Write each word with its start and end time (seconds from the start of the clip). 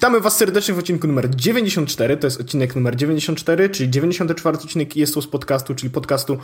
Witamy 0.00 0.20
Was 0.20 0.36
serdecznie 0.36 0.74
w 0.74 0.78
odcinku 0.78 1.06
numer 1.06 1.30
94. 1.30 2.16
To 2.16 2.26
jest 2.26 2.40
odcinek 2.40 2.76
numer 2.76 2.96
94, 2.96 3.70
czyli 3.70 3.90
94 3.90 4.58
odcinek 4.58 4.96
jest 4.96 5.14
to 5.14 5.22
z 5.22 5.26
podcastu, 5.26 5.74
czyli 5.74 5.90
podcastu 5.90 6.38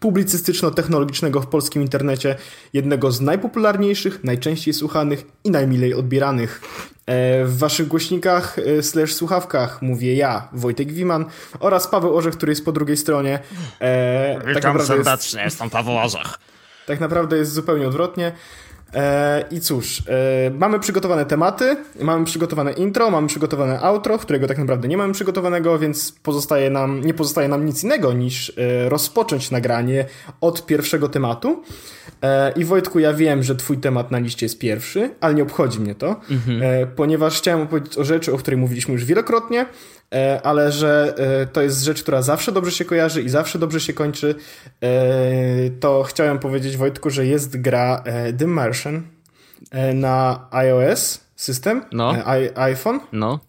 publicystyczno-technologicznego 0.00 1.40
w 1.40 1.46
polskim 1.46 1.82
internecie. 1.82 2.36
Jednego 2.72 3.12
z 3.12 3.20
najpopularniejszych, 3.20 4.24
najczęściej 4.24 4.74
słuchanych 4.74 5.24
i 5.44 5.50
najmilej 5.50 5.94
odbieranych. 5.94 6.60
E, 7.06 7.44
w 7.44 7.58
Waszych 7.58 7.88
głośnikach 7.88 8.58
e, 8.58 8.82
slash 8.82 9.14
słuchawkach 9.14 9.82
mówię 9.82 10.14
ja, 10.14 10.48
Wojtek 10.52 10.92
Wiman 10.92 11.24
oraz 11.60 11.88
Paweł 11.88 12.16
Orzech, 12.16 12.36
który 12.36 12.52
jest 12.52 12.64
po 12.64 12.72
drugiej 12.72 12.96
stronie. 12.96 13.38
E, 13.80 14.38
Witam 14.54 14.76
tak 14.76 14.86
serdecznie, 14.86 15.40
jest, 15.40 15.52
jestem 15.52 15.70
Paweł 15.70 15.98
Orzech. 15.98 16.38
Tak 16.86 17.00
naprawdę 17.00 17.36
jest 17.36 17.52
zupełnie 17.52 17.88
odwrotnie. 17.88 18.32
E, 18.94 19.44
I 19.50 19.60
cóż, 19.60 20.02
e, 20.08 20.50
mamy 20.50 20.80
przygotowane 20.80 21.26
tematy, 21.26 21.76
mamy 22.00 22.24
przygotowane 22.24 22.72
intro, 22.72 23.10
mamy 23.10 23.28
przygotowane 23.28 23.80
outro, 23.80 24.18
którego 24.18 24.46
tak 24.46 24.58
naprawdę 24.58 24.88
nie 24.88 24.96
mamy 24.96 25.12
przygotowanego, 25.12 25.78
więc 25.78 26.12
pozostaje 26.12 26.70
nam, 26.70 27.00
nie 27.04 27.14
pozostaje 27.14 27.48
nam 27.48 27.66
nic 27.66 27.84
innego 27.84 28.12
niż 28.12 28.52
e, 28.56 28.88
rozpocząć 28.88 29.50
nagranie 29.50 30.04
od 30.40 30.66
pierwszego 30.66 31.08
tematu. 31.08 31.62
I 32.56 32.64
Wojtku, 32.64 32.98
ja 32.98 33.14
wiem, 33.14 33.42
że 33.42 33.56
twój 33.56 33.78
temat 33.78 34.10
na 34.10 34.18
liście 34.18 34.46
jest 34.46 34.58
pierwszy, 34.58 35.10
ale 35.20 35.34
nie 35.34 35.42
obchodzi 35.42 35.80
mnie 35.80 35.94
to, 35.94 36.20
mhm. 36.30 36.60
ponieważ 36.96 37.38
chciałem 37.38 37.60
opowiedzieć 37.60 37.98
o 37.98 38.04
rzeczy, 38.04 38.32
o 38.32 38.38
której 38.38 38.60
mówiliśmy 38.60 38.94
już 38.94 39.04
wielokrotnie, 39.04 39.66
ale 40.42 40.72
że 40.72 41.14
e, 41.16 41.46
to 41.46 41.62
jest 41.62 41.82
rzecz, 41.82 42.02
która 42.02 42.22
zawsze 42.22 42.52
dobrze 42.52 42.70
się 42.70 42.84
kojarzy 42.84 43.22
i 43.22 43.28
zawsze 43.28 43.58
dobrze 43.58 43.80
się 43.80 43.92
kończy, 43.92 44.34
e, 44.80 44.90
to 45.80 46.02
chciałem 46.02 46.38
powiedzieć 46.38 46.76
Wojtku, 46.76 47.10
że 47.10 47.26
jest 47.26 47.60
gra 47.60 48.04
The 48.38 48.46
Martian 48.46 49.02
na 49.94 50.46
iOS 50.50 51.20
system, 51.36 51.84
no. 51.92 52.14
iPhone, 52.54 53.00
no. 53.12 53.40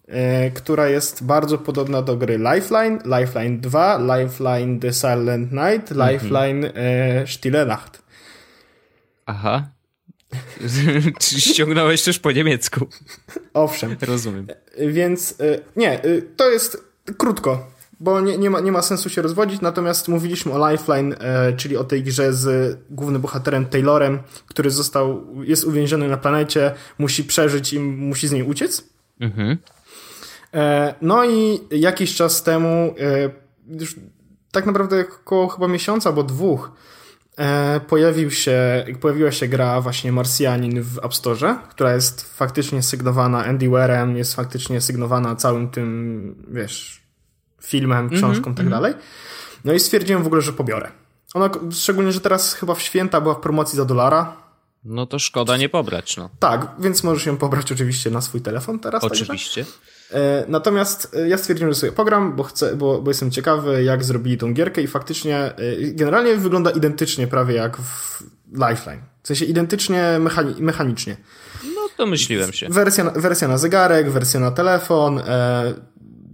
która 0.54 0.88
jest 0.88 1.24
bardzo 1.24 1.58
podobna 1.58 2.02
do 2.02 2.16
gry 2.16 2.38
Lifeline, 2.38 2.98
Lifeline 3.18 3.58
2, 3.58 3.98
Lifeline 3.98 4.80
The 4.80 4.92
Silent 4.92 5.52
Night, 5.52 5.92
mhm. 5.92 6.12
Lifeline 6.12 6.66
mhm. 6.66 7.26
Stille 7.26 7.66
Nacht. 7.66 8.02
Aha. 9.26 9.68
Czy 11.20 11.40
ściągnąłeś 11.40 12.02
też 12.02 12.18
po 12.18 12.32
niemiecku? 12.32 12.86
Owszem. 13.54 13.96
Rozumiem. 14.00 14.46
Więc 14.78 15.30
y, 15.40 15.60
nie, 15.76 16.04
y, 16.04 16.22
to 16.36 16.50
jest 16.50 16.84
krótko, 17.18 17.66
bo 18.00 18.20
nie, 18.20 18.38
nie, 18.38 18.50
ma, 18.50 18.60
nie 18.60 18.72
ma 18.72 18.82
sensu 18.82 19.10
się 19.10 19.22
rozwodzić, 19.22 19.60
natomiast 19.60 20.08
mówiliśmy 20.08 20.52
o 20.52 20.70
Lifeline, 20.70 21.14
e, 21.20 21.52
czyli 21.52 21.76
o 21.76 21.84
tej 21.84 22.02
grze 22.02 22.32
z 22.32 22.78
głównym 22.90 23.22
bohaterem 23.22 23.66
Taylorem, 23.66 24.18
który 24.46 24.70
został, 24.70 25.26
jest 25.42 25.64
uwięziony 25.64 26.08
na 26.08 26.16
planecie, 26.16 26.74
musi 26.98 27.24
przeżyć 27.24 27.72
i 27.72 27.80
musi 27.80 28.28
z 28.28 28.32
niej 28.32 28.42
uciec. 28.42 28.84
Mhm. 29.20 29.58
E, 30.54 30.94
no 31.02 31.24
i 31.24 31.60
jakiś 31.70 32.14
czas 32.14 32.42
temu, 32.42 32.94
e, 33.00 33.30
już 33.80 33.96
tak 34.52 34.66
naprawdę 34.66 35.04
około 35.22 35.48
chyba 35.48 35.68
miesiąca 35.68 36.08
albo 36.08 36.22
dwóch, 36.22 36.70
E, 36.70 36.76
pojawił 37.88 38.30
się, 38.30 38.86
pojawiła 39.00 39.32
się 39.32 39.48
gra 39.48 39.80
właśnie 39.80 40.12
Marsjanin 40.12 40.82
w 40.82 40.98
App 40.98 41.14
Store, 41.14 41.56
która 41.70 41.94
jest 41.94 42.36
faktycznie 42.36 42.82
sygnowana 42.82 43.44
Andy 43.44 43.68
Warem, 43.68 44.16
jest 44.16 44.34
faktycznie 44.34 44.80
sygnowana 44.80 45.36
całym 45.36 45.68
tym, 45.68 46.44
wiesz, 46.48 47.02
filmem, 47.62 47.98
mhm, 47.98 48.20
książką 48.20 48.44
mm 48.44 48.54
-hmm, 48.54 48.56
tak 48.56 48.66
mm 48.66 48.68
-hmm. 48.68 48.82
dalej. 48.82 48.94
No 49.64 49.72
i 49.72 49.80
stwierdziłem 49.80 50.22
w 50.22 50.26
ogóle, 50.26 50.42
że 50.42 50.52
pobiorę. 50.52 50.88
Ona, 51.34 51.50
szczególnie, 51.70 52.12
że 52.12 52.20
teraz 52.20 52.54
chyba 52.54 52.74
w 52.74 52.82
święta 52.82 53.20
była 53.20 53.34
w 53.34 53.40
promocji 53.40 53.76
za 53.76 53.84
dolara. 53.84 54.41
No 54.84 55.06
to 55.06 55.18
szkoda 55.18 55.56
nie 55.56 55.68
pobrać, 55.68 56.16
no. 56.16 56.30
Tak, 56.38 56.68
więc 56.78 57.04
możesz 57.04 57.26
ją 57.26 57.36
pobrać 57.36 57.72
oczywiście 57.72 58.10
na 58.10 58.20
swój 58.20 58.40
telefon 58.40 58.78
teraz. 58.78 59.04
Oczywiście. 59.04 59.64
Także. 59.64 59.92
Natomiast 60.48 61.14
e, 61.14 61.28
ja 61.28 61.38
stwierdziłem, 61.38 61.72
że 61.72 61.80
sobie 61.80 61.92
pogram, 61.92 62.36
bo 62.36 62.42
chcę, 62.42 62.76
bo, 62.76 63.02
bo 63.02 63.10
jestem 63.10 63.30
ciekawy, 63.30 63.84
jak 63.84 64.04
zrobili 64.04 64.38
tą 64.38 64.54
gierkę 64.54 64.82
i 64.82 64.86
faktycznie 64.86 65.36
e, 65.36 65.54
generalnie 65.92 66.36
wygląda 66.36 66.70
identycznie 66.70 67.26
prawie 67.26 67.54
jak 67.54 67.76
w 67.76 68.22
Lifeline. 68.52 69.02
W 69.22 69.26
sensie 69.26 69.44
identycznie 69.44 70.18
mechani 70.20 70.62
mechanicznie. 70.62 71.16
No 71.64 71.88
to 71.96 72.06
myśliłem 72.06 72.52
się. 72.52 72.68
Wersja, 72.68 73.10
wersja 73.10 73.48
na 73.48 73.58
zegarek, 73.58 74.10
wersja 74.10 74.40
na 74.40 74.50
telefon, 74.50 75.18
e, 75.18 75.74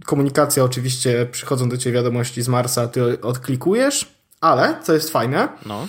komunikacja 0.05 0.63
oczywiście, 0.63 1.27
przychodzą 1.31 1.69
do 1.69 1.77
ciebie 1.77 1.93
wiadomości 1.93 2.41
z 2.41 2.47
Marsa, 2.47 2.87
ty 2.87 3.21
odklikujesz, 3.21 4.05
ale, 4.41 4.79
co 4.83 4.93
jest 4.93 5.09
fajne, 5.09 5.49
no. 5.65 5.87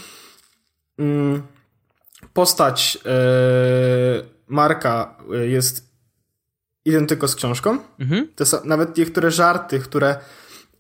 Mm, 0.99 1.43
postać 2.41 2.99
e, 3.07 3.11
Marka 4.47 5.17
jest 5.43 5.91
identyko 6.85 7.29
z 7.29 7.35
książką. 7.35 7.79
Mhm. 7.99 8.29
To 8.37 8.47
są 8.47 8.65
nawet 8.65 8.97
niektóre 8.97 9.31
żarty, 9.31 9.79
które, 9.79 10.17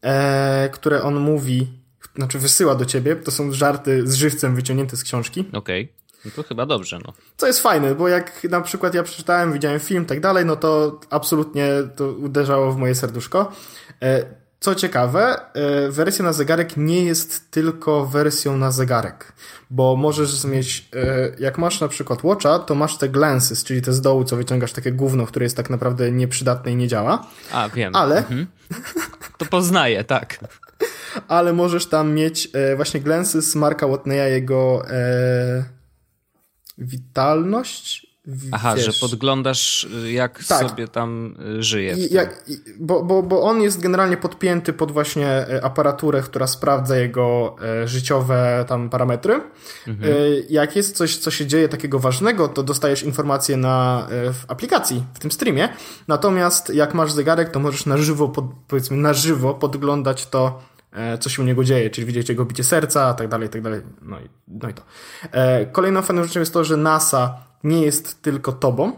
e, 0.02 0.68
które 0.72 1.02
on 1.02 1.14
mówi, 1.14 1.68
znaczy 2.16 2.38
wysyła 2.38 2.74
do 2.74 2.84
ciebie, 2.84 3.16
to 3.16 3.30
są 3.30 3.52
żarty 3.52 4.06
z 4.06 4.14
żywcem 4.14 4.54
wyciągnięte 4.54 4.96
z 4.96 5.04
książki. 5.04 5.40
Okej. 5.52 5.84
Okay. 5.84 5.94
No 6.24 6.30
to 6.36 6.42
chyba 6.42 6.66
dobrze, 6.66 6.98
no. 7.06 7.12
Co 7.36 7.46
jest 7.46 7.60
fajne, 7.60 7.94
bo 7.94 8.08
jak 8.08 8.44
na 8.44 8.60
przykład 8.60 8.94
ja 8.94 9.02
przeczytałem, 9.02 9.52
widziałem 9.52 9.80
film, 9.80 10.04
tak 10.04 10.20
dalej, 10.20 10.44
no 10.44 10.56
to 10.56 11.00
absolutnie 11.10 11.68
to 11.96 12.12
uderzało 12.12 12.72
w 12.72 12.76
moje 12.76 12.94
serduszko. 12.94 13.52
Co 14.60 14.74
ciekawe, 14.74 15.40
e, 15.54 15.88
wersja 15.90 16.24
na 16.24 16.32
zegarek 16.32 16.76
nie 16.76 17.04
jest 17.04 17.50
tylko 17.50 18.06
wersją 18.06 18.56
na 18.56 18.72
zegarek, 18.72 19.32
bo 19.70 19.96
możesz 19.96 20.44
mieć, 20.44 20.88
e, 20.94 21.30
jak 21.38 21.58
masz 21.58 21.80
na 21.80 21.88
przykład 21.88 22.24
Watcha, 22.24 22.58
to 22.58 22.74
masz 22.74 22.98
te 22.98 23.08
glances, 23.08 23.64
czyli 23.64 23.82
te 23.82 23.92
z 23.92 24.00
dołu, 24.00 24.24
co 24.24 24.36
wyciągasz 24.36 24.72
takie 24.72 24.92
gówno, 24.92 25.26
które 25.26 25.44
jest 25.44 25.56
tak 25.56 25.70
naprawdę 25.70 26.12
nieprzydatne 26.12 26.72
i 26.72 26.76
nie 26.76 26.88
działa. 26.88 27.26
A, 27.52 27.68
wiem. 27.68 27.96
Ale... 27.96 28.18
Mhm. 28.18 28.46
To 29.38 29.46
poznaję, 29.46 30.04
tak. 30.04 30.38
Ale 31.28 31.52
możesz 31.52 31.86
tam 31.86 32.12
mieć 32.12 32.48
e, 32.52 32.76
właśnie 32.76 33.00
glances 33.00 33.54
Marka 33.54 33.86
Watneya, 33.86 34.30
jego 34.30 34.82
e, 34.90 35.64
witalność, 36.78 38.09
Aha, 38.52 38.74
wiesz, 38.76 38.86
że 38.86 39.08
podglądasz, 39.08 39.84
y, 40.04 40.12
jak 40.12 40.44
tak. 40.44 40.68
sobie 40.68 40.88
tam 40.88 41.36
y, 41.58 41.62
żyje. 41.62 41.92
I, 41.92 42.14
jak, 42.14 42.44
bo, 42.80 43.02
bo, 43.02 43.22
bo 43.22 43.42
on 43.42 43.62
jest 43.62 43.80
generalnie 43.80 44.16
podpięty 44.16 44.72
pod 44.72 44.92
właśnie 44.92 45.28
e, 45.28 45.64
aparaturę, 45.64 46.22
która 46.22 46.46
sprawdza 46.46 46.96
jego 46.96 47.56
e, 47.62 47.88
życiowe 47.88 48.64
tam 48.68 48.90
parametry. 48.90 49.40
Mhm. 49.86 50.12
E, 50.12 50.16
jak 50.50 50.76
jest 50.76 50.96
coś, 50.96 51.16
co 51.16 51.30
się 51.30 51.46
dzieje 51.46 51.68
takiego 51.68 51.98
ważnego, 51.98 52.48
to 52.48 52.62
dostajesz 52.62 53.02
informacje 53.02 53.56
na, 53.56 54.06
w 54.10 54.44
aplikacji, 54.48 55.04
w 55.14 55.18
tym 55.18 55.30
streamie. 55.30 55.68
Natomiast 56.08 56.74
jak 56.74 56.94
masz 56.94 57.12
zegarek, 57.12 57.50
to 57.50 57.60
możesz 57.60 57.86
na 57.86 57.96
żywo, 57.96 58.28
pod, 58.28 58.44
powiedzmy 58.68 58.96
na 58.96 59.14
żywo 59.14 59.54
podglądać 59.54 60.26
to, 60.26 60.62
co 61.20 61.30
się 61.30 61.42
u 61.42 61.44
niego 61.44 61.64
dzieje, 61.64 61.90
czyli 61.90 62.06
widzieć 62.06 62.28
jego 62.28 62.44
bicie 62.44 62.64
serca, 62.64 63.14
tak 63.14 63.28
dalej, 63.28 63.48
tak 63.48 63.62
dalej. 63.62 63.80
No 64.02 64.20
i, 64.20 64.28
no 64.48 64.68
i 64.68 64.74
to. 64.74 64.82
Kolejną 65.72 66.02
fajną 66.02 66.24
rzeczą 66.24 66.40
jest 66.40 66.52
to, 66.52 66.64
że 66.64 66.76
NASA 66.76 67.49
nie 67.64 67.82
jest 67.82 68.22
tylko 68.22 68.52
tobą, 68.52 68.92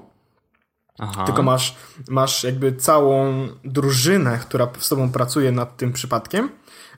Aha. 0.98 1.24
tylko 1.24 1.42
masz, 1.42 1.76
masz 2.08 2.44
jakby 2.44 2.76
całą 2.76 3.48
drużynę, 3.64 4.38
która 4.38 4.68
z 4.78 4.88
tobą 4.88 5.12
pracuje 5.12 5.52
nad 5.52 5.76
tym 5.76 5.92
przypadkiem. 5.92 6.50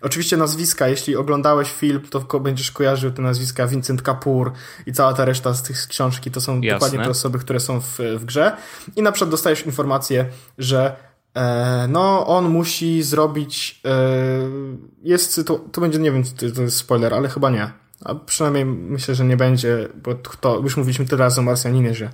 Oczywiście 0.02 0.36
nazwiska, 0.36 0.88
jeśli 0.88 1.16
oglądałeś 1.16 1.72
film, 1.72 2.00
to 2.10 2.40
będziesz 2.40 2.70
kojarzył 2.70 3.10
te 3.10 3.22
nazwiska 3.22 3.66
Vincent 3.66 4.02
Kapoor 4.02 4.52
i 4.86 4.92
cała 4.92 5.14
ta 5.14 5.24
reszta 5.24 5.54
z 5.54 5.62
tych 5.62 5.86
książki, 5.86 6.30
to 6.30 6.40
są 6.40 6.60
Jasne. 6.60 6.70
dokładnie 6.70 7.04
te 7.04 7.10
osoby, 7.10 7.38
które 7.38 7.60
są 7.60 7.80
w, 7.80 7.98
w 8.18 8.24
grze. 8.24 8.56
I 8.96 9.02
na 9.02 9.12
przykład 9.12 9.30
dostajesz 9.30 9.66
informację, 9.66 10.26
że 10.58 10.96
e, 11.34 11.86
no, 11.88 12.26
on 12.26 12.48
musi 12.48 13.02
zrobić, 13.02 13.80
e, 13.84 13.90
jest, 15.02 15.40
to, 15.46 15.58
to 15.72 15.80
będzie, 15.80 15.98
nie 15.98 16.12
wiem, 16.12 16.22
to 16.54 16.62
jest 16.62 16.76
spoiler, 16.76 17.14
ale 17.14 17.28
chyba 17.28 17.50
nie 17.50 17.83
a 18.04 18.14
przynajmniej 18.14 18.64
myślę, 18.64 19.14
że 19.14 19.24
nie 19.24 19.36
będzie, 19.36 19.88
bo 20.02 20.14
to, 20.14 20.58
już 20.58 20.76
mówiliśmy 20.76 21.06
tyle 21.06 21.18
razy 21.18 21.40
o 21.40 21.44
Marsjaninie, 21.44 21.94
że, 21.94 22.10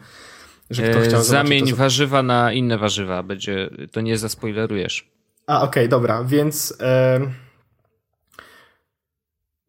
że 0.71 0.91
kto 0.91 1.01
chciał 1.01 1.23
Zamień 1.23 1.71
to... 1.71 1.77
warzywa 1.77 2.23
na 2.23 2.53
inne 2.53 2.79
warzywa, 2.79 3.23
będzie, 3.23 3.71
to 3.93 4.01
nie 4.01 4.19
zaspoilerujesz. 4.19 5.11
A, 5.47 5.57
okej, 5.57 5.69
okay, 5.69 5.89
dobra, 5.89 6.25
więc 6.25 6.75
e, 6.81 7.21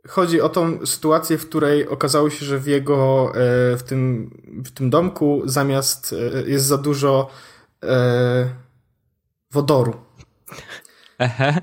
chodzi 0.07 0.41
o 0.41 0.49
tą 0.49 0.85
sytuację, 0.85 1.37
w 1.37 1.49
której 1.49 1.87
okazało 1.87 2.29
się, 2.29 2.45
że 2.45 2.59
w 2.59 2.67
jego, 2.67 3.31
e, 3.35 3.77
w, 3.77 3.83
tym, 3.83 4.29
w 4.65 4.71
tym 4.71 4.89
domku 4.89 5.41
zamiast 5.45 6.15
e, 6.35 6.49
jest 6.49 6.65
za 6.65 6.77
dużo 6.77 7.29
e, 7.83 8.49
wodoru. 9.51 9.93
Ehe 11.19 11.61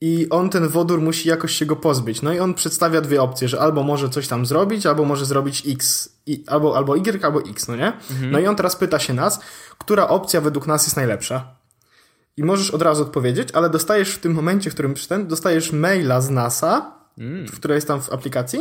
i 0.00 0.26
on 0.30 0.50
ten 0.50 0.68
wodór 0.68 1.00
musi 1.00 1.28
jakoś 1.28 1.52
się 1.52 1.66
go 1.66 1.76
pozbyć. 1.76 2.22
No 2.22 2.32
i 2.32 2.38
on 2.38 2.54
przedstawia 2.54 3.00
dwie 3.00 3.22
opcje, 3.22 3.48
że 3.48 3.60
albo 3.60 3.82
może 3.82 4.08
coś 4.08 4.28
tam 4.28 4.46
zrobić, 4.46 4.86
albo 4.86 5.04
może 5.04 5.26
zrobić 5.26 5.62
X, 5.66 6.08
i, 6.26 6.44
albo, 6.46 6.76
albo 6.76 6.96
Y, 6.96 7.24
albo 7.24 7.40
X, 7.40 7.68
no 7.68 7.76
nie? 7.76 7.92
Mhm. 8.10 8.30
No 8.30 8.38
i 8.38 8.46
on 8.46 8.56
teraz 8.56 8.76
pyta 8.76 8.98
się 8.98 9.14
nas, 9.14 9.40
która 9.78 10.08
opcja 10.08 10.40
według 10.40 10.66
nas 10.66 10.84
jest 10.86 10.96
najlepsza. 10.96 11.56
I 12.36 12.44
możesz 12.44 12.70
od 12.70 12.82
razu 12.82 13.02
odpowiedzieć, 13.02 13.48
ale 13.52 13.70
dostajesz 13.70 14.10
w 14.10 14.18
tym 14.18 14.32
momencie, 14.32 14.70
w 14.70 14.74
którym 14.74 14.94
ten, 15.08 15.26
dostajesz 15.26 15.72
maila 15.72 16.20
z 16.20 16.30
NASA 16.30 16.92
mm. 17.18 17.46
która 17.46 17.74
jest 17.74 17.88
tam 17.88 18.02
w 18.02 18.12
aplikacji. 18.12 18.60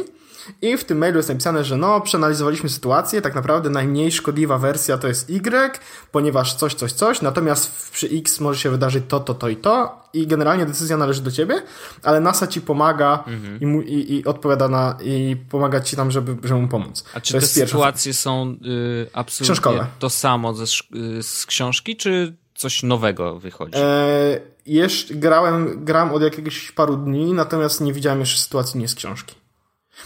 I 0.61 0.77
w 0.77 0.83
tym 0.83 0.97
mailu 0.97 1.17
jest 1.17 1.29
napisane, 1.29 1.63
że 1.63 1.77
no, 1.77 2.01
przeanalizowaliśmy 2.01 2.69
sytuację, 2.69 3.21
tak 3.21 3.35
naprawdę 3.35 3.69
najmniej 3.69 4.11
szkodliwa 4.11 4.57
wersja 4.57 4.97
to 4.97 5.07
jest 5.07 5.29
Y, 5.29 5.79
ponieważ 6.11 6.53
coś, 6.53 6.73
coś, 6.73 6.91
coś, 6.91 7.21
natomiast 7.21 7.91
przy 7.91 8.07
X 8.07 8.39
może 8.39 8.59
się 8.59 8.69
wydarzyć 8.69 9.03
to, 9.07 9.19
to, 9.19 9.33
to 9.33 9.49
i 9.49 9.55
to 9.57 10.05
i 10.13 10.27
generalnie 10.27 10.65
decyzja 10.65 10.97
należy 10.97 11.21
do 11.21 11.31
ciebie, 11.31 11.61
ale 12.03 12.19
NASA 12.19 12.47
ci 12.47 12.61
pomaga 12.61 13.23
mhm. 13.27 13.59
i, 13.61 13.65
mu, 13.65 13.81
i, 13.81 14.13
i, 14.13 14.25
odpowiada 14.25 14.67
na, 14.67 14.97
i 15.03 15.35
pomaga 15.49 15.81
ci 15.81 15.95
tam, 15.95 16.11
żeby, 16.11 16.47
żeby 16.47 16.61
mu 16.61 16.67
pomóc. 16.67 17.05
A 17.13 17.21
czy 17.21 17.33
to 17.33 17.39
te 17.39 17.45
sytuacje 17.45 18.13
są 18.13 18.57
y, 18.65 19.09
absolutnie 19.13 19.53
Książkowe. 19.53 19.87
to 19.99 20.09
samo 20.09 20.53
ze, 20.53 20.63
y, 20.63 21.23
z 21.23 21.45
książki, 21.45 21.95
czy 21.95 22.35
coś 22.55 22.83
nowego 22.83 23.39
wychodzi? 23.39 23.77
E, 23.77 24.39
jeszcze 24.65 25.15
grałem, 25.15 25.85
gram 25.85 26.13
od 26.13 26.21
jakiegoś 26.21 26.71
paru 26.71 26.97
dni, 26.97 27.33
natomiast 27.33 27.81
nie 27.81 27.93
widziałem 27.93 28.19
jeszcze 28.19 28.41
sytuacji 28.41 28.79
nie 28.79 28.87
z 28.87 28.95
książki. 28.95 29.35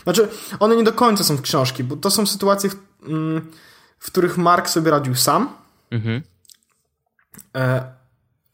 Znaczy, 0.04 0.28
one 0.60 0.76
nie 0.76 0.84
do 0.84 0.94
końca 0.94 1.24
są 1.24 1.38
w 1.38 1.42
książki, 1.42 1.84
bo 1.84 1.96
to 1.96 2.12
są 2.12 2.28
sytuacje, 2.28 2.70
w, 2.70 2.76
mm, 3.08 3.52
w 4.00 4.08
których 4.08 4.38
Mark 4.38 4.70
sobie 4.70 4.92
radził 4.92 5.16
sam. 5.16 5.50
Mhm. 5.92 6.22
E, 7.56 7.84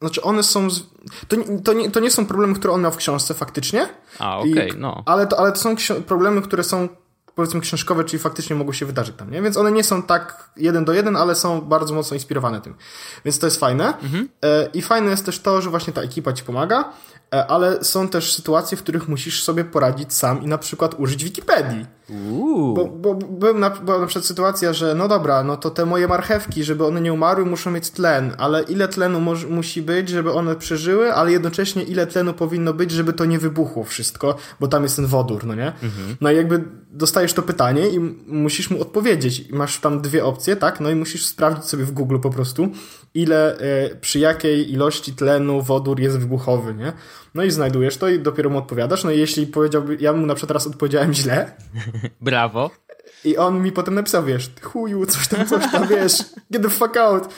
znaczy, 0.02 0.22
one 0.22 0.44
są. 0.44 0.70
Z... 0.70 0.84
To, 1.28 1.38
to, 1.64 1.74
nie, 1.74 1.92
to 1.92 2.00
nie 2.00 2.12
są 2.12 2.26
problemy, 2.26 2.56
które 2.56 2.74
on 2.74 2.82
miał 2.82 2.92
w 2.92 2.98
książce 2.98 3.34
faktycznie. 3.34 3.90
A, 4.20 4.38
okej, 4.38 4.54
okay, 4.54 4.80
no. 4.80 5.04
Ale 5.06 5.28
to, 5.28 5.40
ale 5.40 5.52
to 5.52 5.60
są 5.60 5.76
problemy, 6.08 6.42
które 6.42 6.64
są 6.64 6.88
powiedzmy 7.36 7.62
książkowe, 7.62 8.04
czyli 8.04 8.20
faktycznie 8.20 8.56
mogło 8.56 8.74
się 8.74 8.86
wydarzyć 8.86 9.16
tam, 9.16 9.32
nie? 9.32 9.42
Więc 9.42 9.58
one 9.58 9.72
nie 9.72 9.84
są 9.84 10.04
tak 10.04 10.50
jeden 10.58 10.86
do 10.86 10.94
jeden, 10.94 11.16
ale 11.16 11.36
są 11.36 11.62
bardzo 11.62 11.94
mocno 11.94 12.16
inspirowane 12.16 12.62
tym. 12.62 12.76
Więc 13.26 13.40
to 13.40 13.48
jest 13.48 13.60
fajne. 13.60 13.98
Mhm. 13.98 14.30
E, 14.44 14.70
I 14.74 14.82
fajne 14.82 15.12
jest 15.12 15.26
też 15.26 15.40
to, 15.40 15.62
że 15.62 15.70
właśnie 15.70 15.94
ta 15.94 16.02
ekipa 16.02 16.34
ci 16.34 16.44
pomaga. 16.44 16.94
E, 17.34 17.48
ale 17.48 17.84
są 17.84 18.08
też 18.08 18.34
sytuacje, 18.34 18.78
w 18.78 18.84
których 18.84 19.08
musisz 19.08 19.44
sobie 19.44 19.64
poradzić 19.64 20.14
sam 20.14 20.44
i 20.44 20.48
na 20.48 20.58
przykład 20.58 20.96
użyć 20.98 21.24
Wikipedii. 21.24 21.86
Bo, 22.76 22.86
bo, 22.86 23.14
bo, 23.16 23.54
na, 23.54 23.70
była 23.70 24.00
na 24.00 24.08
przykład 24.08 24.26
sytuacja, 24.26 24.74
że 24.74 24.96
no 24.96 25.08
dobra, 25.08 25.44
no 25.44 25.58
to 25.58 25.70
te 25.70 25.86
moje 25.86 26.08
marchewki, 26.08 26.64
żeby 26.64 26.86
one 26.86 27.02
nie 27.02 27.14
umarły, 27.14 27.46
muszą 27.46 27.72
mieć 27.72 27.90
tlen, 27.90 28.34
ale 28.38 28.64
ile 28.64 28.88
tlenu 28.88 29.20
moż, 29.20 29.46
musi 29.46 29.82
być, 29.82 30.10
żeby 30.10 30.32
one 30.32 30.56
przeżyły, 30.56 31.14
ale 31.14 31.32
jednocześnie 31.32 31.84
ile 31.84 32.08
tlenu 32.08 32.34
powinno 32.34 32.74
być, 32.74 32.92
żeby 32.92 33.14
to 33.14 33.26
nie 33.26 33.40
wybuchło 33.40 33.84
wszystko, 33.84 34.38
bo 34.60 34.68
tam 34.68 34.84
jest 34.84 34.96
ten 34.96 35.06
wodór, 35.06 35.46
no 35.46 35.56
nie? 35.56 35.68
Mhm. 35.68 36.16
No 36.22 36.32
i 36.32 36.36
jakby 36.36 36.64
dostajesz 36.92 37.34
to 37.34 37.42
pytanie 37.42 37.90
i 37.90 38.00
musisz 38.28 38.70
mu 38.70 38.82
odpowiedzieć. 38.82 39.50
Masz 39.52 39.80
tam 39.80 40.02
dwie 40.02 40.26
opcje, 40.26 40.56
tak? 40.56 40.80
No 40.80 40.90
i 40.90 40.96
musisz 40.96 41.26
sprawdzić 41.26 41.66
sobie 41.66 41.86
w 41.86 41.92
Google 41.92 42.20
po 42.20 42.30
prostu, 42.30 42.68
ile, 43.16 43.62
y, 43.92 43.96
przy 43.96 44.20
jakiej 44.20 44.72
ilości 44.74 45.14
tlenu 45.14 45.62
wodór 45.62 46.00
jest 46.00 46.20
wybuchowy, 46.20 46.74
nie? 46.74 46.94
No 47.34 47.44
i 47.44 47.52
znajdujesz 47.52 47.98
to 47.98 48.10
i 48.10 48.20
dopiero 48.20 48.50
mu 48.50 48.58
odpowiadasz. 48.58 49.04
No 49.04 49.12
i 49.12 49.20
jeśli 49.20 49.48
powiedziałby, 49.48 49.98
ja 50.00 50.14
mu 50.14 50.26
na 50.26 50.36
przykład 50.36 50.48
teraz 50.48 50.68
odpowiedziałem 50.68 51.14
źle. 51.14 51.52
Brawo. 52.22 52.72
I 53.24 53.38
on 53.38 53.62
mi 53.62 53.72
potem 53.72 53.96
napisał, 53.96 54.24
wiesz, 54.24 54.50
chuju, 54.62 55.06
coś 55.06 55.28
tam, 55.28 55.48
coś 55.48 55.72
tam, 55.72 55.88
wiesz, 55.88 56.18
get 56.52 56.64
the 56.64 56.70
fuck 56.70 56.98
out. 56.98 57.34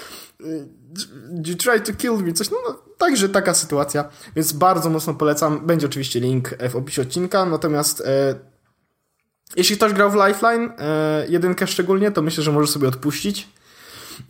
You 1.45 1.55
try 1.55 1.81
to 1.81 1.93
kill 1.93 2.17
me, 2.17 2.33
coś, 2.33 2.51
no, 2.51 2.57
no 2.67 2.75
także 2.97 3.29
taka 3.29 3.53
sytuacja, 3.53 4.09
więc 4.35 4.53
bardzo 4.53 4.89
mocno 4.89 5.13
polecam. 5.13 5.67
Będzie 5.67 5.87
oczywiście 5.87 6.19
link 6.19 6.49
w 6.69 6.75
opisie 6.75 7.01
odcinka, 7.01 7.45
natomiast 7.45 8.01
e, 8.01 8.35
jeśli 9.55 9.75
ktoś 9.75 9.93
grał 9.93 10.11
w 10.11 10.15
Lifeline, 10.15 10.73
e, 10.79 11.25
jedynkę 11.29 11.67
szczególnie, 11.67 12.11
to 12.11 12.21
myślę, 12.21 12.43
że 12.43 12.51
może 12.51 12.67
sobie 12.67 12.87
odpuścić. 12.87 13.47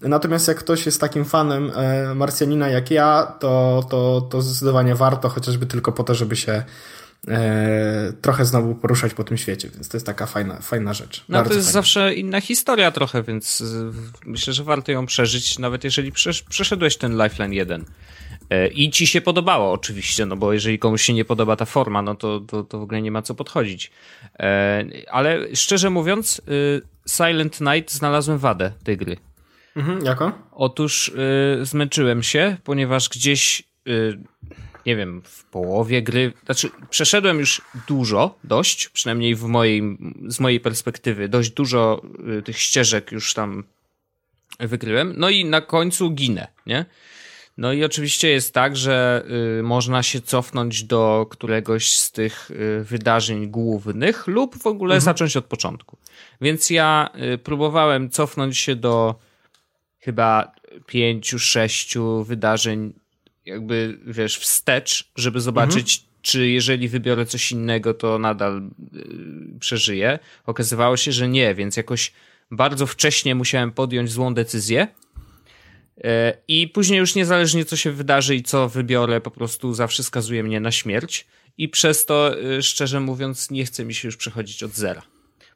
Natomiast 0.01 0.47
jak 0.47 0.57
ktoś 0.57 0.85
jest 0.85 1.01
takim 1.01 1.25
fanem 1.25 1.71
e, 1.75 2.15
Marsjanina 2.15 2.69
jak 2.69 2.91
ja, 2.91 3.35
to, 3.39 3.83
to, 3.89 4.21
to 4.21 4.41
zdecydowanie 4.41 4.95
warto, 4.95 5.29
chociażby 5.29 5.65
tylko 5.65 5.91
po 5.91 6.03
to, 6.03 6.15
żeby 6.15 6.35
się 6.35 6.63
e, 7.27 8.13
trochę 8.21 8.45
znowu 8.45 8.75
poruszać 8.75 9.13
po 9.13 9.23
tym 9.23 9.37
świecie, 9.37 9.69
więc 9.69 9.89
to 9.89 9.97
jest 9.97 10.05
taka 10.05 10.25
fajna, 10.25 10.61
fajna 10.61 10.93
rzecz. 10.93 11.25
No 11.29 11.37
to 11.37 11.43
jest 11.43 11.55
fajna. 11.55 11.71
zawsze 11.71 12.13
inna 12.13 12.41
historia 12.41 12.91
trochę, 12.91 13.23
więc 13.23 13.63
myślę, 14.25 14.53
że 14.53 14.63
warto 14.63 14.91
ją 14.91 15.05
przeżyć, 15.05 15.59
nawet 15.59 15.83
jeżeli 15.83 16.11
przeszedłeś 16.49 16.97
ten 16.97 17.23
Lifeline 17.23 17.53
1. 17.53 17.85
E, 18.49 18.67
I 18.67 18.91
ci 18.91 19.07
się 19.07 19.21
podobało 19.21 19.71
oczywiście, 19.71 20.25
no 20.25 20.35
bo 20.35 20.53
jeżeli 20.53 20.79
komuś 20.79 21.01
się 21.01 21.13
nie 21.13 21.25
podoba 21.25 21.55
ta 21.55 21.65
forma, 21.65 22.01
no 22.01 22.15
to, 22.15 22.39
to, 22.39 22.63
to 22.63 22.79
w 22.79 22.81
ogóle 22.81 23.01
nie 23.01 23.11
ma 23.11 23.21
co 23.21 23.35
podchodzić. 23.35 23.91
Ale 25.11 25.55
szczerze 25.55 25.89
mówiąc, 25.89 26.41
Silent 27.07 27.61
Night 27.61 27.91
znalazłem 27.93 28.37
wadę 28.37 28.71
tej 28.83 28.97
gry. 28.97 29.17
Mhm, 29.77 30.05
jako? 30.05 30.31
Otóż 30.51 31.07
y, 31.61 31.65
zmęczyłem 31.65 32.23
się, 32.23 32.57
ponieważ 32.63 33.09
gdzieś, 33.09 33.63
y, 33.87 34.19
nie 34.85 34.95
wiem, 34.95 35.21
w 35.25 35.45
połowie 35.45 36.01
gry, 36.01 36.33
znaczy 36.45 36.69
przeszedłem 36.89 37.39
już 37.39 37.61
dużo, 37.87 38.37
dość, 38.43 38.89
przynajmniej 38.89 39.35
w 39.35 39.43
mojej, 39.43 39.97
z 40.27 40.39
mojej 40.39 40.59
perspektywy, 40.59 41.29
dość 41.29 41.49
dużo 41.49 42.01
y, 42.39 42.41
tych 42.41 42.59
ścieżek 42.59 43.11
już 43.11 43.33
tam 43.33 43.63
wykryłem, 44.59 45.13
no 45.17 45.29
i 45.29 45.45
na 45.45 45.61
końcu 45.61 46.11
ginę, 46.11 46.47
nie? 46.65 46.85
No 47.57 47.73
i 47.73 47.83
oczywiście 47.83 48.29
jest 48.29 48.53
tak, 48.53 48.77
że 48.77 49.23
y, 49.59 49.63
można 49.63 50.03
się 50.03 50.21
cofnąć 50.21 50.83
do 50.83 51.27
któregoś 51.29 51.91
z 51.91 52.11
tych 52.11 52.51
y, 52.51 52.83
wydarzeń 52.83 53.47
głównych 53.47 54.27
lub 54.27 54.57
w 54.57 54.67
ogóle 54.67 54.95
mhm. 54.95 55.01
zacząć 55.01 55.37
od 55.37 55.45
początku. 55.45 55.97
Więc 56.41 56.69
ja 56.69 57.09
y, 57.33 57.37
próbowałem 57.37 58.09
cofnąć 58.09 58.57
się 58.57 58.75
do 58.75 59.15
chyba 60.07 60.51
pięciu, 60.85 61.39
sześciu 61.39 62.23
wydarzeń 62.23 62.93
jakby, 63.45 63.99
wiesz, 64.05 64.37
wstecz, 64.37 65.11
żeby 65.15 65.41
zobaczyć, 65.41 65.97
mhm. 65.97 66.19
czy 66.21 66.47
jeżeli 66.47 66.87
wybiorę 66.87 67.25
coś 67.25 67.51
innego, 67.51 67.93
to 67.93 68.19
nadal 68.19 68.69
y, 68.95 69.59
przeżyję. 69.59 70.19
Okazywało 70.45 70.97
się, 70.97 71.11
że 71.11 71.27
nie, 71.27 71.55
więc 71.55 71.77
jakoś 71.77 72.11
bardzo 72.51 72.87
wcześnie 72.87 73.35
musiałem 73.35 73.71
podjąć 73.71 74.11
złą 74.11 74.33
decyzję. 74.33 74.87
Y, 75.97 76.01
I 76.47 76.67
później 76.67 76.99
już 76.99 77.15
niezależnie 77.15 77.65
co 77.65 77.75
się 77.75 77.91
wydarzy 77.91 78.35
i 78.35 78.43
co 78.43 78.69
wybiorę, 78.69 79.21
po 79.21 79.31
prostu 79.31 79.73
zawsze 79.73 80.03
skazuje 80.03 80.43
mnie 80.43 80.59
na 80.59 80.71
śmierć. 80.71 81.27
I 81.57 81.69
przez 81.69 82.05
to, 82.05 82.39
y, 82.57 82.63
szczerze 82.63 82.99
mówiąc, 82.99 83.51
nie 83.51 83.65
chce 83.65 83.85
mi 83.85 83.93
się 83.93 84.07
już 84.07 84.17
przechodzić 84.17 84.63
od 84.63 84.71
zera. 84.71 85.01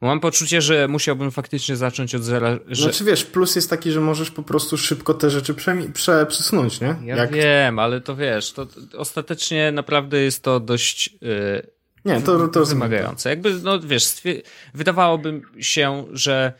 Mam 0.01 0.19
poczucie, 0.19 0.61
że 0.61 0.87
musiałbym 0.87 1.31
faktycznie 1.31 1.75
zacząć 1.75 2.15
od 2.15 2.23
zera. 2.23 2.59
Że... 2.67 2.83
Znaczy 2.83 3.03
wiesz, 3.03 3.25
plus 3.25 3.55
jest 3.55 3.69
taki, 3.69 3.91
że 3.91 4.01
możesz 4.01 4.31
po 4.31 4.43
prostu 4.43 4.77
szybko 4.77 5.13
te 5.13 5.29
rzeczy 5.29 5.55
prze 5.93 6.25
przesunąć, 6.25 6.81
nie? 6.81 6.95
Ja 7.03 7.15
Jak... 7.15 7.31
wiem, 7.33 7.79
ale 7.79 8.01
to 8.01 8.15
wiesz, 8.15 8.51
to 8.51 8.67
ostatecznie 8.97 9.71
naprawdę 9.71 10.19
jest 10.19 10.43
to 10.43 10.59
dość. 10.59 11.09
Yy, 11.21 11.67
nie, 12.05 12.21
to, 12.21 12.47
to 12.47 12.65
wymagające. 12.65 13.29
Jakby, 13.29 13.53
no 13.63 13.79
wiesz, 13.79 14.13
wydawałoby 14.73 15.41
się, 15.59 16.05
że 16.11 16.53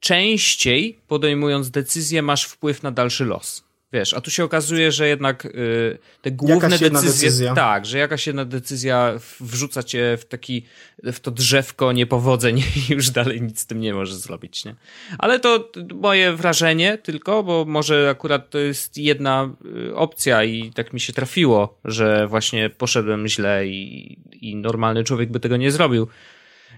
częściej 0.00 0.98
podejmując 1.08 1.70
decyzję 1.70 2.22
masz 2.22 2.44
wpływ 2.44 2.82
na 2.82 2.90
dalszy 2.90 3.24
los. 3.24 3.64
Wiesz, 3.92 4.14
a 4.14 4.20
tu 4.20 4.30
się 4.30 4.44
okazuje, 4.44 4.92
że 4.92 5.08
jednak 5.08 5.44
y, 5.44 5.98
te 6.22 6.30
główne 6.30 6.68
decyzje, 6.68 6.90
decyzja. 6.90 7.54
tak, 7.54 7.86
że 7.86 7.98
jakaś 7.98 8.26
jedna 8.26 8.44
decyzja 8.44 9.12
wrzuca 9.40 9.82
cię 9.82 10.18
w 10.20 10.24
taki, 10.24 10.62
w 11.02 11.20
to 11.20 11.30
drzewko 11.30 11.92
niepowodzeń 11.92 12.58
i 12.88 12.92
już 12.92 13.10
dalej 13.10 13.42
nic 13.42 13.60
z 13.60 13.66
tym 13.66 13.80
nie 13.80 13.94
możesz 13.94 14.14
zrobić, 14.14 14.64
nie? 14.64 14.74
Ale 15.18 15.40
to 15.40 15.70
moje 15.94 16.32
wrażenie 16.32 16.98
tylko, 16.98 17.42
bo 17.42 17.64
może 17.64 18.10
akurat 18.10 18.50
to 18.50 18.58
jest 18.58 18.98
jedna 18.98 19.50
y, 19.88 19.96
opcja 19.96 20.44
i 20.44 20.72
tak 20.72 20.92
mi 20.92 21.00
się 21.00 21.12
trafiło, 21.12 21.78
że 21.84 22.26
właśnie 22.26 22.70
poszedłem 22.70 23.28
źle 23.28 23.66
i, 23.66 24.18
i 24.32 24.56
normalny 24.56 25.04
człowiek 25.04 25.30
by 25.30 25.40
tego 25.40 25.56
nie 25.56 25.70
zrobił 25.70 26.08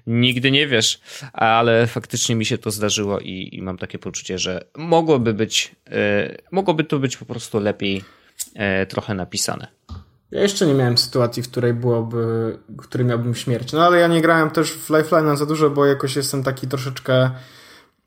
nigdy 0.06 0.50
nie 0.50 0.66
wiesz, 0.66 1.00
ale 1.32 1.86
faktycznie 1.86 2.36
mi 2.36 2.44
się 2.44 2.58
to 2.58 2.70
zdarzyło 2.70 3.20
i, 3.20 3.48
i 3.52 3.62
mam 3.62 3.78
takie 3.78 3.98
poczucie, 3.98 4.38
że 4.38 4.64
mogłoby 4.76 5.34
być, 5.34 5.74
e, 5.90 6.36
mogłoby 6.50 6.84
to 6.84 6.98
być 6.98 7.16
po 7.16 7.24
prostu 7.24 7.60
lepiej 7.60 8.04
e, 8.54 8.86
trochę 8.86 9.14
napisane. 9.14 9.66
Ja 10.30 10.42
jeszcze 10.42 10.66
nie 10.66 10.74
miałem 10.74 10.98
sytuacji, 10.98 11.42
w 11.42 11.50
której 11.50 11.74
byłoby, 11.74 12.58
w 12.68 12.76
której 12.76 13.06
miałbym 13.06 13.34
śmierć. 13.34 13.72
No 13.72 13.86
ale 13.86 13.98
ja 13.98 14.06
nie 14.06 14.22
grałem 14.22 14.50
też 14.50 14.72
w 14.72 14.90
Lifeline 14.90 15.36
za 15.36 15.46
dużo, 15.46 15.70
bo 15.70 15.86
jakoś 15.86 16.16
jestem 16.16 16.42
taki 16.42 16.68
troszeczkę 16.68 17.30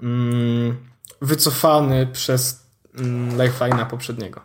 mm, 0.01 0.77
wycofany 1.21 2.07
przez 2.07 2.65
mm, 2.95 3.37
Lifeline'a 3.37 3.85
poprzedniego. 3.85 4.41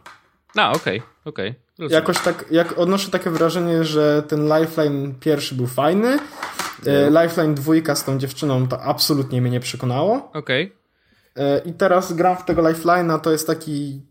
A, 0.56 0.72
okej, 0.72 0.98
okay, 0.98 1.10
okej. 1.24 1.54
Okay. 1.78 1.88
Jakoś 1.90 2.18
tak, 2.18 2.44
jak 2.50 2.78
odnoszę 2.78 3.10
takie 3.10 3.30
wrażenie, 3.30 3.84
że 3.84 4.22
ten 4.28 4.48
Lifeline 4.58 5.14
pierwszy 5.20 5.54
był 5.54 5.66
fajny, 5.66 6.18
E, 6.86 7.10
Lifeline 7.10 7.54
2 7.54 7.94
z 7.94 8.04
tą 8.04 8.18
dziewczyną 8.18 8.68
to 8.68 8.82
absolutnie 8.82 9.42
mnie 9.42 9.50
nie 9.50 9.60
przekonało. 9.60 10.30
Okej. 10.34 10.72
Okay. 11.34 11.44
E, 11.44 11.58
I 11.58 11.72
teraz 11.72 12.12
gram 12.12 12.36
w 12.36 12.44
tego 12.44 12.62
Lifeline'a, 12.62 13.20
to 13.20 13.32
jest 13.32 13.46
taki 13.46 14.02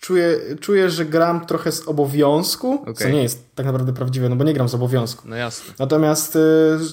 czuję, 0.00 0.38
czuję, 0.60 0.90
że 0.90 1.04
gram 1.04 1.46
trochę 1.46 1.72
z 1.72 1.88
obowiązku, 1.88 2.82
okay. 2.82 2.94
co 2.94 3.08
nie 3.08 3.22
jest 3.22 3.54
tak 3.54 3.66
naprawdę 3.66 3.92
prawdziwe, 3.92 4.28
no 4.28 4.36
bo 4.36 4.44
nie 4.44 4.54
gram 4.54 4.68
z 4.68 4.74
obowiązku. 4.74 5.28
No 5.28 5.36
jasne. 5.36 5.74
Natomiast 5.78 6.36
y, 6.36 6.40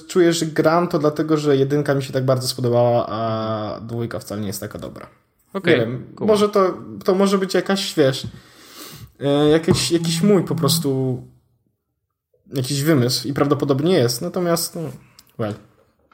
czuję, 0.08 0.32
że 0.32 0.46
gram 0.46 0.88
to 0.88 0.98
dlatego, 0.98 1.36
że 1.36 1.56
jedynka 1.56 1.94
mi 1.94 2.02
się 2.02 2.12
tak 2.12 2.24
bardzo 2.24 2.48
spodobała, 2.48 3.06
a 3.08 3.80
dwójka 3.80 4.18
wcale 4.18 4.40
nie 4.40 4.46
jest 4.46 4.60
taka 4.60 4.78
dobra. 4.78 5.06
Okay. 5.52 6.00
Cool. 6.16 6.28
Może 6.28 6.48
to, 6.48 6.74
to 7.04 7.14
może 7.14 7.38
być 7.38 7.54
jakaś, 7.54 7.94
wiesz, 7.94 8.26
jakiś, 9.50 9.90
jakiś 9.90 10.22
mój 10.22 10.44
po 10.44 10.54
prostu 10.54 11.22
jakiś 12.54 12.82
wymysł 12.82 13.28
i 13.28 13.32
prawdopodobnie 13.32 13.94
jest, 13.94 14.22
natomiast 14.22 14.74
no, 14.76 14.82
well. 15.38 15.54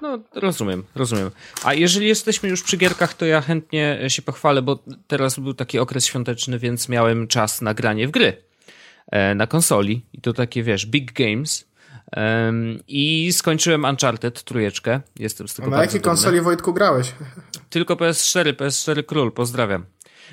No, 0.02 0.18
rozumiem, 0.34 0.84
rozumiem. 0.94 1.30
A 1.64 1.74
jeżeli 1.74 2.08
jesteśmy 2.08 2.48
już 2.48 2.62
przy 2.62 2.76
gierkach, 2.76 3.14
to 3.14 3.26
ja 3.26 3.40
chętnie 3.40 3.98
się 4.08 4.22
pochwalę, 4.22 4.62
bo 4.62 4.78
teraz 5.06 5.38
był 5.38 5.54
taki 5.54 5.78
okres 5.78 6.06
świąteczny, 6.06 6.58
więc 6.58 6.88
miałem 6.88 7.28
czas 7.28 7.60
na 7.60 7.74
granie 7.74 8.08
w 8.08 8.10
gry 8.10 8.36
e, 9.12 9.34
na 9.34 9.46
konsoli 9.46 10.06
i 10.12 10.20
to 10.20 10.32
takie, 10.32 10.62
wiesz, 10.62 10.86
big 10.86 11.12
games. 11.12 11.72
I 12.88 13.32
skończyłem 13.32 13.84
Uncharted 13.84 14.42
trójeczkę. 14.42 15.00
Jestem 15.18 15.48
z 15.48 15.54
tego 15.54 15.70
na 15.70 15.82
jakiej 15.82 16.00
konsoli 16.00 16.40
Wojtku 16.40 16.74
grałeś? 16.74 17.12
Tylko 17.70 17.94
PS4, 17.94 18.52
PS4 18.52 19.04
Król, 19.04 19.32
pozdrawiam. 19.32 19.84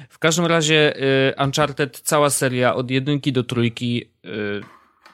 W 0.10 0.20
każdym 0.20 0.46
razie 0.46 0.98
y, 1.30 1.34
Uncharted, 1.44 2.00
cała 2.00 2.30
seria 2.30 2.76
od 2.76 2.92
jedynki 2.92 3.34
do 3.34 3.44
trójki, 3.44 4.10
y, 4.26 4.62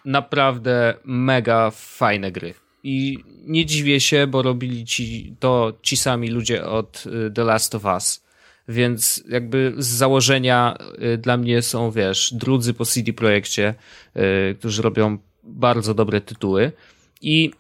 naprawdę 0.05 0.94
mega 1.03 1.72
fajne 1.72 2.32
gry. 2.32 2.53
I 2.88 3.18
nie 3.46 3.65
dziwię 3.65 4.00
się, 4.00 4.27
bo 4.27 4.42
robili 4.42 4.86
ci 4.86 5.36
to 5.39 5.74
ci 5.82 5.98
sami 5.98 6.27
ludzie 6.27 6.65
od 6.65 7.04
y, 7.27 7.32
The 7.32 7.44
Last 7.44 7.75
of 7.75 7.86
Us. 7.86 8.25
Więc 8.68 9.24
jakby 9.30 9.74
z 9.77 9.88
założenia 9.88 10.77
dla 11.18 11.38
mnie 11.38 11.62
są, 11.62 11.92
wiesz, 11.92 12.34
drudzy 12.34 12.74
po 12.74 12.86
CD 12.86 13.13
Projekcie, 13.13 13.74
którzy 14.60 14.82
robią 14.82 15.18
bardzo 15.44 15.94
dobre 15.94 16.22
tytuły. 16.22 16.72
I 17.22 17.51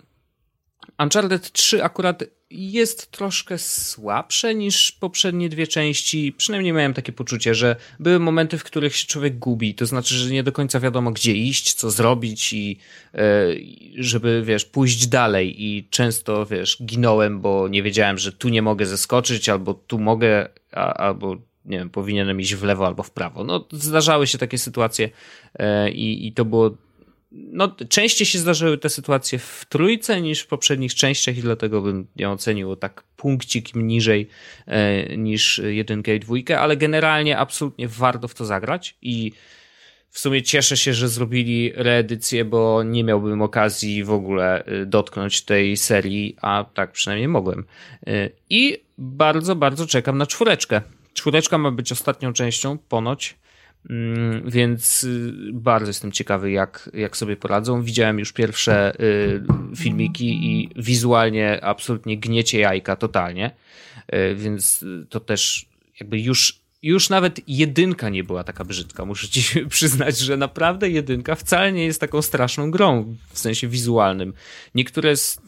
Uncharted 0.99 1.51
3 1.51 1.83
akurat 1.83 2.23
jest 2.49 3.11
troszkę 3.11 3.57
słabsze 3.57 4.55
niż 4.55 4.91
poprzednie 4.91 5.49
dwie 5.49 5.67
części. 5.67 6.33
Przynajmniej 6.37 6.73
miałem 6.73 6.93
takie 6.93 7.11
poczucie, 7.11 7.55
że 7.55 7.75
były 7.99 8.19
momenty, 8.19 8.57
w 8.57 8.63
których 8.63 8.95
się 8.95 9.07
człowiek 9.07 9.39
gubi. 9.39 9.75
To 9.75 9.85
znaczy, 9.85 10.15
że 10.15 10.31
nie 10.31 10.43
do 10.43 10.51
końca 10.51 10.79
wiadomo, 10.79 11.11
gdzie 11.11 11.31
iść, 11.31 11.73
co 11.73 11.91
zrobić 11.91 12.53
i 12.53 12.79
e, 13.13 13.19
żeby, 13.97 14.43
wiesz, 14.45 14.65
pójść 14.65 15.07
dalej. 15.07 15.63
I 15.63 15.87
często, 15.89 16.45
wiesz, 16.45 16.77
ginąłem, 16.83 17.41
bo 17.41 17.67
nie 17.67 17.83
wiedziałem, 17.83 18.17
że 18.17 18.31
tu 18.31 18.49
nie 18.49 18.61
mogę 18.61 18.85
zeskoczyć, 18.85 19.49
albo 19.49 19.73
tu 19.73 19.99
mogę, 19.99 20.49
a, 20.71 20.93
albo 20.93 21.35
nie 21.65 21.77
wiem, 21.77 21.89
powinienem 21.89 22.41
iść 22.41 22.55
w 22.55 22.63
lewo 22.63 22.85
albo 22.85 23.03
w 23.03 23.11
prawo. 23.11 23.43
No, 23.43 23.67
zdarzały 23.71 24.27
się 24.27 24.37
takie 24.37 24.57
sytuacje 24.57 25.09
e, 25.53 25.91
i, 25.91 26.27
i 26.27 26.33
to 26.33 26.45
było 26.45 26.77
no, 27.35 27.75
częściej 27.89 28.27
się 28.27 28.39
zdarzyły 28.39 28.77
te 28.77 28.89
sytuacje 28.89 29.39
w 29.39 29.65
trójce 29.69 30.21
niż 30.21 30.41
w 30.41 30.47
poprzednich 30.47 30.95
częściach 30.95 31.37
i 31.37 31.41
dlatego 31.41 31.81
bym 31.81 32.07
ją 32.15 32.31
ocenił 32.31 32.75
tak 32.75 33.03
punkcik 33.17 33.75
niżej 33.75 34.29
e, 34.67 35.17
niż 35.17 35.61
jedynkę 35.63 36.15
i 36.15 36.19
dwójkę, 36.19 36.59
ale 36.59 36.77
generalnie 36.77 37.37
absolutnie 37.37 37.87
warto 37.87 38.27
w 38.27 38.33
to 38.33 38.45
zagrać 38.45 38.97
i 39.01 39.31
w 40.09 40.19
sumie 40.19 40.43
cieszę 40.43 40.77
się, 40.77 40.93
że 40.93 41.09
zrobili 41.09 41.71
reedycję, 41.75 42.45
bo 42.45 42.83
nie 42.83 43.03
miałbym 43.03 43.41
okazji 43.41 44.03
w 44.03 44.11
ogóle 44.11 44.65
e, 44.65 44.85
dotknąć 44.85 45.41
tej 45.41 45.77
serii, 45.77 46.35
a 46.41 46.65
tak 46.73 46.91
przynajmniej 46.91 47.27
mogłem. 47.27 47.65
E, 48.07 48.29
I 48.49 48.77
bardzo, 48.97 49.55
bardzo 49.55 49.87
czekam 49.87 50.17
na 50.17 50.25
czwóreczkę. 50.25 50.81
Czwóreczka 51.13 51.57
ma 51.57 51.71
być 51.71 51.91
ostatnią 51.91 52.33
częścią, 52.33 52.77
ponoć. 52.77 53.35
Mm, 53.89 54.49
więc 54.49 55.03
y, 55.03 55.33
bardzo 55.53 55.87
jestem 55.87 56.11
ciekawy, 56.11 56.51
jak, 56.51 56.89
jak 56.93 57.17
sobie 57.17 57.37
poradzą. 57.37 57.81
Widziałem 57.81 58.19
już 58.19 58.33
pierwsze 58.33 58.99
y, 58.99 59.43
filmiki 59.75 60.45
i 60.45 60.69
wizualnie 60.75 61.63
absolutnie 61.63 62.17
gniecie 62.17 62.59
jajka 62.59 62.95
totalnie, 62.95 63.51
y, 64.13 64.35
więc 64.35 64.85
to 65.09 65.19
też 65.19 65.65
jakby 65.99 66.19
już, 66.19 66.59
już 66.81 67.09
nawet 67.09 67.49
jedynka 67.49 68.09
nie 68.09 68.23
była 68.23 68.43
taka 68.43 68.65
brzydka. 68.65 69.05
Muszę 69.05 69.27
ci 69.27 69.43
przyznać, 69.69 70.17
że 70.17 70.37
naprawdę 70.37 70.89
jedynka 70.89 71.35
wcale 71.35 71.71
nie 71.71 71.85
jest 71.85 72.01
taką 72.01 72.21
straszną 72.21 72.71
grą 72.71 73.15
w 73.29 73.39
sensie 73.39 73.67
wizualnym. 73.67 74.33
Niektóre 74.75 75.17
z, 75.17 75.41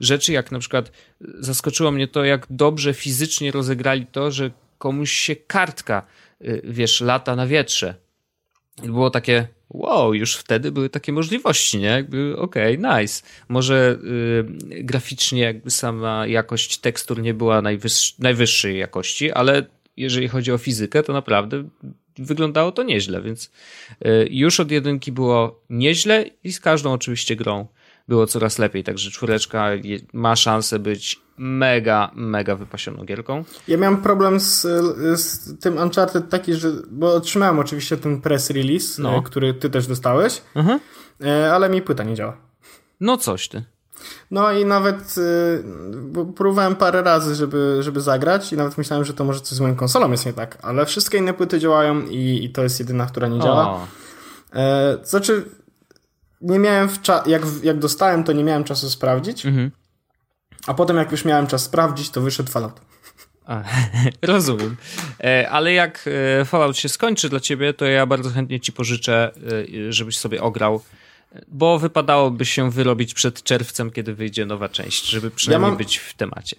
rzeczy, 0.00 0.32
jak 0.32 0.52
na 0.52 0.58
przykład 0.58 0.92
zaskoczyło 1.38 1.90
mnie 1.90 2.08
to, 2.08 2.24
jak 2.24 2.46
dobrze 2.50 2.94
fizycznie 2.94 3.50
rozegrali 3.50 4.06
to, 4.06 4.30
że 4.30 4.50
komuś 4.78 5.12
się 5.12 5.36
kartka 5.36 6.06
wiesz, 6.64 7.00
lata 7.00 7.36
na 7.36 7.46
wietrze. 7.46 7.94
I 8.82 8.86
było 8.86 9.10
takie, 9.10 9.48
wow, 9.70 10.14
już 10.14 10.36
wtedy 10.36 10.72
były 10.72 10.90
takie 10.90 11.12
możliwości, 11.12 11.78
nie? 11.78 11.86
Jakby, 11.86 12.36
okej, 12.36 12.78
okay, 12.78 13.00
nice. 13.00 13.22
Może 13.48 13.98
y, 14.04 14.84
graficznie 14.84 15.42
jakby 15.42 15.70
sama 15.70 16.26
jakość 16.26 16.78
tekstur 16.78 17.22
nie 17.22 17.34
była 17.34 17.62
najwyższej 18.18 18.78
jakości, 18.78 19.32
ale 19.32 19.66
jeżeli 19.96 20.28
chodzi 20.28 20.52
o 20.52 20.58
fizykę, 20.58 21.02
to 21.02 21.12
naprawdę 21.12 21.68
wyglądało 22.18 22.72
to 22.72 22.82
nieźle, 22.82 23.22
więc 23.22 23.50
y, 24.06 24.28
już 24.30 24.60
od 24.60 24.70
jedynki 24.70 25.12
było 25.12 25.60
nieźle 25.70 26.24
i 26.44 26.52
z 26.52 26.60
każdą 26.60 26.92
oczywiście 26.92 27.36
grą 27.36 27.66
było 28.08 28.26
coraz 28.26 28.58
lepiej, 28.58 28.84
także 28.84 29.10
czwóreczka 29.10 29.70
ma 30.12 30.36
szansę 30.36 30.78
być 30.78 31.20
mega, 31.38 32.10
mega 32.14 32.56
wypasioną 32.56 33.04
gierką. 33.04 33.44
Ja 33.68 33.76
miałem 33.76 33.96
problem 33.96 34.40
z, 34.40 34.60
z 35.20 35.60
tym 35.60 35.78
Uncharted 35.78 36.28
taki, 36.30 36.54
że, 36.54 36.72
bo 36.90 37.14
otrzymałem 37.14 37.58
oczywiście 37.58 37.96
ten 37.96 38.20
press 38.20 38.50
release, 38.50 38.98
no. 38.98 39.16
E, 39.16 39.22
który 39.22 39.54
ty 39.54 39.70
też 39.70 39.86
dostałeś, 39.86 40.42
mhm. 40.54 40.80
E, 41.24 41.52
ale 41.54 41.68
mi 41.68 41.82
płyta 41.82 42.04
nie 42.04 42.14
działa. 42.14 42.36
No 43.00 43.16
coś 43.16 43.48
ty. 43.48 43.64
No 44.30 44.52
i 44.52 44.64
nawet 44.64 45.18
y, 45.18 45.64
próbowałem 46.36 46.76
parę 46.76 47.02
razy, 47.02 47.34
żeby, 47.34 47.78
żeby 47.80 48.00
zagrać 48.00 48.52
i 48.52 48.56
nawet 48.56 48.78
myślałem, 48.78 49.04
że 49.04 49.14
to 49.14 49.24
może 49.24 49.40
coś 49.40 49.58
z 49.58 49.60
moją 49.60 49.76
konsolą 49.76 50.10
jest 50.10 50.26
nie 50.26 50.32
tak, 50.32 50.58
ale 50.62 50.86
wszystkie 50.86 51.18
inne 51.18 51.34
płyty 51.34 51.58
działają 51.58 52.00
i, 52.00 52.44
i 52.44 52.50
to 52.50 52.62
jest 52.62 52.80
jedyna, 52.80 53.06
która 53.06 53.28
nie 53.28 53.40
działa. 53.40 53.86
E, 54.52 54.98
znaczy, 55.04 55.44
nie 56.40 56.58
miałem 56.58 56.88
w 56.88 56.98
jak, 57.26 57.42
jak 57.62 57.78
dostałem, 57.78 58.24
to 58.24 58.32
nie 58.32 58.44
miałem 58.44 58.64
czasu 58.64 58.90
sprawdzić. 58.90 59.46
Mhm. 59.46 59.70
A 60.68 60.74
potem, 60.74 60.96
jak 60.96 61.12
już 61.12 61.24
miałem 61.24 61.46
czas 61.46 61.62
sprawdzić, 61.62 62.10
to 62.10 62.20
wyszedł 62.20 62.50
Fallout. 62.50 62.80
A, 63.46 63.62
rozumiem. 64.22 64.76
E, 65.24 65.50
ale 65.50 65.72
jak 65.72 66.04
e, 66.40 66.44
Fallout 66.44 66.76
się 66.76 66.88
skończy 66.88 67.28
dla 67.28 67.40
ciebie, 67.40 67.74
to 67.74 67.84
ja 67.84 68.06
bardzo 68.06 68.30
chętnie 68.30 68.60
ci 68.60 68.72
pożyczę, 68.72 69.30
e, 69.88 69.92
żebyś 69.92 70.18
sobie 70.18 70.42
ograł, 70.42 70.80
bo 71.48 71.78
wypadałoby 71.78 72.44
się 72.44 72.70
wyrobić 72.70 73.14
przed 73.14 73.42
czerwcem, 73.42 73.90
kiedy 73.90 74.14
wyjdzie 74.14 74.46
nowa 74.46 74.68
część, 74.68 75.06
żeby 75.06 75.30
przynajmniej 75.30 75.66
ja 75.66 75.70
mam, 75.70 75.78
być 75.78 75.96
w 75.96 76.14
temacie. 76.14 76.56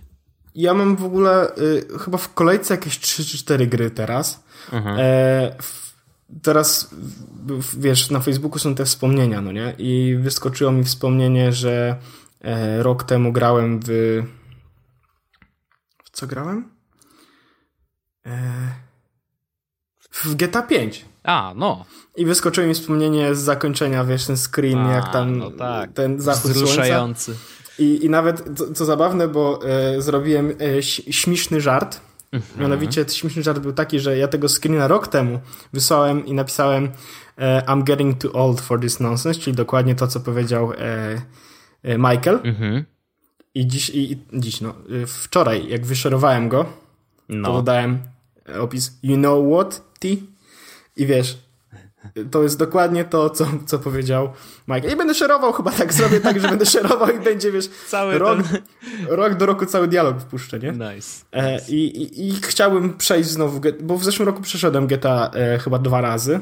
Ja 0.56 0.74
mam 0.74 0.96
w 0.96 1.04
ogóle 1.04 1.56
y, 1.58 2.00
chyba 2.00 2.18
w 2.18 2.34
kolejce 2.34 2.74
jakieś 2.74 3.00
3 3.00 3.26
czy 3.26 3.38
4 3.38 3.68
gry 3.68 3.92
teraz. 3.92 4.44
Mhm. 4.72 4.98
E, 5.00 5.56
teraz, 6.42 6.90
wiesz, 7.78 8.10
na 8.10 8.20
Facebooku 8.20 8.60
są 8.60 8.76
te 8.76 8.86
wspomnienia, 8.86 9.42
no 9.42 9.52
nie? 9.52 9.76
I 9.78 10.18
wyskoczyło 10.20 10.72
mi 10.72 10.84
wspomnienie, 10.84 11.52
że 11.52 11.96
rok 12.80 13.04
temu 13.04 13.32
grałem 13.32 13.80
w... 13.80 13.88
W 16.04 16.10
co 16.12 16.28
grałem? 16.28 16.70
E, 18.26 18.32
w 20.12 20.36
GTA 20.36 20.62
5. 20.62 21.06
A, 21.24 21.54
no. 21.56 21.86
I 22.16 22.26
wyskoczyło 22.26 22.68
mi 22.68 22.74
wspomnienie 22.74 23.36
z 23.36 23.40
zakończenia, 23.40 24.04
wiesz, 24.04 24.26
ten 24.26 24.38
screen, 24.38 24.78
A, 24.78 24.94
jak 24.94 25.14
tam 25.14 25.38
no 25.38 25.52
tak. 25.52 25.94
ten 25.94 26.22
zachód 26.22 26.52
Wzruszający. 26.52 27.36
I, 27.80 28.06
I 28.06 28.10
nawet, 28.10 28.44
co, 28.56 28.74
co 28.74 28.86
zabawne, 28.86 29.28
bo 29.28 29.60
e, 29.68 30.02
zrobiłem 30.02 30.54
e, 30.60 30.84
śmieszny 31.12 31.62
żart, 31.62 32.02
Mhm. 32.32 32.62
Mianowicie 32.62 33.06
śmieszny 33.08 33.44
żart 33.44 33.60
był 33.60 33.74
taki, 33.74 34.00
że 34.00 34.18
ja 34.18 34.28
tego 34.28 34.50
screena 34.50 34.88
rok 34.88 35.08
temu 35.08 35.40
wysłałem 35.74 36.26
i 36.26 36.34
napisałem 36.34 36.90
e, 37.38 37.62
I'm 37.62 37.84
getting 37.84 38.22
too 38.22 38.32
old 38.32 38.62
for 38.62 38.80
this 38.80 39.00
nonsense, 39.00 39.40
czyli 39.40 39.56
dokładnie 39.56 39.96
to, 39.96 40.08
co 40.08 40.20
powiedział 40.20 40.74
e, 40.74 40.78
e, 40.78 41.22
Michael. 41.84 42.40
Mhm. 42.44 42.86
I 43.56 43.68
dziś, 43.68 43.90
i, 43.90 44.18
dziś, 44.34 44.62
no, 44.62 44.74
wczoraj, 45.08 45.68
jak 45.68 45.86
wyszerowałem 45.86 46.50
go, 46.50 46.66
no. 47.30 47.48
to 47.50 47.54
dodałem 47.54 48.00
opis 48.60 49.00
You 49.04 49.18
know 49.18 49.46
what, 49.54 49.82
T? 50.00 50.08
I 50.96 51.06
wiesz, 51.06 51.38
to 52.32 52.44
jest 52.44 52.60
dokładnie 52.60 53.06
to, 53.06 53.30
co, 53.30 53.48
co 53.66 53.80
powiedział 53.80 54.30
Mike. 54.68 54.92
I 54.92 54.96
będę 54.96 55.14
szerował, 55.14 55.54
chyba 55.54 55.72
tak 55.72 55.94
zrobię 55.94 56.20
tak, 56.20 56.40
że 56.40 56.48
będę 56.48 56.66
szerował 56.76 57.10
i 57.10 57.20
będzie, 57.20 57.52
wiesz, 57.52 57.70
cały 57.88 58.18
rok, 58.18 58.40
ten... 58.48 58.62
rok 59.08 59.36
do 59.36 59.46
roku 59.46 59.66
cały 59.66 59.88
dialog 59.88 60.22
wpuszczę, 60.22 60.60
nie? 60.60 60.72
Nice. 60.72 61.26
E, 61.32 61.60
i, 61.70 62.02
i, 62.02 62.28
I 62.28 62.32
chciałbym 62.42 62.98
przejść 62.98 63.30
znowu, 63.30 63.62
bo 63.82 63.98
w 63.98 64.04
zeszłym 64.04 64.28
roku 64.28 64.42
przeszedłem 64.42 64.88
GTA 64.88 65.32
e, 65.34 65.60
chyba 65.60 65.80
dwa 65.80 66.02
razy. 66.02 66.40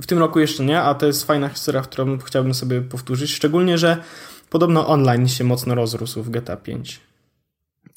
W 0.00 0.06
tym 0.06 0.18
roku 0.18 0.40
jeszcze 0.40 0.64
nie, 0.64 0.80
a 0.80 0.94
to 0.94 1.06
jest 1.06 1.24
fajna 1.24 1.48
historia, 1.48 1.82
którą 1.82 2.18
chciałbym 2.18 2.54
sobie 2.54 2.80
powtórzyć. 2.82 3.30
Szczególnie, 3.30 3.78
że 3.78 4.02
podobno 4.50 4.88
online 4.88 5.28
się 5.28 5.44
mocno 5.44 5.74
rozrósł 5.74 6.22
w 6.22 6.30
GTA 6.30 6.56
5 6.56 7.00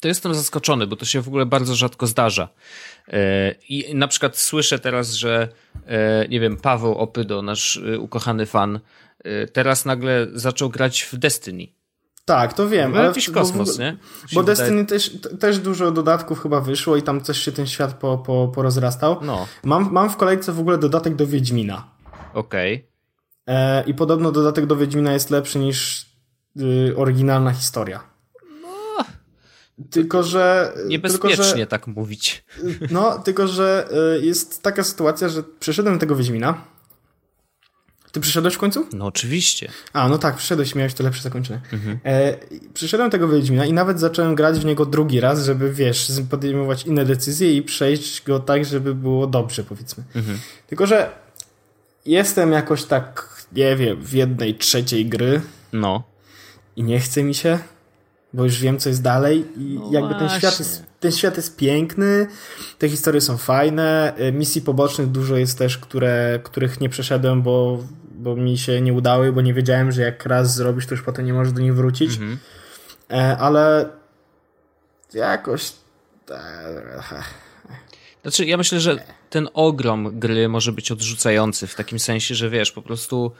to 0.00 0.08
jestem 0.08 0.34
zaskoczony, 0.34 0.86
bo 0.86 0.96
to 0.96 1.04
się 1.04 1.20
w 1.20 1.28
ogóle 1.28 1.46
bardzo 1.46 1.74
rzadko 1.74 2.06
zdarza. 2.06 2.48
E, 3.08 3.54
I 3.68 3.94
na 3.94 4.08
przykład 4.08 4.38
słyszę 4.38 4.78
teraz, 4.78 5.12
że 5.12 5.48
e, 5.86 6.28
nie 6.28 6.40
wiem, 6.40 6.56
Paweł 6.56 6.94
Opydo, 6.94 7.42
nasz 7.42 7.76
e, 7.76 7.98
ukochany 7.98 8.46
fan, 8.46 8.80
teraz 9.52 9.84
nagle 9.84 10.26
zaczął 10.32 10.70
grać 10.70 11.02
w 11.02 11.16
Destiny. 11.16 11.66
Tak, 12.24 12.52
to 12.52 12.68
wiem. 12.68 12.94
Ale 12.94 13.06
jakiś 13.06 13.30
kosmos, 13.30 13.76
bo, 13.76 13.82
nie? 13.82 13.96
Bo 14.32 14.42
Destiny 14.42 14.70
wydaje... 14.70 14.86
też, 14.86 15.18
też 15.40 15.58
dużo 15.58 15.90
dodatków 15.90 16.42
chyba 16.42 16.60
wyszło 16.60 16.96
i 16.96 17.02
tam 17.02 17.20
też 17.20 17.44
się 17.44 17.52
ten 17.52 17.66
świat 17.66 17.94
po, 17.94 18.18
po, 18.18 18.48
porozrastał. 18.48 19.16
No. 19.22 19.46
Mam, 19.64 19.92
mam 19.92 20.10
w 20.10 20.16
kolejce 20.16 20.52
w 20.52 20.60
ogóle 20.60 20.78
dodatek 20.78 21.14
do 21.14 21.26
Wiedźmina. 21.26 21.90
Okej. 22.34 22.74
Okay. 22.74 23.56
E, 23.56 23.84
I 23.86 23.94
podobno 23.94 24.32
dodatek 24.32 24.66
do 24.66 24.76
Wiedźmina 24.76 25.12
jest 25.12 25.30
lepszy 25.30 25.58
niż 25.58 26.06
y, 26.60 26.94
oryginalna 26.96 27.52
historia. 27.52 28.00
No, 28.62 29.04
tylko, 29.90 30.22
że. 30.22 30.72
Niebezpiecznie 30.86 31.44
tylko, 31.44 31.58
że, 31.58 31.66
tak 31.66 31.86
mówić. 31.86 32.44
No, 32.90 33.18
tylko, 33.18 33.48
że 33.48 33.88
y, 34.18 34.26
jest 34.26 34.62
taka 34.62 34.84
sytuacja, 34.84 35.28
że 35.28 35.42
przeszedłem 35.60 35.98
tego 35.98 36.16
Wiedźmina. 36.16 36.64
Ty 38.12 38.20
przyszedłeś 38.20 38.54
w 38.54 38.58
końcu? 38.58 38.86
No 38.92 39.06
oczywiście. 39.06 39.70
A, 39.92 40.08
no 40.08 40.18
tak, 40.18 40.36
przyszedłeś, 40.36 40.74
miałeś 40.74 40.94
to 40.94 41.04
lepsze 41.04 41.22
zakończenie. 41.22 41.60
Mhm. 41.72 41.98
E, 42.04 42.36
przyszedłem 42.74 43.10
tego 43.10 43.28
Wiedźmina 43.28 43.66
i 43.66 43.72
nawet 43.72 44.00
zacząłem 44.00 44.34
grać 44.34 44.58
w 44.58 44.64
niego 44.64 44.86
drugi 44.86 45.20
raz, 45.20 45.44
żeby, 45.44 45.72
wiesz, 45.72 46.12
podejmować 46.30 46.86
inne 46.86 47.04
decyzje 47.04 47.56
i 47.56 47.62
przejść 47.62 48.22
go 48.22 48.40
tak, 48.40 48.64
żeby 48.64 48.94
było 48.94 49.26
dobrze, 49.26 49.64
powiedzmy. 49.64 50.04
Mhm. 50.14 50.38
Tylko, 50.66 50.86
że 50.86 51.10
jestem 52.06 52.52
jakoś 52.52 52.84
tak, 52.84 53.28
nie 53.52 53.76
wiem, 53.76 54.02
w 54.02 54.12
jednej 54.12 54.54
trzeciej 54.54 55.06
gry. 55.06 55.40
No. 55.72 56.02
I 56.76 56.82
nie 56.82 57.00
chce 57.00 57.22
mi 57.22 57.34
się, 57.34 57.58
bo 58.32 58.44
już 58.44 58.60
wiem, 58.60 58.78
co 58.78 58.88
jest 58.88 59.02
dalej 59.02 59.44
i 59.56 59.78
no 59.80 59.90
jakby 59.92 60.14
ten 60.14 60.28
świat, 60.28 60.58
jest, 60.58 60.84
ten 61.00 61.12
świat 61.12 61.36
jest 61.36 61.56
piękny, 61.56 62.26
te 62.78 62.88
historie 62.88 63.20
są 63.20 63.36
fajne, 63.36 64.14
e, 64.16 64.32
misji 64.32 64.62
pobocznych 64.62 65.06
dużo 65.06 65.36
jest 65.36 65.58
też, 65.58 65.78
które, 65.78 66.40
których 66.44 66.80
nie 66.80 66.88
przeszedłem, 66.88 67.42
bo 67.42 67.78
bo 68.20 68.36
mi 68.36 68.58
się 68.58 68.80
nie 68.80 68.92
udały, 68.92 69.32
bo 69.32 69.40
nie 69.40 69.54
wiedziałem, 69.54 69.92
że 69.92 70.02
jak 70.02 70.26
raz 70.26 70.54
zrobisz, 70.54 70.86
to 70.86 70.94
już 70.94 71.02
potem 71.02 71.26
nie 71.26 71.32
możesz 71.32 71.52
do 71.52 71.60
nich 71.60 71.74
wrócić. 71.74 72.12
Mhm. 72.12 72.38
E, 73.10 73.38
ale 73.38 73.88
jakoś. 75.14 75.72
Znaczy, 78.22 78.44
ja 78.44 78.56
myślę, 78.56 78.80
że 78.80 79.04
ten 79.30 79.48
ogrom 79.54 80.18
gry 80.18 80.48
może 80.48 80.72
być 80.72 80.92
odrzucający 80.92 81.66
w 81.66 81.74
takim 81.74 81.98
sensie, 81.98 82.34
że 82.34 82.50
wiesz, 82.50 82.72
po 82.72 82.82
prostu. 82.82 83.32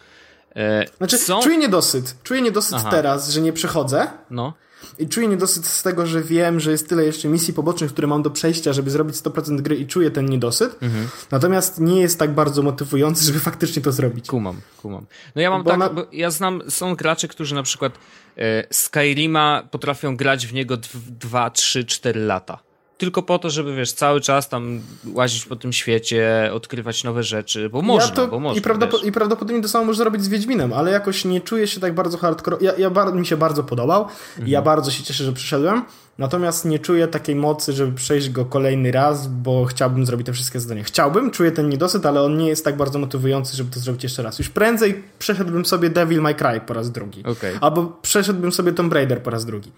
E, 0.56 0.86
znaczy, 0.98 1.18
są... 1.18 1.40
czuję 1.40 1.56
niedosyt. 1.56 2.16
Czuję 2.22 2.42
niedosyt 2.42 2.74
Aha. 2.74 2.90
teraz, 2.90 3.30
że 3.30 3.40
nie 3.40 3.52
przechodzę. 3.52 4.06
No. 4.30 4.54
I 4.98 5.08
czuję 5.08 5.28
niedosyt 5.28 5.66
z 5.66 5.82
tego, 5.82 6.06
że 6.06 6.22
wiem, 6.22 6.60
że 6.60 6.70
jest 6.70 6.88
tyle 6.88 7.04
jeszcze 7.04 7.28
misji 7.28 7.54
pobocznych, 7.54 7.92
które 7.92 8.06
mam 8.06 8.22
do 8.22 8.30
przejścia, 8.30 8.72
żeby 8.72 8.90
zrobić 8.90 9.16
100% 9.16 9.60
gry 9.60 9.76
i 9.76 9.86
czuję 9.86 10.10
ten 10.10 10.26
niedosyt. 10.26 10.76
Mhm. 10.82 11.08
Natomiast 11.30 11.80
nie 11.80 12.00
jest 12.00 12.18
tak 12.18 12.34
bardzo 12.34 12.62
motywujący, 12.62 13.24
żeby 13.24 13.40
faktycznie 13.40 13.82
to 13.82 13.92
zrobić. 13.92 14.26
Kumam, 14.26 14.60
kumam. 14.82 15.06
No 15.34 15.42
ja 15.42 15.50
mam 15.50 15.62
bo 15.62 15.70
tak, 15.70 15.78
na... 15.78 15.90
ja 16.12 16.30
znam, 16.30 16.62
są 16.68 16.94
gracze, 16.94 17.28
którzy 17.28 17.54
na 17.54 17.62
przykład 17.62 17.92
e, 18.38 18.64
Skyrima 18.70 19.68
potrafią 19.70 20.16
grać 20.16 20.46
w 20.46 20.52
niego 20.52 20.76
2, 21.20 21.50
3, 21.50 21.84
4 21.84 22.20
lata 22.20 22.69
tylko 23.00 23.22
po 23.22 23.38
to, 23.38 23.50
żeby 23.50 23.74
wiesz, 23.74 23.92
cały 23.92 24.20
czas 24.20 24.48
tam 24.48 24.80
łazić 25.14 25.46
po 25.46 25.56
tym 25.56 25.72
świecie, 25.72 26.50
odkrywać 26.52 27.04
nowe 27.04 27.22
rzeczy, 27.22 27.68
bo 27.68 27.82
można, 27.82 28.08
ja 28.08 28.14
to, 28.14 28.28
bo 28.28 28.40
można. 28.40 28.58
I, 28.58 28.62
prawdopod 28.62 29.04
I 29.04 29.12
prawdopodobnie 29.12 29.62
to 29.62 29.68
samo 29.68 29.84
możesz 29.84 29.98
zrobić 29.98 30.22
z 30.22 30.28
Wiedźminem, 30.28 30.72
ale 30.72 30.90
jakoś 30.90 31.24
nie 31.24 31.40
czuję 31.40 31.66
się 31.66 31.80
tak 31.80 31.94
bardzo 31.94 32.18
hardcore. 32.18 32.56
Ja, 32.60 32.72
ja 32.78 32.90
bar 32.90 33.14
mi 33.14 33.26
się 33.26 33.36
bardzo 33.36 33.64
podobał 33.64 34.02
mhm. 34.02 34.48
i 34.48 34.50
ja 34.50 34.62
bardzo 34.62 34.90
się 34.90 35.02
cieszę, 35.02 35.24
że 35.24 35.32
przyszedłem. 35.32 35.82
Natomiast 36.18 36.64
nie 36.64 36.78
czuję 36.78 37.08
takiej 37.08 37.36
mocy, 37.36 37.72
żeby 37.72 37.92
przejść 37.92 38.30
go 38.30 38.44
kolejny 38.44 38.92
raz, 38.92 39.26
bo 39.26 39.64
chciałbym 39.64 40.06
zrobić 40.06 40.26
te 40.26 40.32
wszystkie 40.32 40.60
zadania. 40.60 40.82
Chciałbym, 40.82 41.30
czuję 41.30 41.52
ten 41.52 41.68
niedosyt, 41.68 42.06
ale 42.06 42.22
on 42.22 42.36
nie 42.36 42.48
jest 42.48 42.64
tak 42.64 42.76
bardzo 42.76 42.98
motywujący, 42.98 43.56
żeby 43.56 43.70
to 43.70 43.80
zrobić 43.80 44.02
jeszcze 44.02 44.22
raz. 44.22 44.38
Już 44.38 44.48
prędzej 44.48 45.02
przeszedłbym 45.18 45.64
sobie 45.64 45.90
Devil 45.90 46.20
May 46.20 46.34
Cry 46.34 46.60
po 46.66 46.74
raz 46.74 46.90
drugi. 46.90 47.24
Okay. 47.24 47.58
Albo 47.60 47.98
przeszedłbym 48.02 48.52
sobie 48.52 48.72
Tomb 48.72 48.92
Raider 48.92 49.22
po 49.22 49.30
raz 49.30 49.44
drugi. 49.44 49.72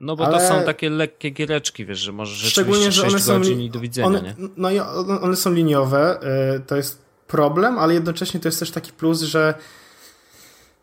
No 0.00 0.16
bo 0.16 0.26
Ale... 0.26 0.38
to 0.38 0.48
są 0.48 0.64
takie 0.64 0.90
lekkie 0.90 1.30
giereczki, 1.30 1.86
wiesz, 1.86 1.98
że 1.98 2.12
może 2.12 2.50
Szczególnie, 2.50 2.92
że 2.92 3.06
one 3.06 3.18
są 3.18 3.40
li... 3.40 3.70
do 3.70 3.80
widzenia, 3.80 4.06
one, 4.06 4.22
nie? 4.22 4.34
No 4.56 4.70
i 4.70 4.78
one 5.22 5.36
są 5.36 5.52
liniowe, 5.52 6.20
y, 6.56 6.60
to 6.60 6.76
jest 6.76 7.02
problem, 7.26 7.78
ale 7.78 7.94
jednocześnie 7.94 8.40
to 8.40 8.48
jest 8.48 8.58
też 8.58 8.70
taki 8.70 8.92
plus, 8.92 9.22
że 9.22 9.54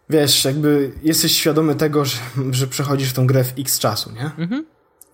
wiesz, 0.09 0.45
jakby 0.45 0.91
jesteś 1.03 1.37
świadomy 1.37 1.75
tego, 1.75 2.05
że, 2.05 2.17
że 2.51 2.67
przechodzisz 2.67 3.13
tą 3.13 3.27
grę 3.27 3.43
w 3.43 3.53
x 3.59 3.79
czasu, 3.79 4.11
nie? 4.11 4.31
Mhm. 4.37 4.65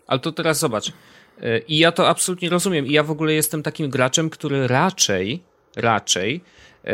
Ale 0.07 0.19
to 0.19 0.31
teraz 0.31 0.60
zobacz. 0.60 0.88
Y, 0.88 1.63
I 1.67 1.77
ja 1.77 1.91
to 1.91 2.10
absolutnie 2.10 2.50
rozumiem. 2.50 2.86
I 2.86 2.91
ja 2.91 3.04
w 3.04 3.12
ogóle 3.12 3.34
jestem 3.34 3.63
takim 3.63 3.89
graczem, 3.89 4.30
który 4.30 4.67
raczej, 4.67 5.43
raczej 5.75 6.41
yy, 6.84 6.91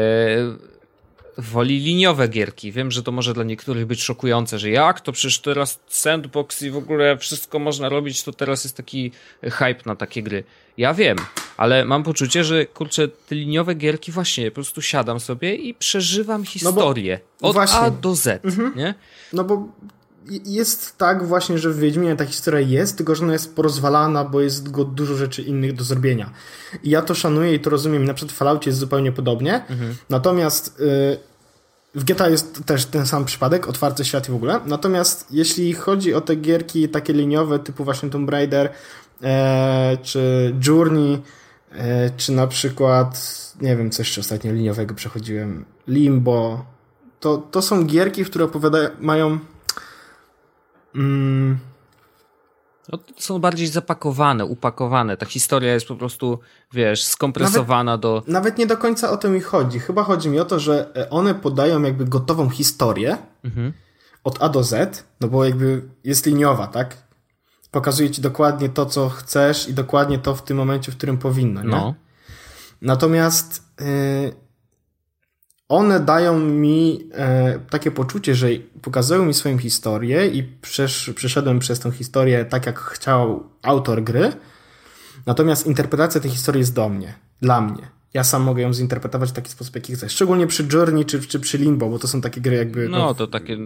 woli 1.39 1.80
liniowe 1.80 2.28
gierki. 2.28 2.71
Wiem, 2.71 2.91
że 2.91 3.04
to 3.04 3.12
może 3.12 3.34
dla 3.34 3.43
niektórych 3.43 3.86
być 3.86 4.04
szokujące, 4.04 4.60
że 4.60 4.69
jak 4.69 5.02
to 5.02 5.12
przecież 5.12 5.39
teraz 5.39 5.80
sandbox 5.88 6.62
i 6.62 6.69
w 6.69 6.78
ogóle 6.78 7.17
wszystko 7.17 7.60
można 7.60 7.89
robić, 7.89 8.23
to 8.23 8.34
teraz 8.34 8.63
jest 8.63 8.78
taki 8.78 9.12
hype 9.43 9.82
na 9.86 9.95
takie 9.95 10.23
gry. 10.23 10.43
Ja 10.78 10.93
wiem, 10.93 11.17
ale 11.58 11.86
mam 11.86 12.04
poczucie, 12.04 12.43
że 12.43 12.65
kurczę, 12.65 13.08
te 13.08 13.36
liniowe 13.36 13.75
gierki 13.75 14.12
właśnie 14.12 14.52
po 14.52 14.56
prostu 14.56 14.82
siadam 14.82 15.19
sobie 15.19 15.56
i 15.56 15.73
przeżywam 15.73 16.45
historię 16.45 17.19
no 17.41 17.47
od 17.49 17.54
właśnie. 17.54 17.80
A 17.80 17.91
do 17.91 18.15
Z, 18.15 18.45
mhm. 18.45 18.73
nie? 18.78 18.93
No 19.34 19.43
bo 19.43 19.67
jest 20.45 20.97
tak 20.97 21.25
właśnie, 21.25 21.57
że 21.57 21.69
w 21.69 21.79
Wiedźminie 21.79 22.15
ta 22.15 22.25
historia 22.25 22.59
jest, 22.59 22.97
tylko 22.97 23.15
że 23.15 23.23
ona 23.23 23.33
jest 23.33 23.55
porozwalana, 23.55 24.25
bo 24.25 24.41
jest 24.41 24.71
go 24.71 24.85
dużo 24.85 25.15
rzeczy 25.15 25.41
innych 25.41 25.73
do 25.73 25.83
zrobienia. 25.83 26.29
I 26.83 26.89
ja 26.89 27.01
to 27.01 27.15
szanuję 27.15 27.53
i 27.53 27.59
to 27.59 27.69
rozumiem. 27.69 28.05
Na 28.05 28.13
przykład 28.13 28.33
w 28.33 28.37
Falloutie 28.37 28.69
jest 28.69 28.79
zupełnie 28.79 29.11
podobnie. 29.11 29.65
Mhm. 29.69 29.95
Natomiast 30.09 30.79
y, 30.79 31.29
w 31.95 32.03
GTA 32.03 32.29
jest 32.29 32.65
też 32.65 32.85
ten 32.85 33.05
sam 33.05 33.25
przypadek, 33.25 33.67
otwarty 33.67 34.05
świat 34.05 34.29
i 34.29 34.31
w 34.31 34.35
ogóle. 34.35 34.59
Natomiast 34.65 35.27
jeśli 35.31 35.73
chodzi 35.73 36.13
o 36.13 36.21
te 36.21 36.35
gierki 36.35 36.89
takie 36.89 37.13
liniowe, 37.13 37.59
typu 37.59 37.83
właśnie 37.83 38.09
Tomb 38.09 38.29
Raider, 38.29 38.69
e, 39.23 39.97
czy 40.03 40.55
Journey, 40.67 41.21
e, 41.71 42.09
czy 42.17 42.31
na 42.31 42.47
przykład, 42.47 43.21
nie 43.61 43.75
wiem, 43.75 43.91
coś 43.91 44.07
jeszcze 44.07 44.21
ostatnio 44.21 44.53
liniowego 44.53 44.95
przechodziłem, 44.95 45.65
Limbo, 45.87 46.65
to, 47.19 47.37
to 47.37 47.61
są 47.61 47.85
gierki, 47.85 48.25
które 48.25 48.45
opowiadają, 48.45 48.89
mają 48.99 49.39
mm, 50.95 51.60
no, 52.91 52.99
są 53.17 53.39
bardziej 53.39 53.67
zapakowane, 53.67 54.45
upakowane. 54.45 55.17
Ta 55.17 55.25
historia 55.25 55.73
jest 55.73 55.88
po 55.88 55.95
prostu, 55.95 56.39
wiesz, 56.73 57.04
skompresowana 57.04 57.91
nawet, 57.91 58.02
do. 58.02 58.23
Nawet 58.28 58.58
nie 58.58 58.67
do 58.67 58.78
końca 58.78 59.12
o 59.12 59.17
to 59.17 59.30
mi 59.30 59.41
chodzi. 59.41 59.80
Chyba 59.80 60.04
chodzi 60.04 60.30
mi 60.30 60.39
o 60.39 60.45
to, 60.45 60.60
że 60.60 60.95
e, 60.95 61.10
one 61.10 61.36
podają 61.36 61.82
jakby 61.82 62.06
gotową 62.06 62.49
historię 62.49 63.17
mhm. 63.43 63.73
od 64.23 64.43
A 64.43 64.49
do 64.49 64.63
Z, 64.63 65.04
no 65.21 65.28
bo 65.28 65.45
jakby 65.45 65.82
jest 66.04 66.25
liniowa, 66.25 66.67
tak? 66.67 66.97
Pokazuje 67.71 68.10
ci 68.10 68.21
dokładnie 68.21 68.69
to, 68.69 68.86
co 68.86 69.10
chcesz 69.10 69.69
i 69.69 69.73
dokładnie 69.73 70.19
to 70.19 70.36
w 70.36 70.43
tym 70.43 70.58
momencie, 70.58 70.91
w 70.91 70.97
którym 70.97 71.17
powinno, 71.17 71.62
nie? 71.63 71.69
No. 71.69 71.95
Natomiast. 72.82 73.63
Yy, 73.80 74.48
one 75.69 75.99
dają 75.99 76.39
mi 76.39 77.10
e, 77.13 77.60
takie 77.69 77.91
poczucie, 77.91 78.36
że 78.36 78.47
pokazują 78.82 79.25
mi 79.25 79.34
swoją 79.34 79.58
historię 79.58 80.27
i 80.27 80.43
przesz, 80.43 81.12
przeszedłem 81.15 81.60
przez 81.60 81.79
tę 81.79 81.91
historię 81.91 82.45
tak, 82.45 82.65
jak 82.65 82.79
chciał 82.79 83.43
autor 83.62 84.03
gry. 84.03 84.32
Natomiast 85.25 85.67
interpretacja 85.67 86.21
tej 86.21 86.32
historii 86.32 86.60
jest 86.60 86.73
do 86.73 86.89
mnie, 86.89 87.13
dla 87.41 87.62
mnie 87.62 87.98
ja 88.13 88.23
sam 88.23 88.41
mogę 88.43 88.61
ją 88.61 88.73
zinterpretować 88.73 89.29
w 89.29 89.33
taki 89.33 89.51
sposób, 89.51 89.75
jaki 89.75 89.93
chcę. 89.93 90.09
Szczególnie 90.09 90.47
przy 90.47 90.67
Journey 90.73 91.05
czy, 91.05 91.21
czy 91.21 91.39
przy 91.39 91.57
Limbo, 91.57 91.89
bo 91.89 91.99
to 91.99 92.07
są 92.07 92.21
takie 92.21 92.41
gry 92.41 92.55
jakby... 92.55 92.89
No, 92.89 92.97
no 92.97 93.13
to 93.13 93.27
takie... 93.27 93.57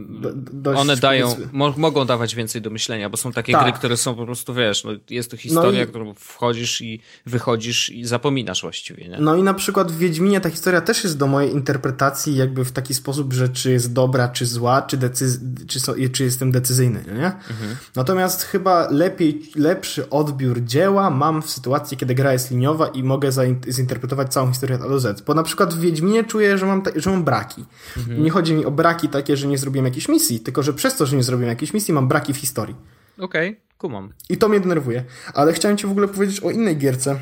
Do, 0.53 0.71
one 0.71 0.97
dają, 0.97 1.35
mo 1.51 1.73
mogą 1.77 2.05
dawać 2.05 2.35
więcej 2.35 2.61
do 2.61 2.69
myślenia, 2.69 3.09
bo 3.09 3.17
są 3.17 3.31
takie 3.31 3.53
tak. 3.53 3.63
gry, 3.63 3.71
które 3.73 3.97
są 3.97 4.15
po 4.15 4.25
prostu, 4.25 4.53
wiesz, 4.53 4.83
no, 4.83 4.91
jest 5.09 5.31
to 5.31 5.37
historia, 5.37 5.79
no 5.79 5.85
i... 5.85 5.87
którą 5.87 6.13
wchodzisz 6.13 6.81
i 6.81 6.99
wychodzisz 7.25 7.89
i 7.89 8.05
zapominasz 8.05 8.61
właściwie, 8.61 9.07
nie? 9.09 9.17
No 9.19 9.35
i 9.35 9.43
na 9.43 9.53
przykład 9.53 9.91
w 9.91 9.97
Wiedźminie 9.97 10.41
ta 10.41 10.49
historia 10.49 10.81
też 10.81 11.03
jest 11.03 11.17
do 11.17 11.27
mojej 11.27 11.51
interpretacji 11.51 12.35
jakby 12.35 12.65
w 12.65 12.71
taki 12.71 12.93
sposób, 12.93 13.33
że 13.33 13.49
czy 13.49 13.71
jest 13.71 13.93
dobra, 13.93 14.27
czy 14.27 14.45
zła, 14.45 14.81
czy, 14.81 14.97
decyz 14.97 15.39
czy, 15.67 15.79
so 15.79 15.95
czy 16.13 16.23
jestem 16.23 16.51
decyzyjny, 16.51 17.03
nie? 17.07 17.25
Mhm. 17.25 17.75
Natomiast 17.95 18.43
chyba 18.43 18.87
lepiej, 18.89 19.51
lepszy 19.55 20.09
odbiór 20.09 20.63
dzieła 20.63 21.09
mam 21.09 21.41
w 21.41 21.49
sytuacji, 21.49 21.97
kiedy 21.97 22.15
gra 22.15 22.33
jest 22.33 22.51
liniowa 22.51 22.87
i 22.87 23.03
mogę 23.03 23.29
zinterpretować 23.69 24.32
całą 24.33 24.49
historię 24.49 24.75
od 24.75 24.81
A 24.81 24.89
do 24.89 24.99
Z. 24.99 25.21
Bo 25.21 25.33
na 25.33 25.43
przykład 25.43 25.73
w 25.73 25.79
Wiedźminie 25.79 26.23
czuję, 26.23 26.57
że 26.57 26.65
mam, 26.65 26.83
że 26.95 27.09
mam 27.09 27.23
braki. 27.23 27.65
Mhm. 27.97 28.23
Nie 28.23 28.29
chodzi 28.29 28.53
mi 28.53 28.65
o 28.65 28.71
braki 28.71 29.09
takie, 29.09 29.37
że 29.37 29.47
nie 29.47 29.57
zrobiłem 29.57 29.85
jakiejś 29.85 30.09
misji, 30.09 30.39
tylko 30.39 30.63
że 30.63 30.73
przez 30.73 30.97
to, 30.97 31.05
że 31.05 31.15
nie 31.15 31.23
zrobiłem 31.23 31.49
jakiejś 31.49 31.73
misji, 31.73 31.93
mam 31.93 32.07
braki 32.07 32.33
w 32.33 32.37
historii. 32.37 32.75
Okej, 33.19 33.49
okay, 33.49 33.61
kumam. 33.77 34.13
I 34.29 34.37
to 34.37 34.49
mnie 34.49 34.59
denerwuje. 34.59 35.03
Ale 35.33 35.53
chciałem 35.53 35.77
ci 35.77 35.87
w 35.87 35.91
ogóle 35.91 36.07
powiedzieć 36.07 36.39
o 36.39 36.51
innej 36.51 36.77
gierce, 36.77 37.19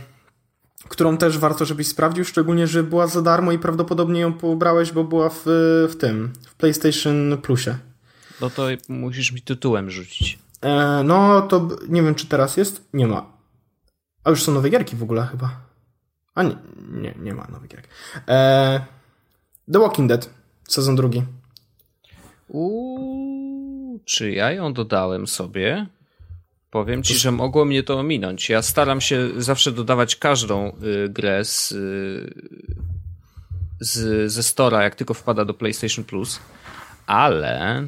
którą 0.87 1.17
też 1.17 1.37
warto, 1.37 1.65
żebyś 1.65 1.87
sprawdził, 1.87 2.25
szczególnie, 2.25 2.67
że 2.67 2.83
była 2.83 3.07
za 3.07 3.21
darmo 3.21 3.51
i 3.51 3.59
prawdopodobnie 3.59 4.19
ją 4.19 4.33
pobrałeś, 4.33 4.91
bo 4.91 5.03
była 5.03 5.29
w, 5.29 5.43
w 5.89 5.95
tym, 5.99 6.33
w 6.47 6.55
PlayStation 6.55 7.37
Plusie. 7.41 7.75
No 8.41 8.49
to 8.49 8.67
musisz 8.89 9.31
mi 9.31 9.41
tytułem 9.41 9.91
rzucić. 9.91 10.39
E, 10.61 11.01
no 11.03 11.41
to 11.41 11.69
nie 11.89 12.03
wiem, 12.03 12.15
czy 12.15 12.27
teraz 12.27 12.57
jest. 12.57 12.89
Nie 12.93 13.07
ma. 13.07 13.25
A 14.23 14.29
już 14.29 14.43
są 14.43 14.51
nowe 14.51 14.69
gierki 14.69 14.95
w 14.95 15.03
ogóle 15.03 15.27
chyba. 15.31 15.70
A 16.35 16.43
nie, 16.43 16.55
nie, 16.91 17.13
nie 17.19 17.33
ma 17.33 17.47
nowych 17.51 17.69
gier. 17.69 17.81
Eee, 18.27 18.79
The 19.73 19.79
Walking 19.79 20.09
Dead, 20.09 20.29
sezon 20.67 20.95
drugi. 20.95 21.23
Uuu, 22.47 23.99
czy 24.05 24.31
ja 24.31 24.51
ją 24.51 24.73
dodałem 24.73 25.27
sobie? 25.27 25.87
Powiem 26.71 27.03
ci, 27.03 27.15
że 27.17 27.31
mogło 27.31 27.65
mnie 27.65 27.83
to 27.83 27.99
ominąć. 27.99 28.49
Ja 28.49 28.61
staram 28.61 29.01
się 29.01 29.29
zawsze 29.37 29.71
dodawać 29.71 30.15
każdą 30.15 30.75
y, 30.83 31.09
grę 31.09 31.45
z, 31.45 31.71
y, 31.71 32.33
z, 33.79 34.31
ze 34.31 34.43
Stora, 34.43 34.83
jak 34.83 34.95
tylko 34.95 35.13
wpada 35.13 35.45
do 35.45 35.53
PlayStation 35.53 36.05
Plus, 36.05 36.39
ale 37.07 37.87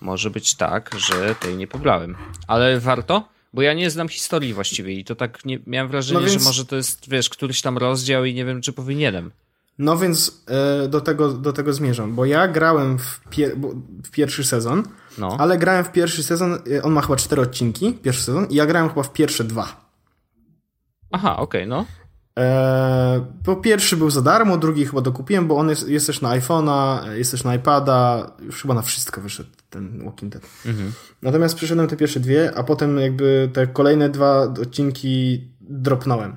może 0.00 0.30
być 0.30 0.54
tak, 0.54 0.90
że 0.98 1.34
tej 1.34 1.56
nie 1.56 1.66
pobrałem. 1.66 2.16
Ale 2.46 2.80
warto? 2.80 3.33
Bo 3.54 3.62
ja 3.62 3.74
nie 3.74 3.90
znam 3.90 4.08
historii 4.08 4.54
właściwie 4.54 4.92
i 4.92 5.04
to 5.04 5.14
tak 5.14 5.44
nie, 5.44 5.58
miałem 5.66 5.88
wrażenie, 5.88 6.20
no 6.20 6.26
więc... 6.26 6.42
że 6.42 6.48
może 6.48 6.64
to 6.64 6.76
jest, 6.76 7.08
wiesz, 7.08 7.28
któryś 7.28 7.62
tam 7.62 7.78
rozdział 7.78 8.24
i 8.24 8.34
nie 8.34 8.44
wiem, 8.44 8.62
czy 8.62 8.72
powinienem. 8.72 9.30
No 9.78 9.96
więc 9.96 10.44
e, 10.46 10.88
do, 10.88 11.00
tego, 11.00 11.32
do 11.32 11.52
tego 11.52 11.72
zmierzam, 11.72 12.14
bo 12.14 12.24
ja 12.24 12.48
grałem 12.48 12.98
w, 12.98 13.20
pier 13.30 13.56
w 14.04 14.10
pierwszy 14.10 14.44
sezon, 14.44 14.82
no. 15.18 15.36
ale 15.38 15.58
grałem 15.58 15.84
w 15.84 15.92
pierwszy 15.92 16.22
sezon, 16.22 16.58
e, 16.76 16.82
on 16.82 16.92
ma 16.92 17.00
chyba 17.00 17.16
cztery 17.16 17.42
odcinki, 17.42 17.92
pierwszy 17.92 18.22
sezon, 18.22 18.46
i 18.50 18.54
ja 18.54 18.66
grałem 18.66 18.88
chyba 18.88 19.02
w 19.02 19.12
pierwsze 19.12 19.44
dwa. 19.44 19.90
Aha, 21.10 21.36
okej, 21.36 21.62
okay, 21.62 21.66
no. 21.66 21.86
E, 22.38 23.26
bo 23.44 23.56
pierwszy 23.56 23.96
był 23.96 24.10
za 24.10 24.22
darmo, 24.22 24.56
drugi 24.56 24.86
chyba 24.86 25.00
dokupiłem, 25.00 25.46
bo 25.46 25.56
on 25.56 25.68
jest, 25.68 25.88
jest 25.88 26.06
też 26.06 26.20
na 26.20 26.28
iPhone'a, 26.28 27.10
jest 27.12 27.30
też 27.30 27.44
na 27.44 27.54
iPada, 27.54 28.30
już 28.42 28.62
chyba 28.62 28.74
na 28.74 28.82
wszystko 28.82 29.20
wyszedł 29.20 29.50
ten 29.70 30.04
Walking 30.04 30.32
Dead. 30.32 30.44
Mhm. 30.66 30.92
Natomiast 31.22 31.54
przyszedłem 31.54 31.88
te 31.88 31.96
pierwsze 31.96 32.20
dwie, 32.20 32.52
a 32.56 32.62
potem 32.62 32.98
jakby 32.98 33.50
te 33.52 33.66
kolejne 33.66 34.08
dwa 34.08 34.42
odcinki 34.42 35.48
dropnąłem. 35.60 36.36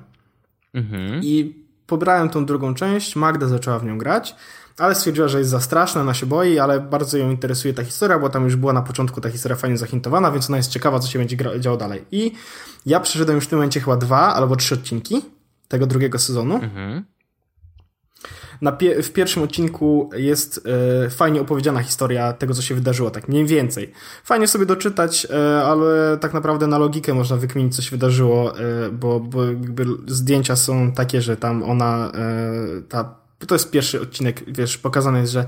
Mhm. 0.74 1.20
I 1.22 1.64
pobrałem 1.86 2.28
tą 2.28 2.46
drugą 2.46 2.74
część, 2.74 3.16
Magda 3.16 3.46
zaczęła 3.46 3.78
w 3.78 3.84
nią 3.84 3.98
grać, 3.98 4.36
ale 4.78 4.94
stwierdziła, 4.94 5.28
że 5.28 5.38
jest 5.38 5.50
za 5.50 5.60
straszna, 5.60 6.00
ona 6.00 6.14
się 6.14 6.26
boi, 6.26 6.58
ale 6.58 6.80
bardzo 6.80 7.18
ją 7.18 7.30
interesuje 7.30 7.74
ta 7.74 7.84
historia, 7.84 8.18
bo 8.18 8.28
tam 8.28 8.44
już 8.44 8.56
była 8.56 8.72
na 8.72 8.82
początku 8.82 9.20
ta 9.20 9.30
historia 9.30 9.56
fajnie 9.56 9.78
zahintowana, 9.78 10.32
więc 10.32 10.50
ona 10.50 10.56
jest 10.56 10.70
ciekawa, 10.70 10.98
co 10.98 11.08
się 11.08 11.18
będzie 11.18 11.36
działo 11.60 11.76
dalej. 11.76 12.04
I 12.10 12.32
ja 12.86 13.00
przeszedłem 13.00 13.36
już 13.36 13.44
w 13.44 13.48
tym 13.48 13.58
momencie 13.58 13.80
chyba 13.80 13.96
dwa 13.96 14.34
albo 14.34 14.56
trzy 14.56 14.74
odcinki 14.74 15.22
tego 15.68 15.86
drugiego 15.86 16.18
sezonu. 16.18 16.54
Mhm. 16.54 17.04
Pie 18.78 19.02
w 19.02 19.12
pierwszym 19.12 19.42
odcinku 19.42 20.10
jest 20.16 20.66
e, 21.04 21.10
fajnie 21.10 21.40
opowiedziana 21.40 21.82
historia 21.82 22.32
tego, 22.32 22.54
co 22.54 22.62
się 22.62 22.74
wydarzyło, 22.74 23.10
tak 23.10 23.28
mniej 23.28 23.46
więcej. 23.46 23.92
Fajnie 24.24 24.48
sobie 24.48 24.66
doczytać, 24.66 25.26
e, 25.30 25.62
ale 25.62 26.18
tak 26.20 26.34
naprawdę 26.34 26.66
na 26.66 26.78
logikę 26.78 27.14
można 27.14 27.36
wykminić, 27.36 27.76
co 27.76 27.82
się 27.82 27.90
wydarzyło, 27.90 28.58
e, 28.58 28.90
bo, 28.92 29.20
bo 29.20 29.40
zdjęcia 30.06 30.56
są 30.56 30.92
takie, 30.92 31.22
że 31.22 31.36
tam 31.36 31.62
ona, 31.62 32.12
e, 32.14 32.82
ta, 32.88 33.14
to 33.46 33.54
jest 33.54 33.70
pierwszy 33.70 34.00
odcinek, 34.00 34.44
wiesz, 34.46 34.78
pokazane 34.78 35.20
jest, 35.20 35.32
że 35.32 35.46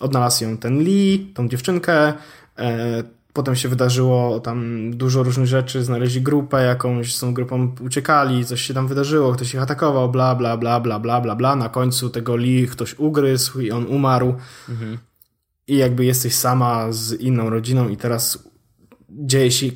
odnalazł 0.00 0.44
ją 0.44 0.56
ten 0.56 0.78
Lee, 0.78 1.32
tą 1.34 1.48
dziewczynkę, 1.48 2.12
e, 2.58 3.04
Potem 3.32 3.56
się 3.56 3.68
wydarzyło 3.68 4.40
tam 4.40 4.90
dużo 4.90 5.22
różnych 5.22 5.46
rzeczy, 5.46 5.84
znaleźli 5.84 6.22
grupę 6.22 6.62
jakąś, 6.62 7.14
z 7.14 7.20
tą 7.20 7.34
grupą 7.34 7.74
uciekali, 7.80 8.44
coś 8.44 8.62
się 8.62 8.74
tam 8.74 8.88
wydarzyło, 8.88 9.32
ktoś 9.32 9.54
ich 9.54 9.62
atakował, 9.62 10.10
bla, 10.10 10.34
bla, 10.34 10.56
bla, 10.56 10.80
bla, 10.80 11.00
bla, 11.00 11.20
bla, 11.20 11.36
bla. 11.36 11.56
Na 11.56 11.68
końcu 11.68 12.10
tego 12.10 12.36
Lee 12.36 12.66
ktoś 12.66 12.98
ugryzł 12.98 13.60
i 13.60 13.70
on 13.70 13.86
umarł. 13.86 14.34
Mhm. 14.68 14.98
I 15.66 15.76
jakby 15.76 16.04
jesteś 16.04 16.34
sama 16.34 16.92
z 16.92 17.12
inną 17.12 17.50
rodziną 17.50 17.88
i 17.88 17.96
teraz 17.96 18.48
dzieje 19.10 19.50
się 19.50 19.66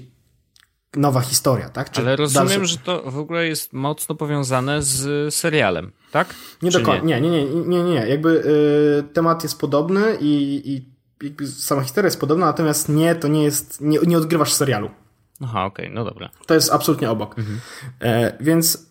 nowa 0.96 1.20
historia, 1.20 1.68
tak? 1.68 1.90
Czy 1.90 2.00
Ale 2.00 2.16
rozumiem, 2.16 2.48
dalsze... 2.48 2.66
że 2.66 2.78
to 2.78 3.10
w 3.10 3.18
ogóle 3.18 3.48
jest 3.48 3.72
mocno 3.72 4.14
powiązane 4.14 4.82
z 4.82 5.34
serialem, 5.34 5.92
tak? 6.12 6.34
Nie 6.62 6.70
do 6.70 6.80
końca. 6.80 7.04
Nie? 7.04 7.20
nie, 7.20 7.30
nie, 7.30 7.44
nie, 7.44 7.64
nie, 7.64 7.84
nie. 7.84 8.06
Jakby 8.08 8.28
y, 9.08 9.12
temat 9.12 9.42
jest 9.42 9.60
podobny 9.60 10.16
i, 10.20 10.62
i 10.64 10.95
jakby 11.22 11.46
sama 11.46 11.82
historia 11.82 12.06
jest 12.06 12.20
podobna, 12.20 12.46
natomiast 12.46 12.88
nie, 12.88 13.14
to 13.14 13.28
nie 13.28 13.44
jest, 13.44 13.80
nie, 13.80 13.98
nie 14.06 14.18
odgrywasz 14.18 14.52
serialu. 14.52 14.90
Aha, 15.42 15.64
okej, 15.64 15.86
okay, 15.86 15.94
no 15.94 16.04
dobra. 16.04 16.30
To 16.46 16.54
jest 16.54 16.72
absolutnie 16.72 17.10
obok. 17.10 17.38
Mhm. 17.38 17.60
E, 18.00 18.36
więc 18.40 18.86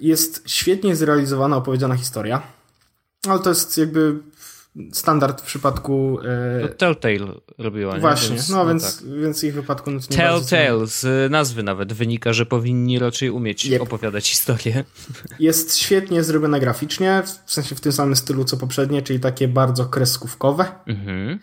jest 0.00 0.42
świetnie 0.46 0.96
zrealizowana, 0.96 1.56
opowiedziana 1.56 1.96
historia, 1.96 2.42
ale 3.28 3.40
to 3.40 3.48
jest 3.48 3.78
jakby 3.78 4.18
standard 4.92 5.40
w 5.40 5.44
przypadku... 5.44 6.18
E... 6.20 6.60
No, 6.62 6.68
Telltale 6.68 7.34
robiła, 7.58 7.94
nie? 7.94 8.00
Właśnie, 8.00 8.36
więc, 8.36 8.50
no, 8.50 8.56
no 8.56 8.66
więc, 8.66 8.98
tak. 8.98 9.20
więc 9.20 9.44
ich 9.44 9.54
wypadku... 9.54 9.90
No, 9.90 10.00
Telltale, 10.16 10.86
z 10.86 11.30
nazwy 11.30 11.62
nawet 11.62 11.92
wynika, 11.92 12.32
że 12.32 12.46
powinni 12.46 12.98
raczej 12.98 13.30
umieć 13.30 13.66
yep. 13.66 13.82
opowiadać 13.82 14.28
historię. 14.30 14.84
Jest 15.40 15.76
świetnie 15.76 16.24
zrobiona 16.24 16.58
graficznie, 16.58 17.22
w 17.46 17.52
sensie 17.52 17.74
w 17.74 17.80
tym 17.80 17.92
samym 17.92 18.16
stylu 18.16 18.44
co 18.44 18.56
poprzednie, 18.56 19.02
czyli 19.02 19.20
takie 19.20 19.48
bardzo 19.48 19.86
kreskówkowe. 19.86 20.66
Mhm. 20.86 21.38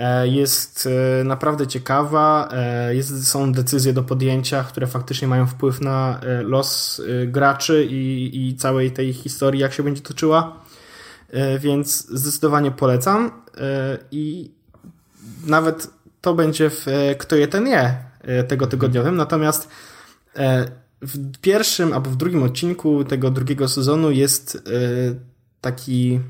E, 0.00 0.28
jest 0.28 0.88
e, 1.20 1.24
naprawdę 1.24 1.66
ciekawa, 1.66 2.48
e, 2.52 2.94
jest, 2.94 3.28
są 3.28 3.52
decyzje 3.52 3.92
do 3.92 4.02
podjęcia, 4.02 4.64
które 4.64 4.86
faktycznie 4.86 5.28
mają 5.28 5.46
wpływ 5.46 5.80
na 5.80 6.20
los 6.42 7.02
graczy 7.26 7.86
i, 7.90 8.48
i 8.48 8.56
całej 8.56 8.90
tej 8.90 9.12
historii, 9.12 9.60
jak 9.60 9.72
się 9.72 9.82
będzie 9.82 10.02
toczyła. 10.02 10.60
E, 11.30 11.58
więc 11.58 12.06
zdecydowanie 12.08 12.70
polecam 12.70 13.30
e, 13.56 13.98
i 14.10 14.50
nawet 15.46 15.90
to 16.20 16.34
będzie 16.34 16.70
w 16.70 16.88
e, 16.88 17.14
Kto 17.14 17.36
je 17.36 17.48
ten 17.48 17.66
je 17.66 18.10
tego 18.48 18.66
tygodniowym, 18.66 19.16
natomiast 19.16 19.68
w 21.02 21.38
pierwszym 21.40 21.92
albo 21.92 22.10
w 22.10 22.16
drugim 22.16 22.42
odcinku 22.42 23.04
tego 23.04 23.30
drugiego 23.30 23.68
sezonu 23.68 24.10
jest 24.10 24.68
taki 25.60 26.20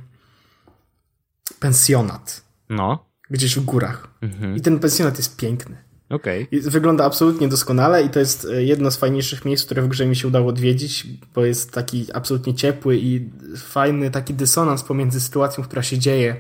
pensjonat. 1.61 2.43
No. 2.69 3.07
Gdzieś 3.31 3.59
w 3.59 3.65
górach. 3.65 4.09
Mhm. 4.21 4.57
I 4.57 4.61
ten 4.61 4.79
pensjonat 4.79 5.17
jest 5.17 5.37
piękny. 5.37 5.77
Okay. 6.11 6.46
Wygląda 6.53 7.05
absolutnie 7.05 7.49
doskonale 7.49 8.03
i 8.03 8.09
to 8.09 8.18
jest 8.18 8.44
e, 8.44 8.64
jedno 8.64 8.90
z 8.90 8.96
fajniejszych 8.96 9.44
miejsc, 9.44 9.64
które 9.64 9.83
w 9.83 9.88
grze 9.88 10.07
mi 10.07 10.16
się 10.16 10.29
udało 10.29 10.49
odwiedzić, 10.49 11.07
bo 11.35 11.44
jest 11.44 11.73
taki 11.73 12.07
absolutnie 12.14 12.55
ciepły 12.55 12.96
i 12.96 13.29
fajny 13.57 14.11
taki 14.11 14.35
dysonans 14.35 14.83
pomiędzy 14.83 15.20
sytuacją, 15.20 15.64
która 15.64 15.83
się 15.83 15.99
dzieje. 15.99 16.37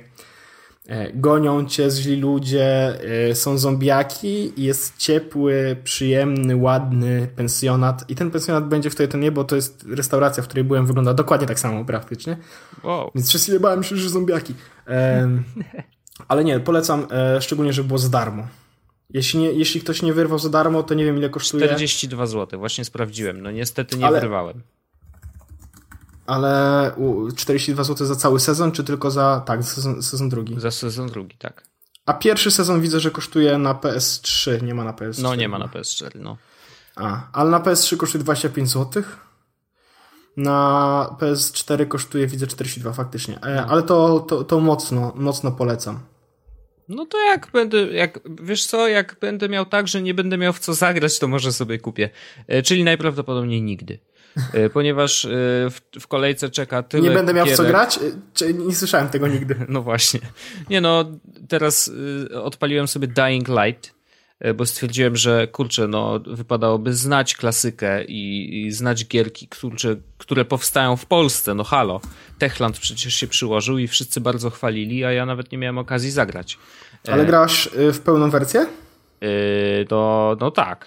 E, 0.88 1.12
gonią 1.12 1.66
cię 1.66 1.90
źli 1.90 2.16
ludzie, 2.16 2.98
e, 3.30 3.34
są 3.34 3.58
zombiaki 3.58 4.60
i 4.60 4.64
jest 4.64 4.96
ciepły, 4.96 5.76
przyjemny, 5.84 6.56
ładny 6.56 7.28
pensjonat. 7.36 8.04
I 8.08 8.14
ten 8.14 8.30
pensjonat 8.30 8.68
będzie 8.68 8.90
w 8.90 8.94
to 8.94 9.18
nie, 9.18 9.32
bo 9.32 9.44
to 9.44 9.56
jest 9.56 9.84
restauracja, 9.88 10.42
w 10.42 10.46
której 10.46 10.64
byłem, 10.64 10.86
wygląda 10.86 11.14
dokładnie 11.14 11.46
tak 11.46 11.60
samo 11.60 11.84
praktycznie. 11.84 12.36
Wow. 12.84 13.10
Więc 13.14 13.28
przez 13.28 13.42
chwilę 13.42 13.60
bałem 13.60 13.82
się, 13.82 13.96
że 13.96 14.08
zombiaki. 14.08 14.54
ale 16.28 16.44
nie, 16.44 16.60
polecam, 16.60 17.06
szczególnie, 17.40 17.72
że 17.72 17.84
było 17.84 17.98
za 17.98 18.08
darmo. 18.08 18.59
Jeśli, 19.12 19.40
nie, 19.40 19.52
jeśli 19.52 19.80
ktoś 19.80 20.02
nie 20.02 20.12
wyrwał 20.12 20.38
za 20.38 20.48
darmo, 20.48 20.82
to 20.82 20.94
nie 20.94 21.04
wiem 21.04 21.16
ile 21.16 21.30
kosztuje. 21.30 21.66
42 21.66 22.26
zł, 22.26 22.58
właśnie 22.58 22.84
sprawdziłem. 22.84 23.42
No 23.42 23.50
niestety 23.50 23.96
nie 23.96 24.06
ale, 24.06 24.20
wyrwałem. 24.20 24.62
Ale 26.26 26.92
42 27.36 27.84
zł 27.84 28.06
za 28.06 28.16
cały 28.16 28.40
sezon, 28.40 28.72
czy 28.72 28.84
tylko 28.84 29.10
za. 29.10 29.42
Tak, 29.46 29.64
sezon, 29.64 30.02
sezon 30.02 30.28
drugi. 30.28 30.60
Za 30.60 30.70
sezon 30.70 31.08
drugi, 31.08 31.36
tak. 31.38 31.64
A 32.06 32.12
pierwszy 32.12 32.50
sezon 32.50 32.80
widzę, 32.80 33.00
że 33.00 33.10
kosztuje 33.10 33.58
na 33.58 33.74
PS3, 33.74 34.62
nie 34.62 34.74
ma 34.74 34.84
na 34.84 34.92
PS4. 34.92 35.22
No 35.22 35.34
nie 35.34 35.48
ma 35.48 35.58
na 35.58 35.66
PS4, 35.66 36.20
no. 36.20 36.36
A, 36.96 37.28
ale 37.32 37.50
na 37.50 37.60
PS3 37.60 37.96
kosztuje 37.96 38.24
25 38.24 38.68
zł. 38.68 39.02
Na 40.36 41.16
PS4 41.18 41.88
kosztuje, 41.88 42.26
widzę, 42.26 42.46
42 42.46 42.92
faktycznie. 42.92 43.40
E, 43.40 43.56
no. 43.56 43.66
Ale 43.68 43.82
to, 43.82 44.20
to, 44.20 44.44
to 44.44 44.60
mocno, 44.60 45.12
mocno 45.16 45.52
polecam. 45.52 46.00
No 46.90 47.06
to 47.06 47.18
jak 47.18 47.48
będę, 47.52 47.78
jak, 47.78 48.20
wiesz 48.42 48.66
co, 48.66 48.88
jak 48.88 49.16
będę 49.20 49.48
miał 49.48 49.66
tak, 49.66 49.88
że 49.88 50.02
nie 50.02 50.14
będę 50.14 50.38
miał 50.38 50.52
w 50.52 50.58
co 50.58 50.74
zagrać, 50.74 51.18
to 51.18 51.28
może 51.28 51.52
sobie 51.52 51.78
kupię. 51.78 52.10
E, 52.46 52.62
czyli 52.62 52.84
najprawdopodobniej 52.84 53.62
nigdy. 53.62 53.98
E, 54.52 54.70
ponieważ 54.76 55.24
e, 55.24 55.28
w, 55.70 55.80
w 56.00 56.06
kolejce 56.06 56.50
czeka 56.50 56.82
tyle 56.82 57.02
Nie 57.02 57.10
będę 57.10 57.34
miał 57.34 57.46
w 57.46 57.56
co 57.56 57.64
grać? 57.64 57.98
Czy 58.34 58.54
nie 58.54 58.74
słyszałem 58.74 59.08
tego 59.08 59.28
nigdy. 59.28 59.54
No 59.68 59.82
właśnie. 59.82 60.20
Nie 60.70 60.80
no, 60.80 61.04
teraz 61.48 61.90
odpaliłem 62.34 62.88
sobie 62.88 63.08
Dying 63.08 63.48
Light 63.48 63.99
bo 64.54 64.66
stwierdziłem, 64.66 65.16
że 65.16 65.48
kurczę, 65.48 65.88
no 65.88 66.20
wypadałoby 66.26 66.94
znać 66.94 67.36
klasykę 67.36 68.04
i, 68.04 68.60
i 68.66 68.72
znać 68.72 69.06
gierki, 69.06 69.48
kurczę, 69.60 69.96
które 70.18 70.44
powstają 70.44 70.96
w 70.96 71.06
Polsce, 71.06 71.54
no 71.54 71.64
halo. 71.64 72.00
Techland 72.38 72.78
przecież 72.78 73.14
się 73.14 73.26
przyłożył 73.26 73.78
i 73.78 73.88
wszyscy 73.88 74.20
bardzo 74.20 74.50
chwalili, 74.50 75.04
a 75.04 75.12
ja 75.12 75.26
nawet 75.26 75.52
nie 75.52 75.58
miałem 75.58 75.78
okazji 75.78 76.10
zagrać. 76.10 76.58
Ale 77.08 77.22
e, 77.22 77.26
grasz 77.26 77.66
y, 77.66 77.92
w 77.92 78.00
pełną 78.00 78.30
wersję? 78.30 78.66
Yy, 79.20 79.28
no, 79.90 80.36
no 80.40 80.50
tak. 80.50 80.86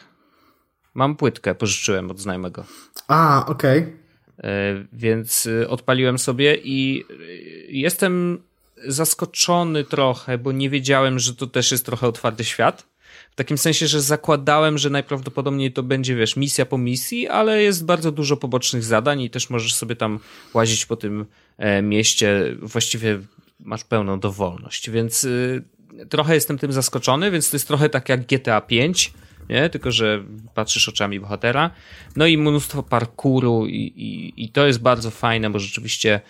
Mam 0.93 1.15
płytkę, 1.15 1.55
pożyczyłem 1.55 2.11
od 2.11 2.19
znajomego. 2.19 2.65
A, 3.07 3.45
okej. 3.47 3.79
Okay. 3.79 4.87
Więc 4.93 5.45
y, 5.45 5.69
odpaliłem 5.69 6.19
sobie 6.19 6.55
i 6.55 7.05
y, 7.11 7.67
jestem 7.69 8.41
zaskoczony 8.87 9.83
trochę, 9.83 10.37
bo 10.37 10.51
nie 10.51 10.69
wiedziałem, 10.69 11.19
że 11.19 11.35
to 11.35 11.47
też 11.47 11.71
jest 11.71 11.85
trochę 11.85 12.07
otwarty 12.07 12.43
świat. 12.43 12.92
W 13.33 13.35
takim 13.35 13.57
sensie, 13.57 13.87
że 13.87 14.01
zakładałem, 14.01 14.77
że 14.77 14.89
najprawdopodobniej 14.89 15.71
to 15.71 15.83
będzie, 15.83 16.15
wiesz, 16.15 16.35
misja 16.35 16.65
po 16.65 16.77
misji, 16.77 17.27
ale 17.27 17.63
jest 17.63 17.85
bardzo 17.85 18.11
dużo 18.11 18.37
pobocznych 18.37 18.83
zadań 18.83 19.21
i 19.21 19.29
też 19.29 19.49
możesz 19.49 19.75
sobie 19.75 19.95
tam 19.95 20.19
łazić 20.53 20.85
po 20.85 20.95
tym 20.95 21.25
e, 21.57 21.81
mieście. 21.81 22.55
Właściwie 22.61 23.19
masz 23.59 23.83
pełną 23.83 24.19
dowolność, 24.19 24.89
więc 24.89 25.23
y, 25.23 25.63
trochę 26.09 26.35
jestem 26.35 26.57
tym 26.57 26.73
zaskoczony, 26.73 27.31
więc 27.31 27.49
to 27.49 27.55
jest 27.55 27.67
trochę 27.67 27.89
tak 27.89 28.09
jak 28.09 28.25
GTA 28.25 28.61
5, 28.61 29.13
nie? 29.49 29.69
Tylko, 29.69 29.91
że 29.91 30.23
patrzysz 30.53 30.89
oczami 30.89 31.19
bohatera. 31.19 31.71
No 32.15 32.27
i 32.27 32.37
mnóstwo 32.37 32.83
parkuru 32.83 33.67
i, 33.67 33.75
i, 33.75 34.43
i 34.43 34.49
to 34.49 34.67
jest 34.67 34.81
bardzo 34.81 35.11
fajne, 35.11 35.49
bo 35.49 35.59
rzeczywiście 35.59 36.21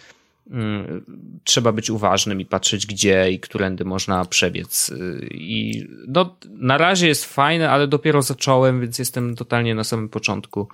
trzeba 1.43 1.71
być 1.71 1.89
uważnym 1.89 2.41
i 2.41 2.45
patrzeć 2.45 2.87
gdzie 2.87 3.31
i 3.31 3.39
którędy 3.39 3.85
można 3.85 4.25
przebiec. 4.25 4.93
I 5.31 5.87
no, 6.07 6.37
na 6.49 6.77
razie 6.77 7.07
jest 7.07 7.25
fajne, 7.25 7.69
ale 7.69 7.87
dopiero 7.87 8.21
zacząłem, 8.21 8.81
więc 8.81 8.99
jestem 8.99 9.35
totalnie 9.35 9.75
na 9.75 9.83
samym 9.83 10.09
początku 10.09 10.67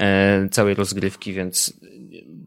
e, 0.00 0.48
całej 0.48 0.74
rozgrywki, 0.74 1.32
więc 1.32 1.80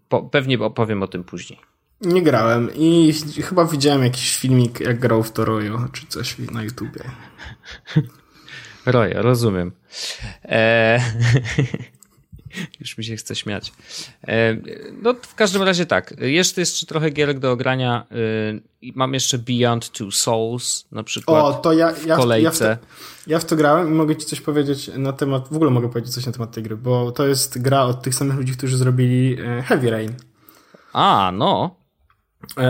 po, 0.09 0.23
pewnie 0.23 0.59
opowiem 0.59 1.03
o 1.03 1.07
tym 1.07 1.23
później. 1.23 1.59
Nie 2.01 2.21
grałem 2.21 2.69
i 2.75 3.13
chyba 3.43 3.65
widziałem 3.65 4.03
jakiś 4.03 4.37
filmik, 4.37 4.79
jak 4.79 4.99
grał 4.99 5.23
w 5.23 5.31
to 5.31 5.45
Royo, 5.45 5.87
czy 5.93 6.07
coś 6.07 6.37
na 6.37 6.63
YouTubie. 6.63 7.01
Royo, 8.85 9.21
rozumiem. 9.21 9.71
Eee... 10.43 11.01
Już 12.79 12.97
mi 12.97 13.03
się 13.03 13.15
chce 13.15 13.35
śmiać. 13.35 13.73
E, 14.27 14.57
no, 15.01 15.13
w 15.21 15.35
każdym 15.35 15.61
razie 15.61 15.85
tak. 15.85 16.13
Jest 16.19 16.57
jeszcze 16.57 16.85
trochę 16.85 17.09
gierek 17.09 17.39
do 17.39 17.51
ogrania. 17.51 18.05
E, 18.11 18.15
mam 18.95 19.13
jeszcze 19.13 19.37
Beyond 19.37 19.89
Two 19.89 20.11
Souls 20.11 20.85
na 20.91 21.03
przykład. 21.03 21.45
O, 21.45 21.53
to 21.53 21.73
ja, 21.73 21.93
ja, 22.05 22.15
w 22.15 22.19
kolejce. 22.19 22.65
Ja 22.65 22.75
w, 22.75 22.79
to, 22.79 22.85
ja 23.27 23.39
w 23.39 23.45
to 23.45 23.55
grałem 23.55 23.87
i 23.87 23.91
mogę 23.91 24.15
ci 24.15 24.25
coś 24.25 24.41
powiedzieć 24.41 24.91
na 24.97 25.13
temat, 25.13 25.47
w 25.51 25.55
ogóle 25.55 25.71
mogę 25.71 25.89
powiedzieć 25.89 26.13
coś 26.13 26.25
na 26.25 26.31
temat 26.31 26.51
tej 26.51 26.63
gry, 26.63 26.77
bo 26.77 27.11
to 27.11 27.27
jest 27.27 27.61
gra 27.61 27.83
od 27.83 28.01
tych 28.01 28.15
samych 28.15 28.37
ludzi, 28.37 28.53
którzy 28.53 28.77
zrobili 28.77 29.37
e, 29.41 29.61
Heavy 29.61 29.89
Rain. 29.89 30.13
A, 30.93 31.31
no. 31.33 31.75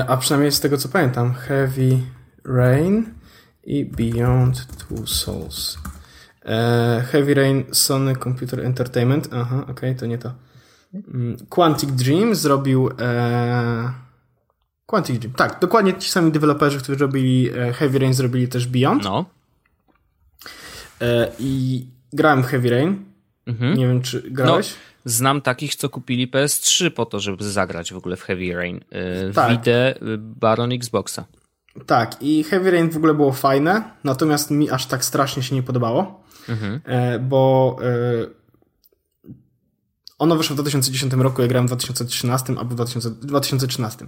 A 0.08 0.18
przynajmniej 0.18 0.52
z 0.52 0.60
tego 0.60 0.78
co 0.78 0.90
pamiętam, 0.90 1.34
Heavy 1.34 1.98
Rain 2.46 3.14
i 3.64 3.86
Beyond 3.86 4.68
Two 4.78 5.08
Souls. 5.08 5.81
E, 6.46 7.04
Heavy 7.12 7.34
Rain, 7.34 7.64
Sony 7.72 8.16
Computer 8.16 8.66
Entertainment. 8.66 9.30
Aha, 9.34 9.58
okej, 9.62 9.72
okay, 9.72 9.96
to 9.96 10.06
nie 10.06 10.18
to. 10.18 10.34
Mm, 10.94 11.38
Quantic 11.50 11.92
Dream 11.92 12.36
zrobił. 12.36 12.90
E... 13.00 13.92
Quantic 14.86 15.20
Dream, 15.20 15.34
tak, 15.34 15.60
dokładnie 15.60 15.94
ci 15.94 16.10
sami 16.10 16.32
deweloperzy, 16.32 16.80
którzy 16.80 17.00
robili 17.00 17.50
e, 17.50 17.74
Heavy 17.74 18.00
Rain, 18.00 18.14
zrobili 18.14 18.48
też 18.48 18.68
Beyond. 18.68 19.04
No. 19.04 19.26
E, 21.02 21.32
I 21.40 21.86
grałem 22.14 22.44
Heavy 22.44 22.70
Rain. 22.70 23.06
Mhm. 23.48 23.78
Nie 23.78 23.88
wiem, 23.88 24.02
czy 24.02 24.22
grałeś? 24.32 24.70
No, 24.70 24.76
znam 25.06 25.42
takich, 25.42 25.76
co 25.76 25.90
kupili 25.90 26.28
PS3 26.28 26.92
po 26.92 27.06
to, 27.06 27.20
żeby 27.20 27.44
zagrać 27.44 27.94
w 27.94 27.98
ogóle 27.98 28.18
w 28.18 28.22
Heavy 28.22 28.54
Rain. 28.56 28.80
E, 28.92 29.34
tak. 29.34 29.52
Widzę 29.52 29.96
Baron 30.18 30.72
Xboxa. 30.72 31.26
Tak, 31.86 32.18
i 32.22 32.44
Heavy 32.44 32.72
Rain 32.72 32.90
w 32.90 32.98
ogóle 32.98 33.14
było 33.14 33.32
fajne, 33.32 33.84
natomiast 34.04 34.52
mi 34.52 34.70
aż 34.70 34.86
tak 34.86 35.06
strasznie 35.06 35.44
się 35.44 35.56
nie 35.56 35.64
podobało 35.64 36.21
mhm. 36.50 36.82
bo 37.30 37.78
e, 37.84 38.42
ono 40.22 40.36
wyszło 40.36 40.54
w 40.54 40.60
2010 40.60 41.14
roku, 41.14 41.42
ja 41.42 41.48
grałem 41.48 41.68
w 41.68 41.70
2013 41.70 42.54
albo 42.58 42.76
w 42.76 42.90
2013. 43.26 44.08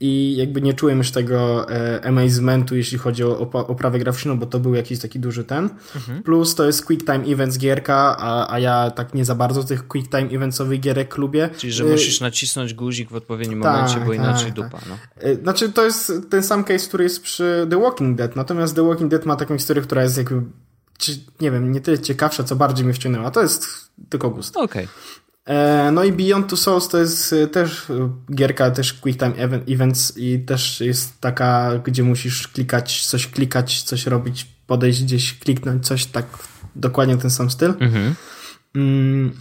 I 0.00 0.36
jakby 0.36 0.62
nie 0.62 0.74
czułem 0.74 0.98
już 0.98 1.10
tego 1.10 1.70
e, 1.70 2.04
amazementu, 2.04 2.76
jeśli 2.76 2.98
chodzi 2.98 3.24
o 3.24 3.38
oprawę 3.52 3.98
graficzną, 3.98 4.38
bo 4.38 4.46
to 4.46 4.60
był 4.60 4.74
jakiś 4.74 4.98
taki 4.98 5.20
duży 5.20 5.44
ten. 5.44 5.70
Mhm. 5.94 6.22
Plus 6.22 6.54
to 6.54 6.64
jest 6.64 6.86
Quick 6.86 7.06
Time 7.06 7.24
Events 7.24 7.58
gierka, 7.58 8.16
a, 8.18 8.52
a 8.52 8.58
ja 8.58 8.90
tak 8.90 9.14
nie 9.14 9.24
za 9.24 9.34
bardzo 9.34 9.64
tych 9.64 9.88
Quick 9.88 10.10
Time 10.10 10.30
Eventsowych 10.30 10.80
gierek 10.80 11.16
lubię. 11.16 11.50
Czyli, 11.56 11.72
że 11.72 11.84
musisz 11.84 12.20
nacisnąć 12.20 12.74
guzik 12.74 13.10
w 13.10 13.14
odpowiednim 13.14 13.62
tak, 13.62 13.72
momencie, 13.72 14.06
bo 14.06 14.12
inaczej 14.12 14.52
tak, 14.52 14.54
dupa. 14.54 14.78
No. 14.88 14.96
Znaczy 15.42 15.72
to 15.72 15.84
jest 15.84 16.12
ten 16.30 16.42
sam 16.42 16.64
case, 16.64 16.88
który 16.88 17.04
jest 17.04 17.22
przy 17.22 17.66
The 17.70 17.80
Walking 17.80 18.18
Dead, 18.18 18.36
natomiast 18.36 18.76
The 18.76 18.86
Walking 18.88 19.10
Dead 19.10 19.26
ma 19.26 19.36
taką 19.36 19.56
historię, 19.56 19.82
która 19.82 20.02
jest 20.02 20.16
jakby 20.16 20.42
nie 21.40 21.50
wiem, 21.50 21.72
nie 21.72 21.80
tyle 21.80 21.98
ciekawsza, 21.98 22.44
co 22.44 22.56
bardziej 22.56 22.84
mnie 22.84 22.94
wciągnęła. 22.94 23.30
To 23.30 23.42
jest 23.42 23.90
tylko 24.08 24.30
gust. 24.30 24.56
Okej. 24.56 24.84
Okay. 24.84 25.56
E, 25.56 25.90
no 25.92 26.04
i 26.04 26.12
Beyond 26.12 26.48
Two 26.48 26.56
Souls 26.56 26.88
to 26.88 26.98
jest 26.98 27.32
e, 27.32 27.46
też 27.46 27.86
gierka, 28.34 28.70
też 28.70 28.92
Quick 28.92 29.18
Time 29.18 29.34
Events 29.68 30.16
i 30.16 30.40
też 30.40 30.80
jest 30.80 31.20
taka, 31.20 31.78
gdzie 31.84 32.02
musisz 32.02 32.48
klikać, 32.48 33.06
coś 33.06 33.26
klikać, 33.26 33.82
coś 33.82 34.06
robić, 34.06 34.46
podejść 34.66 35.02
gdzieś, 35.02 35.38
kliknąć 35.38 35.86
coś, 35.86 36.06
tak 36.06 36.26
dokładnie 36.76 37.16
ten 37.16 37.30
sam 37.30 37.50
styl. 37.50 37.74
Mhm. 37.80 38.14
Mm, 38.74 39.32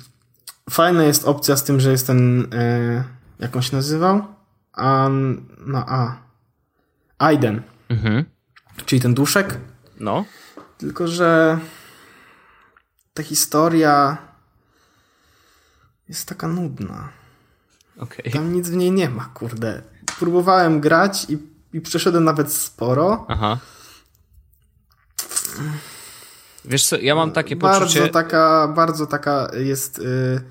fajna 0.69 1.04
jest 1.04 1.26
opcja 1.26 1.58
z 1.58 1.63
tym, 1.63 1.80
że 1.80 1.91
jest 1.91 2.08
ten, 2.08 2.47
e, 2.54 3.04
jak 3.39 3.56
on 3.56 3.62
się 3.62 3.76
nazywał? 3.76 4.24
A, 4.74 5.10
no 5.65 5.86
A. 5.88 6.17
Aiden. 7.17 7.62
Mhm. 7.89 8.26
Czyli 8.86 9.02
ten 9.02 9.13
duszek. 9.13 9.58
No. 10.00 10.26
Tylko, 10.82 11.08
że 11.08 11.60
ta 13.13 13.24
historia 13.24 14.17
jest 16.10 16.28
taka 16.28 16.48
nudna. 16.48 17.10
Okay. 17.98 18.32
Tam 18.32 18.54
nic 18.54 18.70
w 18.70 18.76
niej 18.76 18.91
nie 18.91 19.10
ma, 19.10 19.26
kurde. 19.34 19.82
Próbowałem 20.20 20.82
grać 20.82 21.26
i, 21.30 21.38
i 21.74 21.82
przeszedłem 21.82 22.24
nawet 22.24 22.54
sporo. 22.54 23.26
Aha. 23.30 23.58
Wiesz 26.65 26.86
co, 26.86 26.98
ja 26.98 27.15
mam 27.15 27.32
takie 27.32 27.56
bardzo 27.56 27.86
poczucie... 27.86 28.10
Taka, 28.10 28.67
bardzo 28.76 29.08
taka 29.08 29.52
jest 29.54 29.98
yy, 29.98 30.41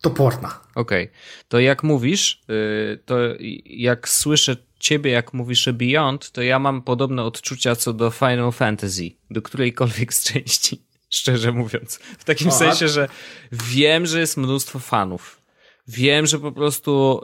toporna. 0.00 0.60
Okej. 0.74 1.04
Okay. 1.04 1.16
To 1.48 1.60
jak 1.60 1.82
mówisz, 1.82 2.44
yy, 2.48 2.98
to 3.06 3.16
jak 3.64 4.08
słyszę 4.08 4.56
ciebie, 4.84 5.10
jak 5.10 5.32
mówisz 5.32 5.68
o 5.68 5.72
Beyond, 5.72 6.30
to 6.30 6.42
ja 6.42 6.58
mam 6.58 6.82
podobne 6.82 7.22
odczucia 7.22 7.76
co 7.76 7.92
do 7.92 8.10
Final 8.10 8.52
Fantasy, 8.52 9.10
do 9.30 9.42
którejkolwiek 9.42 10.14
z 10.14 10.24
części, 10.24 10.82
szczerze 11.18 11.52
mówiąc. 11.52 11.96
W 12.18 12.24
takim 12.24 12.48
o, 12.48 12.52
sensie, 12.52 12.88
że 12.88 13.08
wiem, 13.52 14.06
że 14.06 14.20
jest 14.20 14.36
mnóstwo 14.36 14.78
fanów. 14.78 15.40
Wiem, 15.88 16.26
że 16.26 16.38
po 16.38 16.52
prostu 16.52 17.20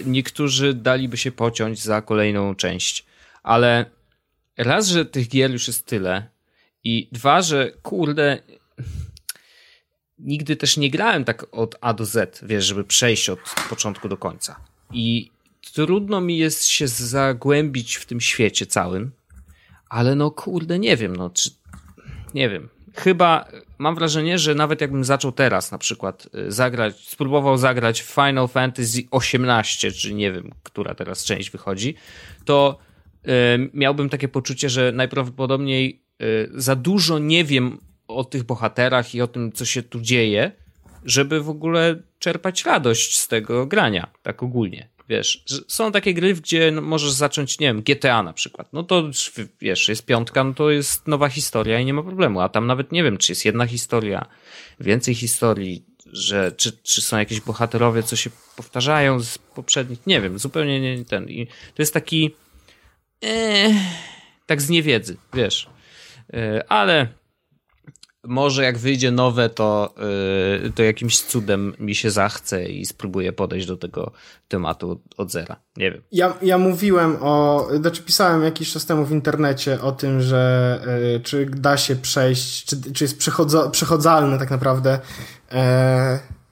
y, 0.00 0.04
niektórzy 0.04 0.74
daliby 0.74 1.16
się 1.16 1.32
pociąć 1.32 1.82
za 1.82 2.02
kolejną 2.02 2.54
część, 2.54 3.06
ale 3.42 3.90
raz, 4.56 4.88
że 4.88 5.04
tych 5.04 5.28
gier 5.28 5.50
już 5.50 5.66
jest 5.66 5.86
tyle 5.86 6.26
i 6.84 7.08
dwa, 7.12 7.42
że 7.42 7.72
kurde, 7.82 8.38
nigdy 10.18 10.56
też 10.56 10.76
nie 10.76 10.90
grałem 10.90 11.24
tak 11.24 11.46
od 11.52 11.76
A 11.80 11.94
do 11.94 12.04
Z, 12.04 12.40
wiesz, 12.42 12.64
żeby 12.64 12.84
przejść 12.84 13.28
od 13.28 13.40
początku 13.70 14.08
do 14.08 14.16
końca. 14.16 14.60
I 14.92 15.30
trudno 15.72 16.20
mi 16.20 16.38
jest 16.38 16.66
się 16.66 16.88
zagłębić 16.88 17.96
w 17.96 18.06
tym 18.06 18.20
świecie 18.20 18.66
całym, 18.66 19.12
ale 19.88 20.14
no 20.14 20.30
kurde, 20.30 20.78
nie 20.78 20.96
wiem, 20.96 21.16
no 21.16 21.30
czy, 21.30 21.50
nie 22.34 22.48
wiem. 22.48 22.68
Chyba 22.94 23.48
mam 23.78 23.94
wrażenie, 23.94 24.38
że 24.38 24.54
nawet 24.54 24.80
jakbym 24.80 25.04
zaczął 25.04 25.32
teraz 25.32 25.72
na 25.72 25.78
przykład 25.78 26.28
y, 26.34 26.52
zagrać, 26.52 27.08
spróbował 27.08 27.56
zagrać 27.56 28.02
Final 28.02 28.48
Fantasy 28.48 29.02
XVIII, 29.12 29.92
czy 29.92 30.14
nie 30.14 30.32
wiem, 30.32 30.50
która 30.62 30.94
teraz 30.94 31.24
część 31.24 31.50
wychodzi, 31.50 31.94
to 32.44 32.78
y, 33.24 33.28
miałbym 33.74 34.08
takie 34.08 34.28
poczucie, 34.28 34.68
że 34.68 34.92
najprawdopodobniej 34.92 36.02
y, 36.22 36.50
za 36.54 36.76
dużo 36.76 37.18
nie 37.18 37.44
wiem 37.44 37.78
o 38.08 38.24
tych 38.24 38.42
bohaterach 38.42 39.14
i 39.14 39.20
o 39.22 39.26
tym, 39.26 39.52
co 39.52 39.64
się 39.64 39.82
tu 39.82 40.00
dzieje, 40.00 40.52
żeby 41.04 41.40
w 41.40 41.48
ogóle 41.48 42.02
czerpać 42.18 42.64
radość 42.64 43.18
z 43.18 43.28
tego 43.28 43.66
grania, 43.66 44.10
tak 44.22 44.42
ogólnie. 44.42 44.88
Wiesz, 45.12 45.44
są 45.68 45.92
takie 45.92 46.14
gry, 46.14 46.34
gdzie 46.34 46.72
możesz 46.72 47.12
zacząć, 47.12 47.58
nie 47.58 47.66
wiem, 47.66 47.82
GTA 47.82 48.22
na 48.22 48.32
przykład. 48.32 48.68
No 48.72 48.82
to 48.82 49.10
wiesz, 49.60 49.88
jest 49.88 50.06
piątka, 50.06 50.44
no 50.44 50.54
to 50.54 50.70
jest 50.70 51.06
nowa 51.06 51.28
historia 51.28 51.80
i 51.80 51.84
nie 51.84 51.94
ma 51.94 52.02
problemu. 52.02 52.40
A 52.40 52.48
tam 52.48 52.66
nawet 52.66 52.92
nie 52.92 53.02
wiem, 53.02 53.18
czy 53.18 53.32
jest 53.32 53.44
jedna 53.44 53.66
historia, 53.66 54.26
więcej 54.80 55.14
historii, 55.14 55.84
że 56.12 56.52
czy, 56.52 56.72
czy 56.82 57.02
są 57.02 57.18
jakieś 57.18 57.40
bohaterowie, 57.40 58.02
co 58.02 58.16
się 58.16 58.30
powtarzają 58.56 59.20
z 59.20 59.38
poprzednich. 59.38 60.06
Nie 60.06 60.20
wiem, 60.20 60.38
zupełnie 60.38 60.80
nie 60.80 61.04
ten. 61.04 61.28
I 61.28 61.46
to 61.46 61.82
jest 61.82 61.94
taki. 61.94 62.34
Ee, 63.22 63.74
tak 64.46 64.62
z 64.62 64.68
niewiedzy, 64.68 65.16
wiesz. 65.34 65.70
E, 66.32 66.64
ale 66.68 67.08
może 68.24 68.64
jak 68.64 68.78
wyjdzie 68.78 69.10
nowe, 69.10 69.48
to, 69.48 69.94
yy, 70.62 70.72
to 70.72 70.82
jakimś 70.82 71.20
cudem 71.20 71.74
mi 71.78 71.94
się 71.94 72.10
zachce 72.10 72.64
i 72.64 72.86
spróbuję 72.86 73.32
podejść 73.32 73.66
do 73.66 73.76
tego 73.76 74.12
tematu 74.48 75.00
od 75.16 75.30
zera. 75.30 75.56
Nie 75.76 75.90
wiem. 75.90 76.02
Ja, 76.12 76.34
ja 76.42 76.58
mówiłem 76.58 77.16
o, 77.20 77.68
znaczy 77.80 78.02
pisałem 78.02 78.42
jakiś 78.42 78.72
czas 78.72 78.86
temu 78.86 79.04
w 79.04 79.12
internecie 79.12 79.80
o 79.80 79.92
tym, 79.92 80.20
że 80.20 80.80
yy, 81.12 81.20
czy 81.20 81.46
da 81.46 81.76
się 81.76 81.96
przejść, 81.96 82.64
czy, 82.64 82.92
czy 82.92 83.04
jest 83.04 83.18
przechodza, 83.18 83.70
przechodzalne 83.70 84.38
tak 84.38 84.50
naprawdę 84.50 84.98
yy, 85.52 85.58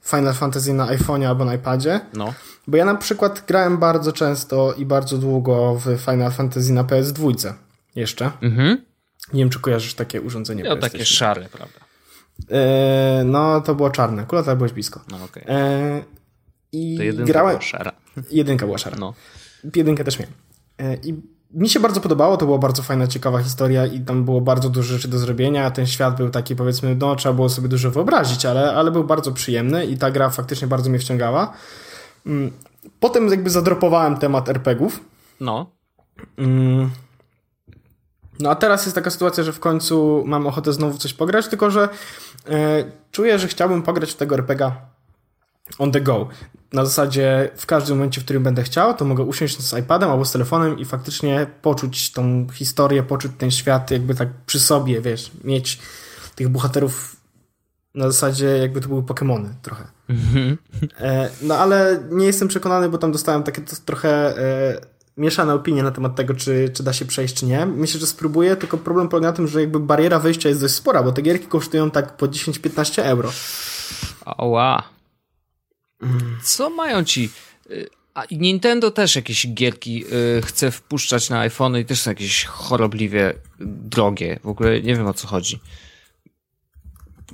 Final 0.02 0.34
Fantasy 0.34 0.72
na 0.72 0.86
iPhone'ie 0.86 1.24
albo 1.24 1.44
na 1.44 1.54
iPadzie. 1.54 2.00
No. 2.14 2.34
Bo 2.66 2.76
ja 2.76 2.84
na 2.84 2.94
przykład 2.94 3.44
grałem 3.48 3.78
bardzo 3.78 4.12
często 4.12 4.72
i 4.72 4.86
bardzo 4.86 5.18
długo 5.18 5.74
w 5.74 5.98
Final 6.04 6.32
Fantasy 6.32 6.72
na 6.72 6.84
PS2 6.84 7.52
jeszcze. 7.96 8.30
Mhm. 8.42 8.89
Nie 9.32 9.42
wiem, 9.42 9.50
czy 9.50 9.60
kojarzysz 9.60 9.94
takie 9.94 10.20
urządzenie. 10.20 10.64
No, 10.64 10.76
takie 10.76 11.04
szare, 11.04 11.48
prawda? 11.52 11.80
E, 12.50 13.22
no, 13.24 13.60
to 13.60 13.74
było 13.74 13.90
czarne. 13.90 14.22
Akurat 14.22 14.48
ale 14.48 14.56
byłeś 14.56 14.72
blisko. 14.72 15.00
No. 15.10 15.24
Okay. 15.24 15.44
E, 15.48 16.02
I 16.72 16.96
to 16.96 17.02
jedynka 17.02 17.32
grałem... 17.32 17.50
była 17.50 17.62
szara. 17.62 17.92
Jedynka 18.30 18.66
była 18.66 18.78
szara. 18.78 18.96
No. 19.00 19.14
Jedynkę 19.76 20.04
też 20.04 20.18
miałem. 20.18 20.34
E, 20.78 20.94
I 20.94 21.22
mi 21.54 21.68
się 21.68 21.80
bardzo 21.80 22.00
podobało, 22.00 22.36
to 22.36 22.46
była 22.46 22.58
bardzo 22.58 22.82
fajna, 22.82 23.06
ciekawa 23.06 23.42
historia 23.42 23.86
i 23.86 24.00
tam 24.00 24.24
było 24.24 24.40
bardzo 24.40 24.68
dużo 24.68 24.94
rzeczy 24.94 25.08
do 25.08 25.18
zrobienia. 25.18 25.70
Ten 25.70 25.86
świat 25.86 26.16
był 26.16 26.30
taki, 26.30 26.56
powiedzmy, 26.56 26.96
no 26.96 27.16
trzeba 27.16 27.34
było 27.34 27.48
sobie 27.48 27.68
dużo 27.68 27.90
wyobrazić, 27.90 28.46
ale, 28.46 28.74
ale 28.74 28.90
był 28.90 29.04
bardzo 29.04 29.32
przyjemny 29.32 29.86
i 29.86 29.98
ta 29.98 30.10
gra 30.10 30.30
faktycznie 30.30 30.68
bardzo 30.68 30.90
mnie 30.90 30.98
wciągała. 30.98 31.52
Mm, 32.26 32.52
potem 33.00 33.28
jakby 33.28 33.50
zadropowałem 33.50 34.16
temat 34.16 34.48
RPGów. 34.48 35.00
No. 35.40 35.70
Mm. 36.38 36.90
No 38.40 38.50
a 38.50 38.54
teraz 38.54 38.86
jest 38.86 38.94
taka 38.94 39.10
sytuacja, 39.10 39.44
że 39.44 39.52
w 39.52 39.60
końcu 39.60 40.24
mam 40.26 40.46
ochotę 40.46 40.72
znowu 40.72 40.98
coś 40.98 41.12
pograć, 41.12 41.48
tylko 41.48 41.70
że 41.70 41.88
e, 42.48 42.84
czuję, 43.10 43.38
że 43.38 43.48
chciałbym 43.48 43.82
pograć 43.82 44.12
w 44.12 44.16
tego 44.16 44.34
RPGa 44.34 44.90
on 45.78 45.92
the 45.92 46.00
go. 46.00 46.28
Na 46.72 46.84
zasadzie 46.84 47.50
w 47.56 47.66
każdym 47.66 47.96
momencie, 47.96 48.20
w 48.20 48.24
którym 48.24 48.42
będę 48.42 48.62
chciał, 48.62 48.94
to 48.94 49.04
mogę 49.04 49.24
usiąść 49.24 49.60
z 49.60 49.78
iPadem 49.78 50.10
albo 50.10 50.24
z 50.24 50.32
telefonem 50.32 50.78
i 50.78 50.84
faktycznie 50.84 51.46
poczuć 51.62 52.12
tą 52.12 52.46
historię, 52.52 53.02
poczuć 53.02 53.32
ten 53.38 53.50
świat 53.50 53.90
jakby 53.90 54.14
tak 54.14 54.28
przy 54.46 54.60
sobie, 54.60 55.00
wiesz, 55.00 55.30
mieć 55.44 55.78
tych 56.34 56.48
bohaterów 56.48 57.16
na 57.94 58.10
zasadzie 58.10 58.46
jakby 58.46 58.80
to 58.80 58.88
były 58.88 59.02
Pokémony 59.02 59.48
trochę. 59.62 59.84
Mhm. 60.08 60.58
E, 61.00 61.30
no 61.42 61.58
ale 61.58 62.02
nie 62.10 62.26
jestem 62.26 62.48
przekonany, 62.48 62.88
bo 62.88 62.98
tam 62.98 63.12
dostałem 63.12 63.42
takie 63.42 63.62
trochę 63.84 64.38
e, 64.38 64.80
mieszane 65.16 65.54
opinie 65.54 65.82
na 65.82 65.90
temat 65.90 66.16
tego, 66.16 66.34
czy, 66.34 66.70
czy 66.74 66.82
da 66.82 66.92
się 66.92 67.04
przejść, 67.04 67.34
czy 67.34 67.46
nie. 67.46 67.66
Myślę, 67.66 68.00
że 68.00 68.06
spróbuję, 68.06 68.56
tylko 68.56 68.78
problem 68.78 69.08
polega 69.08 69.28
na 69.28 69.36
tym, 69.36 69.48
że 69.48 69.60
jakby 69.60 69.80
bariera 69.80 70.18
wejścia 70.18 70.48
jest 70.48 70.60
dość 70.60 70.74
spora, 70.74 71.02
bo 71.02 71.12
te 71.12 71.22
gierki 71.22 71.46
kosztują 71.46 71.90
tak 71.90 72.16
po 72.16 72.26
10-15 72.26 73.02
euro. 73.02 73.32
Ała. 74.24 74.82
Co 76.42 76.70
mają 76.70 77.04
ci... 77.04 77.30
Y, 77.70 77.88
a 78.14 78.22
Nintendo 78.30 78.90
też 78.90 79.16
jakieś 79.16 79.54
gierki 79.54 80.04
y, 80.38 80.42
chce 80.42 80.70
wpuszczać 80.70 81.30
na 81.30 81.40
iPhone 81.40 81.78
i 81.78 81.84
też 81.84 82.00
są 82.00 82.10
jakieś 82.10 82.44
chorobliwie 82.44 83.34
drogie. 83.60 84.38
W 84.44 84.48
ogóle 84.48 84.82
nie 84.82 84.96
wiem 84.96 85.06
o 85.06 85.14
co 85.14 85.28
chodzi. 85.28 85.60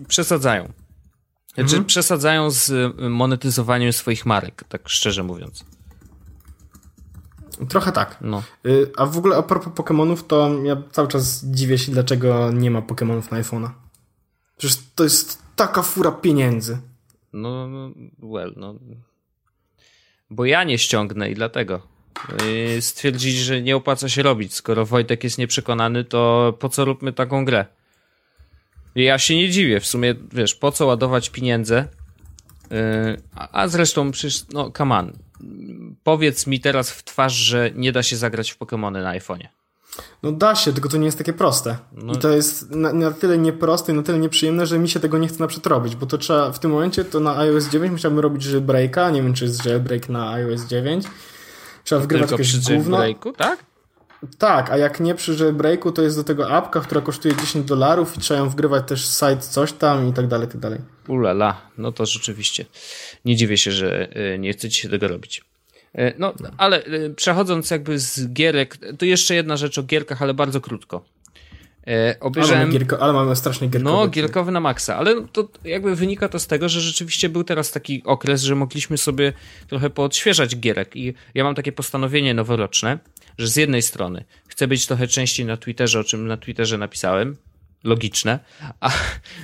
Przesadzają. 0.09 0.73
Znaczy, 1.55 1.71
mhm. 1.71 1.85
przesadzają 1.85 2.51
z 2.51 2.95
monetyzowaniem 2.99 3.93
swoich 3.93 4.27
marek, 4.27 4.65
tak 4.69 4.89
szczerze 4.89 5.23
mówiąc. 5.23 5.65
Trochę 7.69 7.93
tak. 7.93 8.19
No. 8.21 8.43
Y, 8.67 8.93
a 8.97 9.07
w 9.07 9.19
ogóle 9.19 9.37
a 9.37 9.43
propos 9.43 9.73
Pokémonów, 9.73 10.23
to 10.23 10.51
ja 10.65 10.83
cały 10.93 11.09
czas 11.09 11.45
dziwię 11.45 11.79
się, 11.79 11.93
dlaczego 11.93 12.53
nie 12.53 12.71
ma 12.71 12.81
Pokémonów 12.81 13.33
na 13.33 13.43
iPhone'a. 13.43 13.71
Przecież 14.57 14.79
to 14.95 15.05
jest 15.05 15.43
taka 15.57 15.83
fura 15.83 16.13
pieniędzy. 16.13 16.79
No, 17.33 17.69
no, 17.69 17.91
well, 18.23 18.53
no. 18.57 18.75
Bo 20.31 20.45
ja 20.45 20.65
nie 20.65 20.79
ściągnę 20.79 21.31
i 21.31 21.35
dlatego. 21.35 21.83
Y, 22.77 22.83
stwierdzić, 22.83 23.37
że 23.37 23.63
nie 23.63 23.77
opłaca 23.77 24.09
się 24.09 24.23
robić. 24.23 24.55
Skoro 24.55 24.87
Wojtek 24.87 25.25
jest 25.25 25.39
nieprzekonany, 25.39 26.05
to 26.05 26.55
po 26.59 26.69
co 26.69 26.85
róbmy 26.85 27.13
taką 27.13 27.45
grę? 27.45 27.67
Ja 28.95 29.19
się 29.19 29.37
nie 29.37 29.51
dziwię. 29.51 29.81
W 29.81 29.87
sumie, 29.87 30.15
wiesz, 30.33 30.55
po 30.55 30.73
co 30.73 30.87
ładować 30.87 31.31
pieniądze? 31.31 31.89
Yy, 32.71 33.23
a 33.53 33.69
zresztą 33.69 34.11
przecież, 34.11 34.45
no, 34.53 34.71
come 34.71 34.99
on 34.99 35.13
powiedz 36.05 36.47
mi 36.47 36.61
teraz 36.61 36.91
w 36.91 37.05
twarz, 37.05 37.35
że 37.35 37.71
nie 37.75 37.93
da 37.93 38.03
się 38.03 38.17
zagrać 38.17 38.51
w 38.51 38.59
Pokémony 38.59 39.03
na 39.03 39.19
iPhone'ie. 39.19 39.49
No 40.23 40.33
da 40.33 40.55
się, 40.55 40.73
tylko 40.73 40.89
to 40.89 40.97
nie 40.97 41.07
jest 41.07 41.19
takie 41.19 41.33
proste. 41.33 41.79
No. 41.93 42.13
I 42.13 42.17
to 42.17 42.31
jest 42.31 42.71
na, 42.71 42.93
na, 42.93 43.11
tyle 43.11 43.39
nieproste 43.39 43.93
i 43.93 43.95
na 43.95 44.03
tyle 44.03 44.19
nieprzyjemne, 44.19 44.67
że 44.67 44.79
mi 44.79 44.89
się 44.89 45.01
tego 45.01 45.19
nie 45.19 45.29
chce 45.29 45.39
na 45.39 45.49
robić, 45.65 45.97
bo 45.97 46.07
to 46.07 46.19
trzeba 46.19 46.53
w 46.53 46.59
tym 46.59 46.71
momencie 46.71 47.05
to 47.05 47.21
na 47.21 47.39
iOS 47.39 47.69
9 47.69 47.93
musiałbym 47.93 48.21
robić 48.21 48.47
jailbreaka, 48.47 49.11
nie 49.11 49.23
wiem 49.23 49.35
czy 49.35 49.45
jest 49.45 49.65
jailbreak 49.65 50.09
na 50.09 50.33
iOS 50.33 50.65
9. 50.65 51.05
Trzeba 51.85 52.01
wgrywać 52.01 52.29
Tylko 52.29 52.43
jakieś 52.43 52.59
przy 52.59 52.75
gówno. 52.77 52.99
tak? 53.37 53.65
Tak, 54.39 54.71
a 54.71 54.77
jak 54.77 55.01
nie 55.01 55.15
przy 55.15 55.37
jailbreaku, 55.41 55.93
to 55.93 56.03
jest 56.03 56.17
do 56.17 56.25
tego 56.25 56.51
apka, 56.51 56.81
która 56.81 57.01
kosztuje 57.01 57.37
10 57.37 57.67
dolarów 57.67 58.17
i 58.17 58.21
trzeba 58.21 58.41
ją 58.41 58.49
wgrywać 58.49 58.89
też 58.89 59.07
site 59.07 59.39
coś 59.39 59.73
tam 59.73 60.09
i 60.09 60.13
tak 60.13 60.27
dalej, 60.27 60.49
tak 60.49 60.61
dalej. 60.61 60.79
Ulala, 61.09 61.61
no 61.79 61.93
to 61.93 62.07
rzeczywiście. 62.07 62.65
Nie 63.25 63.37
dziwię 63.37 63.57
się, 63.57 63.73
że 63.73 64.09
y, 64.35 64.39
nie 64.39 64.53
chcecie 64.53 64.81
się 64.81 64.89
tego 64.89 65.09
robić. 65.09 65.45
Y, 65.99 66.15
no, 66.19 66.35
ale 66.57 66.87
y, 66.87 67.15
przechodząc 67.17 67.71
jakby 67.71 67.99
z 67.99 68.33
gierek, 68.33 68.77
to 68.99 69.05
jeszcze 69.05 69.35
jedna 69.35 69.57
rzecz 69.57 69.79
o 69.79 69.83
gierkach, 69.83 70.23
ale 70.23 70.35
bardzo 70.35 70.61
krótko. 70.61 71.05
Obejrzałem... 72.21 72.59
Ale, 72.59 72.67
mamy 72.67 72.79
gierko, 72.79 72.99
ale 72.99 73.13
mamy 73.13 73.37
strasznie 73.37 73.69
gierkowy. 73.69 73.97
No, 73.97 74.09
gierkowy 74.09 74.53
na 74.53 74.61
maksa, 74.61 74.97
ale 74.97 75.27
to 75.33 75.49
jakby 75.65 75.97
wynika 75.97 76.29
to 76.29 76.39
z 76.39 76.47
tego, 76.47 76.69
że 76.69 76.81
rzeczywiście 76.81 77.29
był 77.29 77.45
teraz 77.45 77.71
taki 77.71 78.03
okres, 78.05 78.43
że 78.43 78.55
mogliśmy 78.55 78.99
sobie 78.99 79.33
trochę 79.69 79.91
poodświeżać 79.91 80.57
gierek 80.57 80.97
i 80.97 81.15
ja 81.35 81.45
mam 81.45 81.55
takie 81.55 81.73
postanowienie 81.73 82.35
noworoczne, 82.35 82.99
że 83.39 83.49
z 83.49 83.57
jednej 83.57 83.83
strony 83.83 84.25
chcę 84.49 84.69
być 84.69 84.87
trochę 84.87 85.07
częściej 85.07 85.47
na 85.47 85.57
Twitterze, 85.57 86.01
o 86.01 86.05
czym 86.05 86.27
na 86.27 86.37
Twitterze 86.37 86.79
napisałem, 86.79 87.37
logiczne, 87.85 88.39
a, 88.81 88.91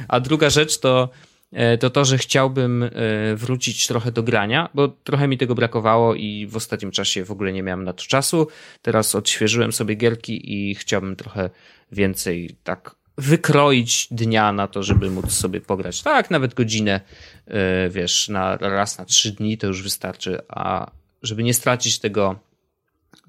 a 0.09 0.20
druga 0.20 0.50
rzecz 0.50 0.78
to 0.78 1.09
e, 1.52 1.78
to 1.78 1.90
to, 1.90 2.05
że 2.05 2.18
chciałbym 2.18 2.83
e, 2.83 2.90
wrócić 3.37 3.87
trochę 3.87 4.12
do 4.12 4.22
grania, 4.22 4.68
bo 4.74 4.88
trochę 4.88 5.28
mi 5.28 5.38
tego 5.38 5.55
brakowało 5.55 6.14
i 6.14 6.46
w 6.46 6.57
ostatnim 6.57 6.90
czasie 6.90 7.24
w 7.24 7.31
ogóle 7.31 7.52
nie 7.52 7.62
miałem 7.62 7.85
na 7.85 7.92
to 7.92 8.05
czasu. 8.05 8.48
Teraz 8.83 9.14
odświeżyłem 9.14 9.72
sobie 9.72 9.94
gierki 9.94 10.52
i 10.55 10.74
chciałbym 10.74 11.16
trochę 11.16 11.50
więcej 11.92 12.57
tak 12.64 12.94
wykroić 13.18 14.09
dnia 14.11 14.52
na 14.52 14.68
to, 14.68 14.83
żeby 14.83 15.11
móc 15.11 15.33
sobie 15.33 15.61
pograć. 15.61 16.02
Tak, 16.02 16.31
nawet 16.31 16.55
godzinę, 16.55 17.00
e, 17.46 17.88
wiesz, 17.90 18.28
na 18.28 18.57
raz 18.57 18.98
na 18.98 19.05
trzy 19.05 19.33
dni 19.33 19.59
to 19.59 19.66
już 19.66 19.83
wystarczy, 19.83 20.38
a 20.48 20.90
żeby 21.22 21.42
nie 21.42 21.55
stracić 21.55 21.98
tego 21.98 22.38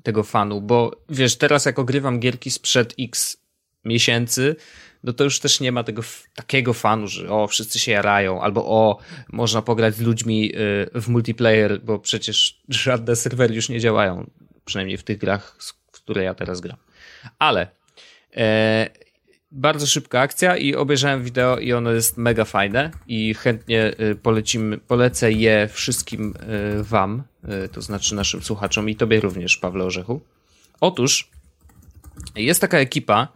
tego 0.03 0.23
fanu, 0.23 0.61
bo 0.61 0.91
wiesz, 1.09 1.35
teraz 1.35 1.65
jak 1.65 1.79
ogrywam 1.79 2.19
gierki 2.19 2.51
sprzed 2.51 2.93
x 2.99 3.37
miesięcy, 3.85 4.55
no 5.03 5.13
to 5.13 5.23
już 5.23 5.39
też 5.39 5.59
nie 5.59 5.71
ma 5.71 5.83
tego 5.83 6.01
takiego 6.35 6.73
fanu, 6.73 7.07
że 7.07 7.29
o, 7.29 7.47
wszyscy 7.47 7.79
się 7.79 7.91
jarają, 7.91 8.41
albo 8.41 8.65
o, 8.65 8.97
można 9.29 9.61
pograć 9.61 9.95
z 9.95 10.01
ludźmi 10.01 10.55
y, 10.95 11.01
w 11.01 11.07
multiplayer, 11.07 11.81
bo 11.81 11.99
przecież 11.99 12.61
żadne 12.69 13.15
serwery 13.15 13.55
już 13.55 13.69
nie 13.69 13.79
działają, 13.79 14.29
przynajmniej 14.65 14.97
w 14.97 15.03
tych 15.03 15.17
grach, 15.17 15.57
w 15.59 15.91
które 15.91 16.23
ja 16.23 16.33
teraz 16.33 16.61
gram. 16.61 16.77
Ale 17.39 17.67
e, 18.35 18.89
bardzo 19.53 19.87
szybka 19.87 20.19
akcja 20.19 20.57
i 20.57 20.75
obejrzałem 20.75 21.23
wideo 21.23 21.57
i 21.57 21.73
ono 21.73 21.91
jest 21.91 22.17
mega 22.17 22.45
fajne 22.45 22.91
i 23.07 23.33
chętnie 23.33 23.93
y, 23.99 24.15
polecimy, 24.15 24.77
polecę 24.77 25.31
je 25.31 25.69
wszystkim 25.73 26.33
y, 26.79 26.83
wam, 26.83 27.23
y, 27.65 27.69
to 27.69 27.81
znaczy 27.81 28.15
naszym 28.15 28.43
słuchaczom 28.43 28.89
i 28.89 28.95
tobie 28.95 29.19
również, 29.19 29.57
Pawle 29.57 29.83
Orzechu. 29.83 30.21
Otóż 30.81 31.29
jest 32.35 32.61
taka 32.61 32.77
ekipa, 32.77 33.27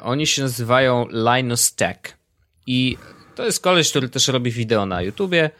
oni 0.00 0.26
się 0.26 0.42
nazywają 0.42 1.06
Linus 1.08 1.74
Tech 1.74 1.98
i 2.66 2.96
to 3.34 3.44
jest 3.44 3.62
koleś, 3.62 3.90
który 3.90 4.08
też 4.08 4.28
robi 4.28 4.50
wideo 4.50 4.86
na 4.86 5.02
YouTubie 5.02 5.50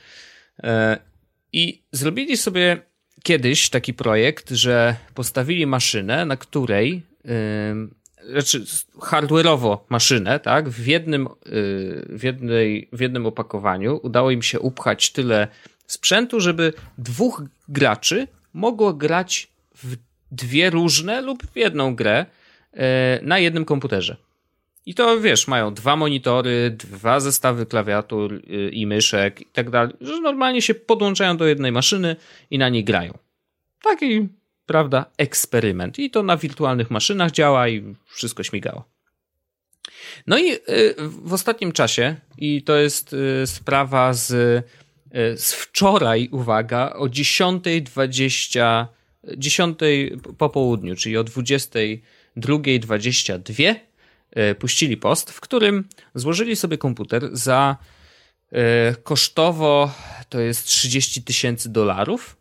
i 1.53 1.83
zrobili 1.93 2.37
sobie 2.37 2.83
kiedyś 3.23 3.71
taki 3.71 3.95
projekt, 3.95 4.51
że 4.51 4.97
postawili 5.15 5.67
maszynę, 5.67 6.27
na 6.27 6.37
której 6.37 7.03
znaczy 8.31 8.65
hardware'owo 8.99 9.79
maszynę, 9.89 10.41
tak, 10.41 10.69
w 10.69 10.87
jednym, 10.87 11.27
y, 11.27 12.07
w, 12.09 12.21
jednej, 12.23 12.89
w 12.93 13.01
jednym 13.01 13.27
opakowaniu 13.27 14.01
udało 14.03 14.31
im 14.31 14.43
się 14.43 14.61
upchać 14.61 15.11
tyle 15.11 15.49
sprzętu, 15.87 16.41
żeby 16.41 16.73
dwóch 16.99 17.43
graczy 17.69 18.29
mogło 18.55 18.93
grać 18.93 19.49
w 19.75 19.97
dwie 20.31 20.71
różne 20.71 21.21
lub 21.21 21.47
w 21.47 21.57
jedną 21.57 21.95
grę 21.95 22.27
e, 22.73 23.21
na 23.23 23.39
jednym 23.39 23.65
komputerze. 23.65 24.17
I 24.87 24.95
to 24.95 25.21
wiesz, 25.21 25.49
mają 25.49 25.75
dwa 25.75 25.97
monitory, 25.97 26.77
dwa 26.79 27.21
zestawy 27.21 27.67
klawiatur 27.67 28.35
y, 28.35 28.71
i 28.73 28.87
myszek 28.87 29.41
i 29.41 29.47
tak 29.47 29.71
dalej, 29.71 29.95
że 30.01 30.21
normalnie 30.21 30.63
się 30.63 30.75
podłączają 30.75 31.37
do 31.37 31.47
jednej 31.47 31.73
maszyny 31.73 32.17
i 32.51 32.59
na 32.59 32.69
niej 32.69 32.85
grają. 32.85 33.19
Taki 33.83 34.29
prawda, 34.67 35.07
eksperyment. 35.19 35.99
I 35.99 36.11
to 36.11 36.23
na 36.23 36.37
wirtualnych 36.37 36.91
maszynach 36.91 37.31
działa 37.31 37.69
i 37.69 37.95
wszystko 38.07 38.43
śmigało. 38.43 38.93
No 40.27 40.39
i 40.39 40.53
y, 40.53 40.59
w 40.99 41.33
ostatnim 41.33 41.73
czasie, 41.73 42.17
i 42.39 42.63
to 42.63 42.77
jest 42.77 43.13
y, 43.13 43.47
sprawa 43.47 44.13
z, 44.13 44.31
y, 44.31 44.63
z 45.37 45.53
wczoraj, 45.53 46.29
uwaga, 46.33 46.93
o 46.93 47.07
10.20, 47.07 48.87
10 49.37 49.79
po 50.39 50.49
południu, 50.49 50.97
czyli 50.97 51.17
o 51.17 51.25
22.22 51.25 53.75
puścili 54.59 54.97
post, 54.97 55.31
w 55.31 55.41
którym 55.41 55.89
złożyli 56.15 56.57
sobie 56.57 56.79
komputer 56.79 57.29
za 57.33 57.77
kosztowo 59.03 59.95
to 60.29 60.41
jest 60.41 60.67
30 60.67 61.23
tysięcy 61.23 61.69
dolarów. 61.69 62.37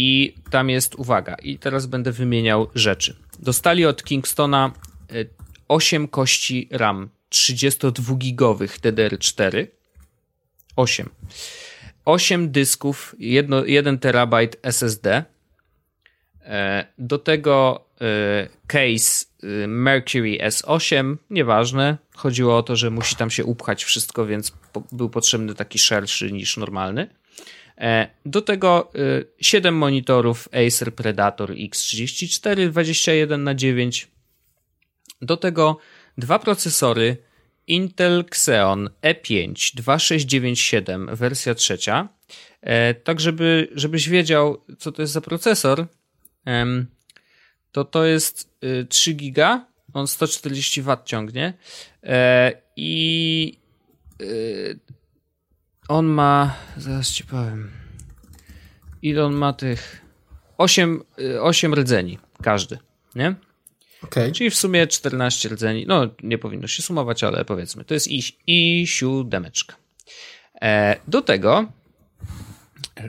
I 0.00 0.34
tam 0.50 0.70
jest, 0.70 0.94
uwaga, 0.94 1.34
i 1.34 1.58
teraz 1.58 1.86
będę 1.86 2.12
wymieniał 2.12 2.68
rzeczy. 2.74 3.16
Dostali 3.38 3.86
od 3.86 4.04
Kingstona 4.04 4.72
8 5.68 6.04
e, 6.04 6.08
kości 6.08 6.68
RAM 6.70 7.08
32-gigowych 7.30 8.80
DDR4. 8.80 9.66
8. 10.76 11.08
8 12.04 12.50
dysków, 12.50 13.14
1, 13.18 13.64
1 13.66 13.98
terabajt 13.98 14.56
SSD. 14.62 15.24
E, 16.44 16.86
do 16.98 17.18
tego 17.18 17.84
e, 18.00 18.48
case 18.66 19.26
Mercury 19.68 20.38
S8, 20.38 21.16
nieważne. 21.30 21.98
Chodziło 22.14 22.56
o 22.56 22.62
to, 22.62 22.76
że 22.76 22.90
musi 22.90 23.16
tam 23.16 23.30
się 23.30 23.44
upchać 23.44 23.84
wszystko, 23.84 24.26
więc 24.26 24.52
był 24.92 25.10
potrzebny 25.10 25.54
taki 25.54 25.78
szerszy 25.78 26.32
niż 26.32 26.56
normalny. 26.56 27.17
Do 28.26 28.42
tego 28.42 28.92
7 29.40 29.74
monitorów 29.74 30.48
Acer 30.66 30.94
Predator 30.94 31.50
X34 31.50 32.70
21 32.70 33.44
na 33.44 33.54
9 33.54 34.08
Do 35.22 35.36
tego 35.36 35.78
dwa 36.18 36.38
procesory 36.38 37.16
Intel 37.66 38.20
Xeon 38.20 38.90
E5 39.02 39.74
2697 39.74 41.16
wersja 41.16 41.54
trzecia. 41.54 42.08
Tak, 43.04 43.20
żeby, 43.20 43.68
żebyś 43.74 44.08
wiedział, 44.08 44.64
co 44.78 44.92
to 44.92 45.02
jest 45.02 45.12
za 45.12 45.20
procesor, 45.20 45.86
to 47.72 47.84
to 47.84 48.04
jest 48.04 48.50
3 48.88 49.12
giga, 49.12 49.66
on 49.92 50.06
140 50.06 50.82
W 50.82 50.96
ciągnie 51.04 51.52
i 52.76 53.58
on 55.88 56.06
ma, 56.06 56.54
zaraz 56.76 57.10
ci 57.10 57.24
powiem, 57.24 57.70
ile 59.02 59.24
on 59.24 59.34
ma 59.34 59.52
tych 59.52 60.04
8, 60.58 61.02
8 61.40 61.74
rdzeni, 61.74 62.18
każdy, 62.42 62.78
nie? 63.14 63.34
Okay. 64.02 64.32
Czyli 64.32 64.50
w 64.50 64.54
sumie 64.56 64.86
14 64.86 65.48
rdzeni, 65.48 65.84
no 65.86 66.06
nie 66.22 66.38
powinno 66.38 66.66
się 66.66 66.82
sumować, 66.82 67.24
ale 67.24 67.44
powiedzmy, 67.44 67.84
to 67.84 67.94
jest 67.94 68.08
i, 68.08 68.22
i 68.46 68.86
siódemeczka. 68.86 69.76
E, 70.62 70.96
do 71.08 71.22
tego, 71.22 71.72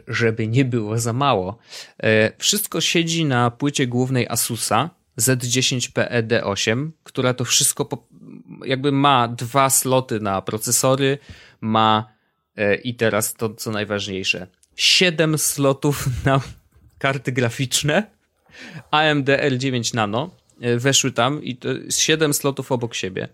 żeby 0.07 0.47
nie 0.47 0.65
było 0.65 0.99
za 0.99 1.13
mało, 1.13 1.57
e, 2.03 2.31
wszystko 2.37 2.81
siedzi 2.81 3.25
na 3.25 3.51
płycie 3.51 3.87
głównej 3.87 4.27
Asusa 4.27 4.89
Z10PE-D8, 5.19 6.89
która 7.03 7.33
to 7.33 7.45
wszystko 7.45 7.85
po, 7.85 8.07
jakby 8.65 8.91
ma 8.91 9.27
dwa 9.27 9.69
sloty 9.69 10.19
na 10.19 10.41
procesory, 10.41 11.17
ma 11.61 12.18
i 12.83 12.95
teraz 12.95 13.33
to 13.33 13.49
co 13.49 13.71
najważniejsze, 13.71 14.47
7 14.75 15.37
slotów 15.37 16.05
na 16.25 16.41
karty 16.97 17.31
graficzne 17.31 18.03
AMD 18.91 19.29
L9 19.29 19.95
Nano 19.95 20.29
e, 20.61 20.77
weszły 20.77 21.11
tam 21.11 21.43
i 21.43 21.55
to 21.55 21.69
jest 21.69 21.99
7 21.99 22.33
slotów 22.33 22.71
obok 22.71 22.95
siebie. 22.95 23.27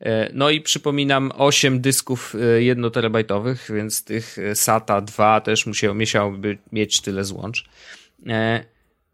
E, 0.00 0.30
no 0.32 0.50
i 0.50 0.60
przypominam 0.60 1.32
8 1.34 1.80
dysków 1.80 2.34
1 2.58 2.90
terabajtowych, 2.90 3.68
więc 3.74 4.04
tych 4.04 4.36
SATA 4.54 5.00
2 5.00 5.40
też 5.40 5.66
musiał, 5.66 5.94
musiałoby 5.94 6.58
mieć 6.72 7.00
tyle 7.00 7.24
złącz. 7.24 7.64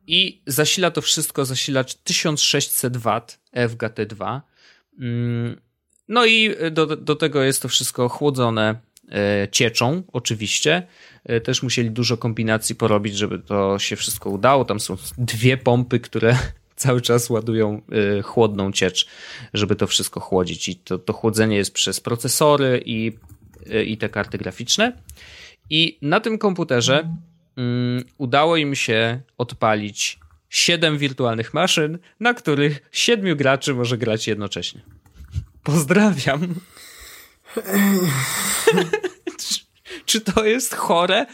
I 0.06 0.42
zasila 0.46 0.90
to 0.90 1.02
wszystko 1.02 1.44
zasilacz 1.44 1.94
1600 1.94 2.96
W 2.96 3.20
FGT2. 3.56 4.40
Mm, 5.00 5.60
no 6.08 6.26
i 6.26 6.54
do, 6.70 6.86
do 6.86 7.16
tego 7.16 7.42
jest 7.42 7.62
to 7.62 7.68
wszystko 7.68 8.08
chłodzone 8.08 8.70
e, 8.70 8.76
cieczą, 9.50 10.02
oczywiście. 10.12 10.86
E, 11.24 11.40
też 11.40 11.62
musieli 11.62 11.90
dużo 11.90 12.16
kombinacji 12.16 12.74
porobić, 12.74 13.16
żeby 13.16 13.38
to 13.38 13.78
się 13.78 13.96
wszystko 13.96 14.30
udało. 14.30 14.64
Tam 14.64 14.80
są 14.80 14.96
dwie 15.18 15.56
pompy, 15.56 16.00
które 16.00 16.38
cały 16.76 17.00
czas 17.00 17.30
ładują 17.30 17.82
e, 18.18 18.22
chłodną 18.22 18.72
ciecz, 18.72 19.06
żeby 19.54 19.76
to 19.76 19.86
wszystko 19.86 20.20
chłodzić. 20.20 20.68
I 20.68 20.76
to, 20.76 20.98
to 20.98 21.12
chłodzenie 21.12 21.56
jest 21.56 21.74
przez 21.74 22.00
procesory 22.00 22.82
i, 22.86 23.12
i 23.86 23.98
te 23.98 24.08
karty 24.08 24.38
graficzne. 24.38 24.92
I 25.70 25.98
na 26.02 26.20
tym 26.20 26.38
komputerze 26.38 27.16
um, 27.56 28.04
udało 28.18 28.56
im 28.56 28.74
się 28.74 29.20
odpalić 29.38 30.18
siedem 30.48 30.98
wirtualnych 30.98 31.54
maszyn, 31.54 31.98
na 32.20 32.34
których 32.34 32.88
siedmiu 32.92 33.36
graczy 33.36 33.74
może 33.74 33.98
grać 33.98 34.28
jednocześnie. 34.28 34.80
Pozdrawiam. 35.62 36.54
Czy, 39.38 39.60
czy 40.06 40.20
to 40.20 40.44
jest 40.44 40.74
chore? 40.74 41.26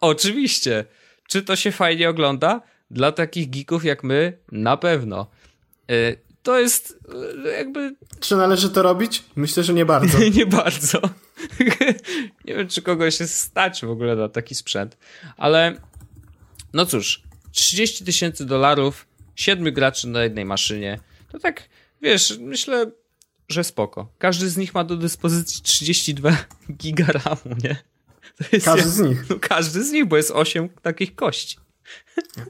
Oczywiście. 0.00 0.84
Czy 1.28 1.42
to 1.42 1.56
się 1.56 1.72
fajnie 1.72 2.08
ogląda? 2.08 2.62
Dla 2.90 3.12
takich 3.12 3.50
geeków 3.50 3.84
jak 3.84 4.04
my, 4.04 4.38
na 4.52 4.76
pewno. 4.76 5.26
E, 5.90 5.94
to 6.42 6.58
jest 6.58 6.98
e, 7.44 7.48
jakby. 7.48 7.94
Czy 8.20 8.36
należy 8.36 8.70
to 8.70 8.82
robić? 8.82 9.24
Myślę, 9.36 9.62
że 9.62 9.74
nie 9.74 9.84
bardzo. 9.84 10.18
nie 10.38 10.46
bardzo. 10.46 11.00
nie 12.44 12.54
wiem, 12.54 12.68
czy 12.68 12.82
kogoś 12.82 13.18
się 13.18 13.26
stać 13.26 13.84
w 13.84 13.90
ogóle 13.90 14.16
na 14.16 14.28
taki 14.28 14.54
sprzęt, 14.54 14.96
ale 15.36 15.80
no 16.72 16.86
cóż, 16.86 17.22
30 17.52 18.04
tysięcy 18.04 18.46
dolarów, 18.46 19.06
siedmiu 19.34 19.72
graczy 19.72 20.08
na 20.08 20.22
jednej 20.22 20.44
maszynie. 20.44 20.98
To 21.32 21.38
tak, 21.38 21.68
wiesz, 22.02 22.38
myślę, 22.40 22.90
że 23.48 23.64
spoko. 23.64 24.12
Każdy 24.18 24.50
z 24.50 24.56
nich 24.56 24.74
ma 24.74 24.84
do 24.84 24.96
dyspozycji 24.96 25.62
32 25.62 26.36
giga 26.80 27.06
RAMu, 27.06 27.56
nie? 27.64 27.76
każdy 28.50 28.80
jak, 28.80 28.88
z 28.88 29.00
nich. 29.00 29.30
No, 29.30 29.36
każdy 29.40 29.84
z 29.84 29.92
nich, 29.92 30.06
bo 30.06 30.16
jest 30.16 30.30
8 30.30 30.68
takich 30.68 31.14
kości. 31.14 31.56
Ja 32.36 32.44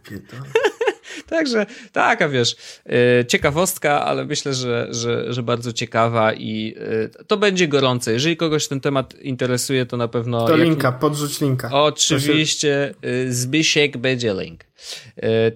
Także 1.26 1.66
taka, 1.92 2.28
wiesz, 2.28 2.56
yy, 2.86 2.94
ciekawostka, 3.28 4.04
ale 4.04 4.24
myślę, 4.24 4.54
że, 4.54 4.88
że, 4.90 5.32
że 5.32 5.42
bardzo 5.42 5.72
ciekawa 5.72 6.32
i 6.32 6.74
yy, 7.18 7.24
to 7.26 7.36
będzie 7.36 7.68
gorące. 7.68 8.12
Jeżeli 8.12 8.36
kogoś 8.36 8.68
ten 8.68 8.80
temat 8.80 9.14
interesuje, 9.20 9.86
to 9.86 9.96
na 9.96 10.08
pewno... 10.08 10.46
To 10.46 10.56
linka, 10.56 10.92
podrzuć 10.92 11.40
linka. 11.40 11.70
Oczywiście, 11.72 12.94
yy, 13.02 13.32
Zbysiek 13.32 13.96
będzie 13.96 14.34
link. 14.34 14.64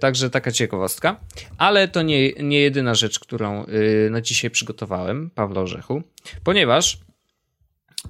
Także 0.00 0.30
taka 0.30 0.52
ciekawostka. 0.52 1.20
Ale 1.58 1.88
to 1.88 2.02
nie, 2.02 2.32
nie 2.32 2.60
jedyna 2.60 2.94
rzecz, 2.94 3.18
którą 3.18 3.66
na 4.10 4.20
dzisiaj 4.20 4.50
przygotowałem, 4.50 5.30
Pawle 5.30 5.60
Orzechu, 5.60 6.02
ponieważ 6.44 6.98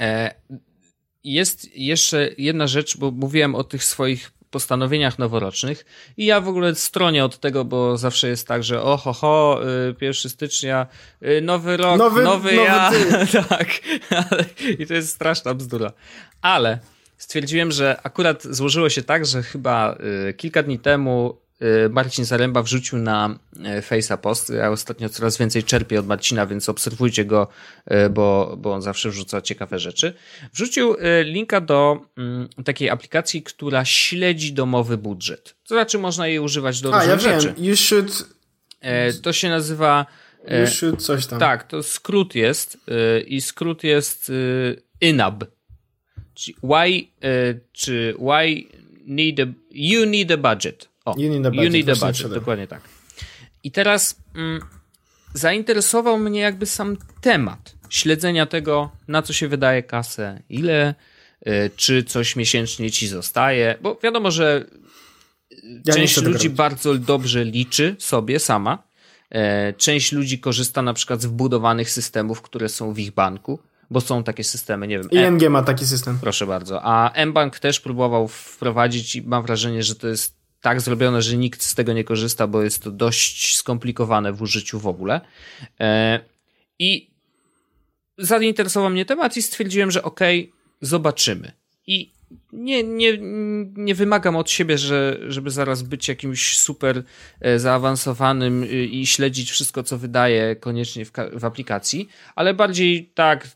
e, 0.01 0.35
jest 1.25 1.77
jeszcze 1.77 2.31
jedna 2.39 2.67
rzecz, 2.67 2.97
bo 2.97 3.11
mówiłem 3.11 3.55
o 3.55 3.65
tych 3.65 3.85
swoich 3.85 4.33
postanowieniach 4.57 5.19
noworocznych. 5.19 5.85
I 6.17 6.27
ja 6.27 6.41
w 6.41 6.49
ogóle 6.49 6.75
stronię 6.75 7.25
od 7.25 7.39
tego, 7.39 7.65
bo 7.65 7.97
zawsze 7.97 8.29
jest 8.29 8.49
tak, 8.49 8.65
że 8.65 8.83
oho, 8.83 9.13
ho, 9.13 9.61
1 10.01 10.31
stycznia, 10.31 10.87
y, 11.23 11.41
nowy 11.41 11.77
rok, 11.77 11.99
nowy, 11.99 12.23
nowy, 12.23 12.53
nowy 12.53 12.65
ja, 12.65 12.91
tak, 13.49 13.69
i 14.79 14.87
to 14.87 14.95
jest 14.95 15.09
straszna 15.09 15.55
bzdura. 15.55 15.93
Ale 16.43 16.79
stwierdziłem, 17.19 17.73
że 17.73 18.01
akurat 18.03 18.45
złożyło 18.45 18.89
się 18.89 19.03
tak, 19.03 19.27
że 19.27 19.43
chyba 19.43 19.97
y, 20.29 20.35
kilka 20.35 20.63
dni 20.63 20.79
temu 20.79 21.37
Y, 21.37 21.46
Marcin 21.91 22.25
Zaręba 22.25 22.63
wrzucił 22.63 22.99
na 22.99 23.39
y, 23.57 23.61
Face'a 23.63 24.19
post. 24.19 24.51
Ja 24.51 24.71
ostatnio 24.71 25.09
coraz 25.09 25.39
więcej 25.39 25.65
czerpię 25.65 26.01
od 26.01 26.07
Marcina, 26.07 26.47
więc 26.47 26.69
obserwujcie 26.69 27.25
go, 27.25 27.49
y, 28.07 28.11
bo, 28.11 28.57
bo 28.59 28.73
on 28.73 28.83
zawsze 28.83 29.11
wrzuca 29.11 29.43
ciekawe 29.43 29.79
rzeczy. 29.79 30.15
Wrzucił 30.53 30.97
linka 31.25 31.61
do 31.61 32.01
mm, 32.17 32.49
takiej 32.65 32.91
aplikacji, 32.91 33.43
która 33.43 33.85
śledzi 33.85 34.53
domowy 34.53 34.99
budżet. 34.99 35.55
To 35.69 35.75
znaczy 35.75 35.99
można 35.99 36.27
jej 36.29 36.39
używać 36.39 36.81
do 36.81 36.95
A, 36.95 36.99
różnych 36.99 37.23
ja 37.23 37.41
rzeczy. 37.41 37.55
Wiem. 37.57 37.65
You 37.65 37.77
should... 37.77 38.29
E, 38.81 39.13
to 39.13 39.33
się 39.33 39.49
nazywa... 39.49 40.07
E, 40.45 40.61
you 40.61 40.67
should 40.67 41.03
coś 41.03 41.27
tam. 41.27 41.39
Tak, 41.41 41.69
to 41.69 41.83
skrót 41.83 42.35
jest 42.35 42.79
i 43.27 43.41
skrót 43.41 43.85
jest 43.85 44.33
INAB. 45.01 45.45
Czyli 46.35 46.57
why, 46.63 47.09
czy 47.73 48.15
why 48.19 48.65
need 49.07 49.41
a, 49.41 49.53
you 49.71 50.07
need 50.07 50.31
a 50.31 50.37
budget. 50.37 50.96
O, 51.07 51.15
you 51.19 51.31
need 51.31 51.47
a 51.47 51.51
budget, 51.51 51.65
you 51.65 51.71
need 51.71 51.89
a 51.89 52.07
budget 52.07 52.35
dokładnie 52.35 52.67
tak. 52.67 52.81
I 53.65 53.71
teraz 53.71 54.17
mm, 54.35 54.61
zainteresował 55.35 56.19
mnie 56.19 56.41
jakby 56.41 56.67
sam 56.67 56.97
temat 57.21 57.75
śledzenia 57.89 58.47
tego, 58.47 58.91
na 59.09 59.23
co 59.23 59.33
się 59.33 59.49
wydaje 59.49 59.83
kasę, 59.83 60.43
ile, 60.49 60.95
y, 61.47 61.71
czy 61.77 62.05
coś 62.05 62.37
miesięcznie 62.37 62.91
ci 62.91 63.09
zostaje, 63.09 63.79
bo 63.83 63.99
wiadomo, 64.03 64.31
że 64.31 64.65
ja 65.87 65.95
część 65.95 66.23
ludzi 66.23 66.51
bardzo 66.51 66.95
dobrze 66.95 67.45
liczy 67.45 67.97
sobie 67.99 68.39
sama. 68.39 68.87
E, 69.31 69.73
część 69.73 70.13
ludzi 70.13 70.39
korzysta 70.39 70.83
na 70.83 70.95
przykład 70.95 71.23
z 71.23 71.27
wbudowanych 71.27 71.91
systemów, 71.91 72.43
które 72.43 72.69
są 72.69 72.93
w 72.93 72.99
ich 72.99 73.11
banku, 73.11 73.59
bo 73.91 74.01
są 74.01 74.25
takie 74.25 74.45
systemy, 74.45 74.87
nie 74.87 74.99
wiem. 74.99 75.11
ING 75.11 75.51
ma 75.51 75.63
taki 75.63 75.87
system. 75.87 76.19
Proszę 76.21 76.47
bardzo. 76.47 76.81
A 76.83 77.13
mBank 77.27 77.59
też 77.59 77.81
próbował 77.81 78.29
wprowadzić 78.29 79.17
i 79.17 79.23
mam 79.23 79.43
wrażenie, 79.43 79.83
że 79.83 79.95
to 79.95 80.09
jest 80.09 80.37
tak 80.67 80.81
zrobione, 80.81 81.23
że 81.23 81.37
nikt 81.37 81.63
z 81.63 81.75
tego 81.75 81.93
nie 81.93 82.05
korzysta, 82.05 82.47
bo 82.47 82.63
jest 82.63 82.83
to 82.83 82.91
dość 82.91 83.57
skomplikowane 83.57 84.33
w 84.33 84.43
użyciu 84.43 84.81
w 84.81 84.87
ogóle. 84.87 85.21
E, 85.81 86.21
I 86.79 87.11
zainteresował 88.19 88.91
mnie 88.91 89.05
temat 89.05 89.37
i 89.37 89.43
stwierdziłem, 89.43 89.91
że 89.91 90.03
okej, 90.03 90.41
okay, 90.41 90.53
zobaczymy. 90.81 91.53
I 91.87 92.11
nie, 92.53 92.83
nie, 92.83 93.19
nie 93.77 93.95
wymagam 93.95 94.37
od 94.37 94.51
siebie, 94.51 94.79
że, 94.79 95.19
żeby 95.29 95.51
zaraz 95.51 95.83
być 95.83 96.09
jakimś 96.09 96.59
super 96.59 97.03
e, 97.41 97.59
zaawansowanym 97.59 98.71
i 98.71 99.07
śledzić 99.07 99.51
wszystko, 99.51 99.83
co 99.83 99.99
wydaje 99.99 100.57
koniecznie 100.57 101.05
w, 101.05 101.13
w 101.33 101.45
aplikacji, 101.45 102.09
ale 102.35 102.55
bardziej 102.55 103.11
tak 103.15 103.49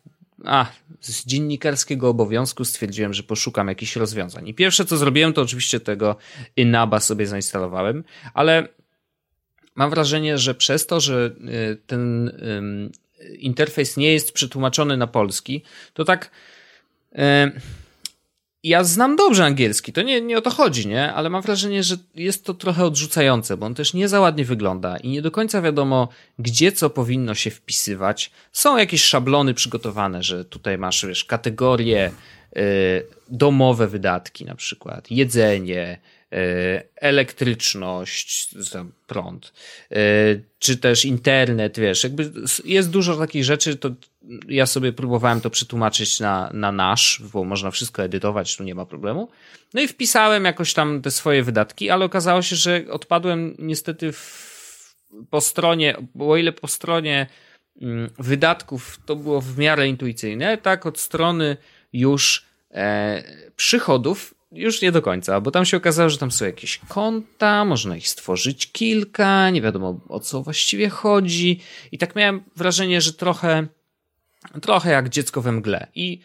a, 0.45 0.67
z 1.01 1.27
dziennikarskiego 1.27 2.09
obowiązku 2.09 2.65
stwierdziłem, 2.65 3.15
że 3.15 3.23
poszukam 3.23 3.69
jakichś 3.69 3.97
rozwiązań. 3.97 4.49
I 4.49 4.55
pierwsze, 4.55 4.85
co 4.85 4.97
zrobiłem, 4.97 5.33
to 5.33 5.43
oczywiście 5.43 5.81
tego 5.81 6.17
Inaba 6.57 7.01
sobie 7.01 7.27
zainstalowałem, 7.27 8.05
ale 8.35 8.69
mam 9.75 9.91
wrażenie, 9.91 10.39
że 10.39 10.55
przez 10.55 10.87
to, 10.87 11.01
że 11.01 11.31
y, 11.73 11.77
ten 11.87 12.33
interfejs 13.39 13.97
nie 13.97 14.13
jest 14.13 14.33
przetłumaczony 14.33 14.97
na 14.97 15.07
polski, 15.07 15.63
to 15.95 16.05
tak 16.05 16.31
y, 17.13 17.19
ja 18.65 18.85
znam 18.85 19.17
dobrze 19.17 19.45
angielski, 19.45 19.93
to 19.93 20.03
nie, 20.03 20.21
nie 20.21 20.39
o 20.39 20.41
to 20.41 20.51
chodzi, 20.51 20.89
nie? 20.89 21.13
Ale 21.13 21.31
mam 21.31 21.43
wrażenie, 21.43 21.83
że 21.83 21.97
jest 22.15 22.45
to 22.45 22.55
trochę 22.55 22.85
odrzucające, 22.85 23.57
bo 23.57 23.67
on 23.67 23.75
też 23.75 23.95
nie 23.95 24.09
za 24.09 24.21
ładnie 24.21 24.45
wygląda 24.45 24.97
i 24.97 25.09
nie 25.09 25.23
do 25.23 25.31
końca 25.31 25.63
wiadomo, 25.63 26.09
gdzie 26.39 26.73
co 26.73 26.91
powinno 26.91 27.35
się 27.35 27.51
wpisywać. 27.51 28.31
Są 28.53 28.77
jakieś 28.77 29.05
szablony 29.05 29.55
przygotowane, 29.55 30.23
że 30.23 30.45
tutaj 30.45 30.79
masz, 30.79 31.07
wiesz, 31.07 31.25
kategorie 31.25 32.11
y, 32.57 33.07
domowe 33.29 33.89
wydatki 33.89 34.45
na 34.45 34.55
przykład, 34.55 35.11
jedzenie, 35.11 35.99
elektryczność, 36.97 38.55
prąd, 39.07 39.53
e, 39.91 39.97
czy 40.59 40.77
też 40.77 41.05
internet, 41.05 41.79
wiesz, 41.79 42.05
jakby 42.05 42.33
jest 42.65 42.91
dużo 42.91 43.17
takich 43.17 43.45
rzeczy, 43.45 43.77
to 43.77 43.91
ja 44.49 44.67
sobie 44.67 44.93
próbowałem 44.93 45.41
to 45.41 45.51
przetłumaczyć 45.51 46.21
na, 46.21 46.51
na 46.53 46.73
nasz, 46.73 47.23
bo 47.33 47.45
można 47.45 47.71
wszystko 47.71 48.03
edytować, 48.03 48.57
tu 48.57 48.65
nie 48.65 48.75
ma 48.75 48.87
problemu. 48.87 49.29
No 49.75 49.81
i 49.81 49.89
wpisałem 49.89 50.45
jakoś 50.45 50.75
tam 50.75 51.03
te 51.03 51.11
swoje 51.11 51.43
wydatki, 51.43 51.91
ale 51.91 52.05
okazało 52.05 52.43
się, 52.43 52.57
że 52.57 52.85
odpadłem 52.91 53.55
niestety 53.59 54.13
w, 54.13 54.95
po 55.31 55.41
stronie, 55.41 55.97
bo 56.15 56.31
o 56.31 56.37
ile 56.37 56.53
po 56.53 56.69
stronie 56.69 57.27
mm, 57.81 58.11
wydatków 58.19 58.99
to 59.07 59.17
było 59.17 59.41
w 59.41 59.59
miarę 59.59 59.89
intuicyjne, 59.89 60.59
tak 60.59 60.87
od 60.87 60.99
strony 60.99 61.57
już 61.93 62.45
e, 62.71 63.23
przychodów 63.57 64.35
już 64.53 64.83
nie 64.83 64.93
do 64.93 65.03
końca, 65.03 65.41
bo 65.41 65.51
tam 65.51 65.65
się 65.65 65.77
okazało, 65.77 66.11
że 66.11 66.19
tam 66.19 66.31
są 66.31 66.45
jakieś 66.45 66.81
konta, 66.89 67.65
można 67.65 67.97
ich 67.97 68.09
stworzyć 68.09 68.73
kilka, 68.73 69.51
nie 69.51 69.63
wiadomo 69.63 70.01
o 70.09 70.21
co 70.21 70.43
właściwie 70.43 70.89
chodzi. 70.89 71.61
I 71.93 71.99
tak 71.99 72.17
miałem 72.17 72.45
wrażenie, 72.57 73.01
że 73.01 73.13
trochę, 73.13 73.67
trochę 74.63 74.91
jak 74.91 75.09
dziecko 75.09 75.43
we 75.43 75.53
mgle. 75.53 75.87
I 75.95 76.21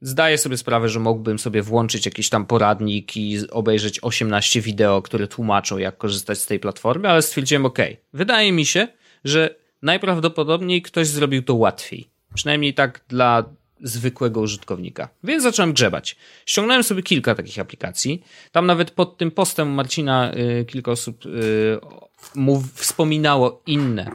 zdaję 0.00 0.38
sobie 0.38 0.56
sprawę, 0.56 0.88
że 0.88 1.00
mógłbym 1.00 1.38
sobie 1.38 1.62
włączyć 1.62 2.06
jakiś 2.06 2.28
tam 2.28 2.46
poradnik 2.46 3.16
i 3.16 3.50
obejrzeć 3.50 3.98
18 4.02 4.60
wideo, 4.60 5.02
które 5.02 5.28
tłumaczą, 5.28 5.78
jak 5.78 5.98
korzystać 5.98 6.38
z 6.38 6.46
tej 6.46 6.60
platformy, 6.60 7.08
ale 7.08 7.22
stwierdziłem, 7.22 7.66
ok, 7.66 7.78
wydaje 8.12 8.52
mi 8.52 8.66
się, 8.66 8.88
że 9.24 9.54
najprawdopodobniej 9.82 10.82
ktoś 10.82 11.06
zrobił 11.06 11.42
to 11.42 11.54
łatwiej. 11.54 12.10
Przynajmniej 12.34 12.74
tak 12.74 13.00
dla 13.08 13.44
zwykłego 13.82 14.40
użytkownika. 14.40 15.08
Więc 15.24 15.42
zacząłem 15.42 15.72
grzebać. 15.72 16.16
Ściągnąłem 16.46 16.82
sobie 16.82 17.02
kilka 17.02 17.34
takich 17.34 17.58
aplikacji. 17.58 18.22
Tam 18.52 18.66
nawet 18.66 18.90
pod 18.90 19.18
tym 19.18 19.30
postem 19.30 19.68
Marcina 19.68 20.32
y, 20.34 20.64
kilka 20.64 20.90
osób 20.90 21.26
y, 21.26 21.78
mu 22.34 22.62
wspominało 22.74 23.62
inne. 23.66 24.10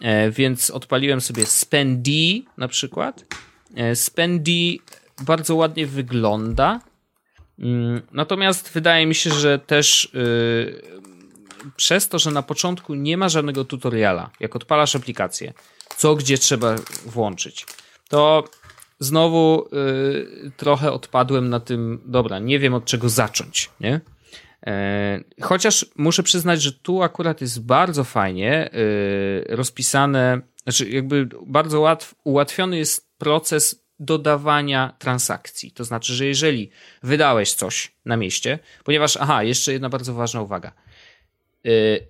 E, 0.00 0.30
więc 0.30 0.70
odpaliłem 0.70 1.20
sobie 1.20 1.46
Spendy 1.46 2.42
na 2.56 2.68
przykład. 2.68 3.24
E, 3.74 3.96
Spendy 3.96 4.78
bardzo 5.20 5.54
ładnie 5.54 5.86
wygląda. 5.86 6.80
Mm, 7.58 8.02
natomiast 8.12 8.72
wydaje 8.72 9.06
mi 9.06 9.14
się, 9.14 9.30
że 9.30 9.58
też 9.58 10.04
y, 10.04 10.82
przez 11.76 12.08
to, 12.08 12.18
że 12.18 12.30
na 12.30 12.42
początku 12.42 12.94
nie 12.94 13.16
ma 13.16 13.28
żadnego 13.28 13.64
tutoriala, 13.64 14.30
jak 14.40 14.56
odpalasz 14.56 14.96
aplikację, 14.96 15.52
co 15.96 16.14
gdzie 16.14 16.38
trzeba 16.38 16.74
włączyć, 17.06 17.66
to 18.08 18.44
znowu 19.00 19.68
y, 20.46 20.50
trochę 20.56 20.92
odpadłem 20.92 21.48
na 21.48 21.60
tym, 21.60 22.00
dobra, 22.04 22.38
nie 22.38 22.58
wiem 22.58 22.74
od 22.74 22.84
czego 22.84 23.08
zacząć, 23.08 23.70
nie? 23.80 24.00
E, 24.66 25.20
chociaż 25.40 25.86
muszę 25.96 26.22
przyznać, 26.22 26.62
że 26.62 26.72
tu 26.72 27.02
akurat 27.02 27.40
jest 27.40 27.66
bardzo 27.66 28.04
fajnie 28.04 28.70
y, 28.74 29.44
rozpisane, 29.48 30.40
znaczy 30.62 30.90
jakby 30.90 31.28
bardzo 31.46 31.80
łatw, 31.80 32.14
ułatwiony 32.24 32.78
jest 32.78 33.08
proces 33.18 33.84
dodawania 34.00 34.96
transakcji. 34.98 35.72
To 35.72 35.84
znaczy, 35.84 36.14
że 36.14 36.26
jeżeli 36.26 36.70
wydałeś 37.02 37.52
coś 37.52 37.92
na 38.04 38.16
mieście, 38.16 38.58
ponieważ, 38.84 39.16
aha, 39.16 39.42
jeszcze 39.42 39.72
jedna 39.72 39.88
bardzo 39.88 40.14
ważna 40.14 40.42
uwaga. 40.42 40.72
Y, 41.66 42.06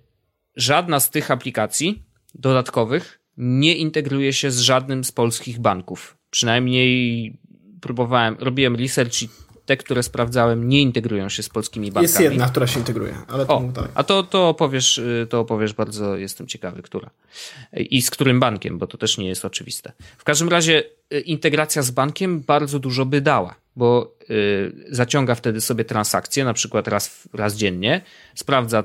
żadna 0.55 0.99
z 0.99 1.09
tych 1.09 1.31
aplikacji 1.31 2.03
dodatkowych 2.35 3.19
nie 3.37 3.75
integruje 3.75 4.33
się 4.33 4.51
z 4.51 4.59
żadnym 4.59 5.03
z 5.03 5.11
polskich 5.11 5.59
banków. 5.59 6.18
Przynajmniej 6.31 7.33
próbowałem, 7.81 8.35
robiłem 8.39 8.75
research 8.75 9.21
i 9.21 9.29
te, 9.69 9.77
które 9.77 10.03
sprawdzałem, 10.03 10.69
nie 10.69 10.81
integrują 10.81 11.29
się 11.29 11.43
z 11.43 11.49
polskimi 11.49 11.91
bankami. 11.91 12.03
Jest 12.03 12.19
jedna, 12.19 12.49
która 12.49 12.67
się 12.67 12.79
integruje, 12.79 13.15
ale 13.27 13.45
to 13.45 13.53
o, 13.53 13.71
A 13.93 14.03
to, 14.03 14.23
to, 14.23 14.49
opowiesz, 14.49 15.01
to 15.29 15.39
opowiesz 15.39 15.73
bardzo, 15.73 16.17
jestem 16.17 16.47
ciekawy, 16.47 16.81
która. 16.81 17.09
I 17.73 18.01
z 18.01 18.09
którym 18.09 18.39
bankiem, 18.39 18.77
bo 18.77 18.87
to 18.87 18.97
też 18.97 19.17
nie 19.17 19.27
jest 19.27 19.45
oczywiste. 19.45 19.91
W 20.17 20.23
każdym 20.23 20.49
razie 20.49 20.83
y, 21.13 21.19
integracja 21.19 21.81
z 21.81 21.91
bankiem 21.91 22.41
bardzo 22.41 22.79
dużo 22.79 23.05
by 23.05 23.21
dała, 23.21 23.55
bo 23.75 24.15
y, 24.29 24.85
zaciąga 24.89 25.35
wtedy 25.35 25.61
sobie 25.61 25.85
transakcje, 25.85 26.43
na 26.43 26.53
przykład 26.53 26.87
raz, 26.87 27.29
raz 27.33 27.55
dziennie, 27.55 28.01
sprawdza 28.35 28.83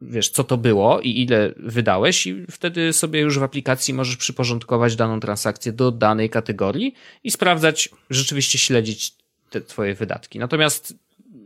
wiesz, 0.00 0.30
co 0.30 0.44
to 0.44 0.56
było 0.56 1.00
i 1.00 1.20
ile 1.20 1.52
wydałeś, 1.56 2.26
i 2.26 2.46
wtedy 2.50 2.92
sobie 2.92 3.20
już 3.20 3.38
w 3.38 3.42
aplikacji 3.42 3.94
możesz 3.94 4.16
przyporządkować 4.16 4.96
daną 4.96 5.20
transakcję 5.20 5.72
do 5.72 5.90
danej 5.90 6.30
kategorii 6.30 6.94
i 7.24 7.30
sprawdzać, 7.30 7.88
rzeczywiście 8.10 8.58
śledzić 8.58 9.14
te 9.50 9.60
twoje 9.60 9.94
wydatki. 9.94 10.38
Natomiast 10.38 10.94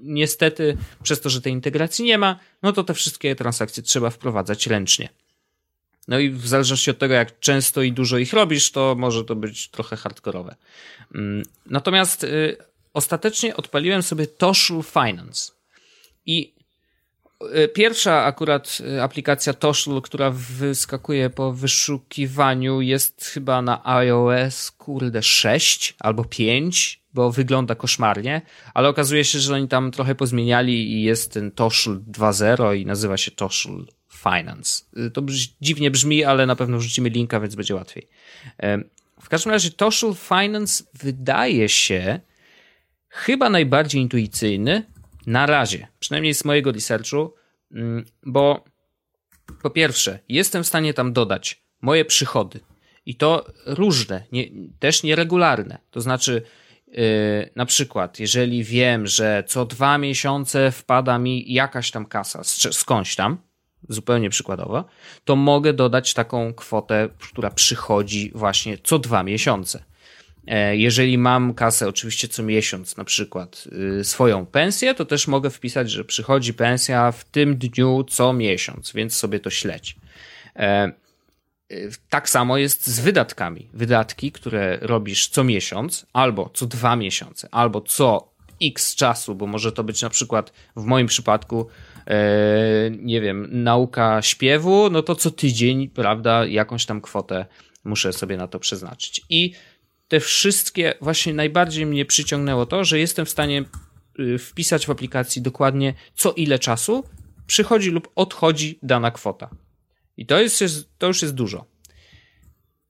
niestety, 0.03 0.77
przez 1.03 1.21
to, 1.21 1.31
że 1.31 1.41
tej 1.41 1.53
integracji 1.53 2.05
nie 2.05 2.19
ma, 2.19 2.39
no 2.63 2.73
to 2.73 2.85
te 2.85 2.95
wszystkie 2.95 3.37
transakcje 3.37 3.83
trzeba 3.83 4.11
wprowadzać 4.11 4.67
ręcznie. 4.67 5.09
No 6.09 6.19
i 6.19 6.31
w 6.31 6.47
zależności 6.47 6.91
od 6.91 6.99
tego, 6.99 7.15
jak 7.15 7.41
często 7.41 7.83
i 7.83 7.93
dużo 7.93 8.19
ich 8.19 8.33
robisz, 8.33 8.71
to 8.71 8.95
może 8.99 9.25
to 9.25 9.37
być 9.37 9.69
trochę 9.69 9.97
hardkorowe. 9.97 10.57
Mm, 11.15 11.43
natomiast 11.67 12.25
y, 12.25 12.57
ostatecznie 12.95 13.57
odpaliłem 13.57 14.03
sobie 14.03 14.27
Toshul 14.27 14.83
Finance. 14.83 15.53
I 16.27 16.60
pierwsza 17.75 18.25
akurat 18.25 18.79
e, 18.97 19.03
aplikacja 19.03 19.53
Toshul, 19.53 20.03
która 20.03 20.31
wyskakuje 20.31 21.31
po 21.31 21.53
wyszukiwaniu 21.53 22.81
jest 22.81 23.25
chyba 23.25 23.63
na 23.63 23.87
iOS, 23.97 24.71
kurde, 24.71 25.23
6 25.23 25.95
albo 26.01 26.25
5, 26.25 27.01
bo 27.15 27.33
wygląda 27.33 27.75
koszmarnie, 27.75 28.43
ale 28.75 28.89
okazuje 28.89 29.25
się, 29.25 29.39
że 29.39 29.55
oni 29.55 29.69
tam 29.69 29.91
trochę 29.91 30.15
pozmieniali 30.15 30.93
i 30.93 31.03
jest 31.03 31.33
ten 31.33 31.51
Toshul 31.51 32.01
2.0 32.01 32.77
i 32.77 32.87
nazywa 32.87 33.17
się 33.17 33.31
Toshul 33.31 33.87
Finance. 34.13 34.85
E, 34.97 35.11
to 35.11 35.23
dziwnie 35.61 35.91
brzmi, 35.91 36.25
ale 36.25 36.47
na 36.47 36.57
pewno 36.57 36.79
wrzucimy 36.79 37.09
linka, 37.09 37.41
więc 37.41 37.55
będzie 37.55 37.75
łatwiej. 37.75 38.09
W 39.21 39.29
każdym 39.29 39.53
razie 39.53 39.71
Toshul 39.71 40.15
Finance 40.15 40.85
wydaje 40.95 41.69
się 41.69 42.21
chyba 43.09 43.51
najbardziej 43.51 44.03
intuicyjny, 44.03 44.83
na 45.31 45.47
razie, 45.47 45.89
przynajmniej 45.99 46.35
z 46.35 46.45
mojego 46.45 46.73
researchu, 46.73 47.35
mm, 47.73 48.05
bo 48.27 48.65
po 49.63 49.71
pierwsze, 49.71 50.19
jestem 50.29 50.63
w 50.65 50.67
stanie 50.67 50.95
tam 50.95 51.13
dodać 51.13 51.63
moje 51.83 52.05
przychody 52.05 52.61
i 53.07 53.15
to 53.15 53.47
różne, 53.67 54.25
nie, 54.33 54.45
też 54.79 55.03
nieregularne. 55.03 55.79
To 55.91 56.01
znaczy, 56.01 56.43
yy, 56.87 57.51
na 57.57 57.67
przykład, 57.67 58.21
jeżeli 58.21 58.65
wiem, 58.65 59.07
że 59.07 59.45
co 59.47 59.67
dwa 59.67 59.99
miesiące 59.99 60.73
wpada 60.73 61.19
mi 61.19 61.53
jakaś 61.53 61.91
tam 61.91 62.07
kasa 62.07 62.45
skądś 62.73 63.17
tam, 63.17 63.39
zupełnie 63.89 64.31
przykładowo, 64.31 64.85
to 65.25 65.37
mogę 65.37 65.73
dodać 65.73 66.15
taką 66.15 66.55
kwotę, 66.55 67.09
która 67.19 67.51
przychodzi 67.51 68.33
właśnie 68.35 68.79
co 68.79 68.99
dwa 68.99 69.23
miesiące. 69.23 69.85
E, 70.47 70.77
jeżeli 70.77 71.19
mam 71.19 71.55
kasę 71.55 71.89
oczywiście 71.89 72.29
co 72.29 72.43
miesiąc, 72.43 72.97
na 72.97 73.05
przykład 73.05 73.65
y, 74.01 74.05
swoją 74.05 74.47
pensję, 74.47 74.95
to 74.95 75.05
też 75.05 75.29
mogę 75.29 75.51
wpisać, 75.51 75.91
że 75.91 76.05
przychodzi 76.05 76.55
pensja 76.55 77.13
w 77.13 77.25
tym 77.25 77.57
dniu 77.57 78.05
co 78.05 78.33
miesiąc, 78.33 78.93
więc 78.93 79.17
sobie 79.17 79.41
to 79.41 79.51
śledź. 79.51 79.97
E, 80.57 80.93
y, 81.73 81.91
tak 82.09 82.29
samo 82.29 82.57
jest 82.57 82.87
z 82.87 83.01
wydatkami. 83.01 83.69
Wydatki, 83.73 84.33
które 84.33 84.79
robisz 84.81 85.29
co 85.29 85.45
miesiąc, 85.45 86.07
albo 86.13 86.51
co 86.55 86.67
dwa 86.67 86.97
miesiące, 86.97 87.49
albo 87.51 87.81
co 87.81 88.31
x 88.63 88.95
czasu, 88.95 89.35
bo 89.35 89.47
może 89.47 89.73
to 89.73 89.85
być 89.85 90.03
na 90.03 90.11
przykład 90.11 90.53
w 90.77 90.85
moim 90.85 91.07
przypadku, 91.07 91.67
e, 92.07 92.17
nie 92.91 93.21
wiem, 93.21 93.49
nauka 93.51 94.23
śpiewu, 94.23 94.91
no 94.91 95.03
to 95.03 95.15
co 95.15 95.31
tydzień, 95.31 95.89
prawda, 95.89 96.47
jakąś 96.47 96.87
tam 96.87 97.01
kwotę 97.01 97.47
muszę 97.85 98.13
sobie 98.13 98.37
na 98.37 98.49
to 98.49 98.59
przeznaczyć. 98.59 99.21
I 99.29 99.53
te 100.11 100.21
wszystkie, 100.21 100.95
właśnie 101.01 101.35
najbardziej 101.35 101.87
mnie 101.87 102.05
przyciągnęło 102.05 102.67
to, 102.67 102.85
że 102.85 102.99
jestem 102.99 103.27
w 103.27 103.31
stanie 103.31 103.65
y, 104.19 104.39
wpisać 104.39 104.87
w 104.87 104.91
aplikacji 104.91 105.43
dokładnie 105.43 105.95
co 106.15 106.33
ile 106.33 106.59
czasu 106.59 107.05
przychodzi 107.47 107.91
lub 107.91 108.09
odchodzi 108.15 108.79
dana 108.83 109.11
kwota. 109.11 109.51
I 110.17 110.27
to, 110.27 110.41
jest, 110.41 110.65
to 110.99 111.07
już 111.07 111.23
jest 111.23 111.35
dużo. 111.35 111.67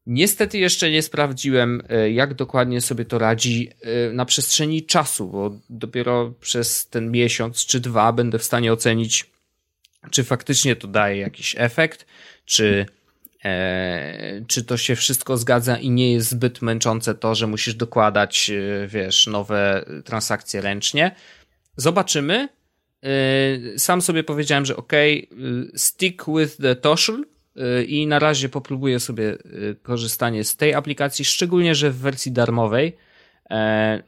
Niestety 0.07 0.59
jeszcze 0.59 0.91
nie 0.91 1.03
sprawdziłem, 1.03 1.83
y, 2.07 2.13
jak 2.13 2.35
dokładnie 2.35 2.81
sobie 2.81 3.05
to 3.05 3.19
radzi 3.19 3.71
y, 4.09 4.13
na 4.13 4.25
przestrzeni 4.25 4.87
czasu, 4.87 5.29
bo 5.29 5.61
dopiero 5.71 6.35
przez 6.41 6.89
ten 6.89 7.11
miesiąc 7.11 7.67
czy 7.67 7.81
dwa 7.81 8.13
będę 8.13 8.39
w 8.39 8.45
stanie 8.45 8.73
ocenić, 8.73 9.31
czy 10.11 10.25
faktycznie 10.25 10.77
to 10.77 10.89
daje 10.89 11.17
jakiś 11.17 11.55
efekt, 11.59 12.07
czy 12.45 12.87
czy 14.47 14.65
to 14.65 14.77
się 14.77 14.97
wszystko 14.97 15.37
zgadza 15.37 15.77
i 15.77 15.91
nie 15.91 16.13
jest 16.13 16.29
zbyt 16.29 16.63
męczące 16.63 17.15
to, 17.15 17.35
że 17.35 17.47
musisz 17.47 17.75
dokładać, 17.75 18.51
e, 18.51 18.87
wiesz, 18.89 19.27
nowe 19.27 19.85
transakcje 20.05 20.61
ręcznie. 20.61 21.15
Zobaczymy. 21.77 22.49
E, 23.03 23.09
sam 23.79 24.03
sobie 24.03 24.25
powiedziałem, 24.25 24.67
że 24.67 24.77
ok, 24.77 24.93
stick 25.77 26.25
with 26.39 26.57
the 26.57 26.77
Toshul 26.77 27.27
i 27.87 28.07
na 28.07 28.19
razie 28.19 28.49
popróbuję 28.49 29.01
sobie 29.01 29.39
korzystanie 29.83 30.45
z 30.45 30.57
tej 30.57 30.75
aplikacji, 30.75 31.25
szczególnie, 31.25 31.75
że 31.75 31.91
w 31.91 31.97
wersji 31.97 32.33
darmowej 32.33 32.97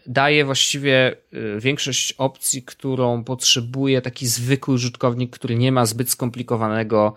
daje 0.07 0.45
właściwie 0.45 1.17
większość 1.59 2.13
opcji, 2.13 2.63
którą 2.63 3.25
potrzebuje 3.25 4.03
taki 4.03 4.27
zwykły 4.27 4.75
użytkownik, 4.75 5.31
który 5.31 5.57
nie 5.57 5.73
ma 5.73 5.87
zbyt 5.87 6.11
skomplikowanego 6.11 7.17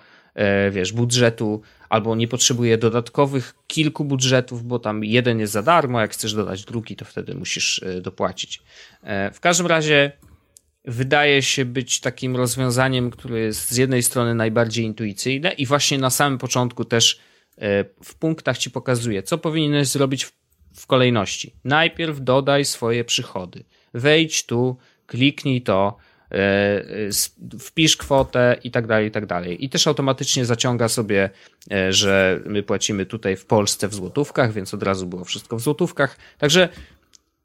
wiesz, 0.72 0.94
budżetu 0.94 1.62
albo 1.90 2.16
nie 2.16 2.28
potrzebuje 2.28 2.78
dodatkowych 2.78 3.56
kilku 3.68 4.06
budżetów, 4.06 4.64
bo 4.64 4.80
tam 4.80 5.04
jeden 5.04 5.40
jest 5.40 5.54
za 5.54 5.64
darmo, 5.64 6.02
jak 6.02 6.12
chcesz 6.12 6.34
dodać 6.34 6.66
drugi, 6.66 6.96
to 6.96 7.06
wtedy 7.06 7.36
musisz 7.36 7.84
e, 7.84 8.02
dopłacić. 8.02 8.62
E, 9.04 9.32
w 9.32 9.40
każdym 9.40 9.68
razie 9.68 10.12
wydaje 10.86 11.42
się 11.42 11.66
być 11.66 12.00
takim 12.00 12.36
rozwiązaniem, 12.36 13.12
które 13.12 13.40
jest 13.40 13.72
z 13.72 13.78
jednej 13.78 14.04
strony 14.04 14.36
najbardziej 14.36 14.86
intuicyjne 14.86 15.52
i 15.52 15.66
właśnie 15.66 15.98
na 15.98 16.10
samym 16.10 16.38
początku 16.38 16.86
też 16.86 17.20
e, 17.58 17.86
w 18.04 18.16
punktach 18.16 18.58
ci 18.58 18.72
pokazuje, 18.72 19.24
co 19.24 19.38
powinieneś 19.38 19.88
zrobić 19.88 20.26
w, 20.76 20.88
kolejności. 20.88 21.54
Najpierw 21.64 22.22
dodaj 22.22 22.66
swoje 22.66 23.04
przychody. 23.04 23.64
Wejdź 23.94 24.46
tu, 24.46 24.78
kliknij 25.08 25.62
to, 25.62 25.98
wpisz 27.60 27.98
kwotę 27.98 28.58
i 28.64 28.72
tak 28.72 28.88
dalej, 28.88 29.08
i 29.08 29.12
tak 29.12 29.26
dalej. 29.26 29.66
I 29.66 29.70
też 29.70 29.88
automatycznie 29.88 30.46
zaciąga 30.46 30.88
sobie, 30.88 31.30
e, 31.72 31.94
że 31.94 32.40
my 32.46 32.64
płacimy 32.64 33.06
tutaj 33.06 33.36
w 33.36 33.46
Polsce 33.46 33.88
w 33.88 33.94
złotówkach, 33.94 34.54
więc 34.54 34.74
od 34.74 34.84
razu 34.84 35.08
było 35.08 35.24
wszystko 35.24 35.58
w 35.58 35.62
złotówkach. 35.62 36.18
Także 36.38 36.70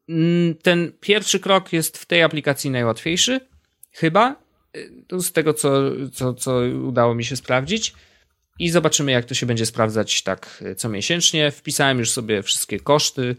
mm, 0.08 0.54
ten 0.54 0.92
pierwszy 1.00 1.40
krok 1.40 1.72
jest 1.72 1.98
w 1.98 2.06
tej 2.06 2.22
aplikacji 2.22 2.70
najłatwiejszy, 2.70 3.40
chyba, 3.92 4.36
e, 5.12 5.20
z 5.20 5.32
tego 5.32 5.54
co, 5.54 5.82
co, 6.12 6.34
co 6.34 6.60
udało 6.84 7.14
mi 7.14 7.24
się 7.24 7.36
sprawdzić. 7.36 7.94
I 8.58 8.70
zobaczymy, 8.70 9.12
jak 9.12 9.24
to 9.24 9.34
się 9.34 9.46
będzie 9.46 9.66
sprawdzać 9.66 10.22
tak 10.22 10.64
co 10.76 10.88
miesięcznie. 10.88 11.50
Wpisałem 11.50 11.98
już 11.98 12.10
sobie 12.10 12.42
wszystkie 12.42 12.80
koszty. 12.80 13.36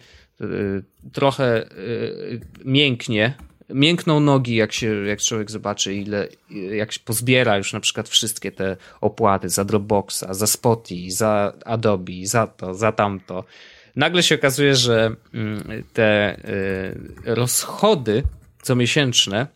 Trochę 1.13 1.69
mięknie 2.65 3.33
miękną 3.73 4.19
nogi, 4.19 4.55
jak 4.55 4.73
się, 4.73 5.05
jak 5.05 5.21
człowiek 5.21 5.51
zobaczy, 5.51 5.93
ile, 5.93 6.27
jak 6.71 6.91
się 6.91 6.99
pozbiera 7.05 7.57
już 7.57 7.73
na 7.73 7.79
przykład 7.79 8.09
wszystkie 8.09 8.51
te 8.51 8.77
opłaty 9.01 9.49
za 9.49 9.65
Dropboxa, 9.65 10.23
za 10.29 10.47
Spotify, 10.47 11.11
za 11.11 11.53
Adobe, 11.65 12.13
za 12.23 12.47
to, 12.47 12.73
za 12.73 12.91
tamto. 12.91 13.43
Nagle 13.95 14.23
się 14.23 14.35
okazuje, 14.35 14.75
że 14.75 15.15
mm, 15.33 15.83
te 15.93 16.37
y, 17.25 17.35
rozchody 17.35 18.23
comiesięczne 18.61 19.47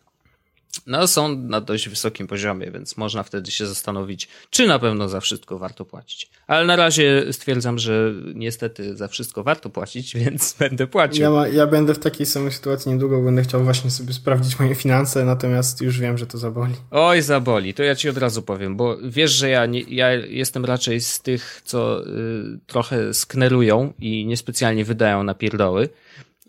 no, 0.86 1.06
są 1.06 1.36
na 1.36 1.60
dość 1.60 1.88
wysokim 1.88 2.26
poziomie, 2.26 2.70
więc 2.70 2.96
można 2.96 3.22
wtedy 3.22 3.50
się 3.50 3.66
zastanowić, 3.66 4.28
czy 4.50 4.66
na 4.66 4.78
pewno 4.78 5.08
za 5.08 5.20
wszystko 5.20 5.58
warto 5.58 5.84
płacić. 5.84 6.30
Ale 6.46 6.66
na 6.66 6.76
razie 6.76 7.32
stwierdzam, 7.32 7.78
że 7.78 8.12
niestety 8.34 8.96
za 8.96 9.08
wszystko 9.08 9.42
warto 9.42 9.70
płacić, 9.70 10.14
więc 10.24 10.56
będę 10.58 10.86
płacił. 10.86 11.22
Ja, 11.22 11.30
ma, 11.30 11.48
ja 11.48 11.66
będę 11.66 11.94
w 11.94 11.98
takiej 11.98 12.26
samej 12.26 12.52
sytuacji 12.52 12.92
niedługo, 12.92 13.22
będę 13.22 13.42
chciał 13.42 13.64
właśnie 13.64 13.90
sobie 13.90 14.12
sprawdzić 14.12 14.58
moje 14.58 14.74
finanse, 14.74 15.24
natomiast 15.24 15.80
już 15.80 16.00
wiem, 16.00 16.18
że 16.18 16.26
to 16.26 16.38
zaboli. 16.38 16.74
Oj, 16.90 17.22
zaboli, 17.22 17.74
to 17.74 17.82
ja 17.82 17.94
ci 17.94 18.08
od 18.08 18.18
razu 18.18 18.42
powiem, 18.42 18.76
bo 18.76 18.96
wiesz, 19.02 19.30
że 19.30 19.48
ja, 19.48 19.66
nie, 19.66 19.80
ja 19.80 20.12
jestem 20.12 20.64
raczej 20.64 21.00
z 21.00 21.20
tych, 21.20 21.62
co 21.64 22.06
y, 22.06 22.58
trochę 22.66 23.14
sknerują 23.14 23.92
i 23.98 24.26
niespecjalnie 24.26 24.84
wydają 24.84 25.22
na 25.22 25.34
pierdoły. 25.34 25.88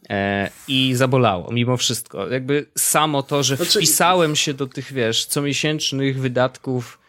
E, 0.10 0.50
I 0.68 0.96
zabolało, 0.96 1.52
mimo 1.52 1.78
wszystko. 1.78 2.28
Jakby 2.28 2.66
samo 2.78 3.24
to, 3.24 3.44
że 3.44 3.56
znaczy... 3.56 3.80
wpisałem 3.80 4.36
się 4.36 4.54
do 4.54 4.68
tych, 4.68 4.94
wiesz, 4.94 5.26
comiesięcznych 5.26 6.20
wydatków 6.20 7.00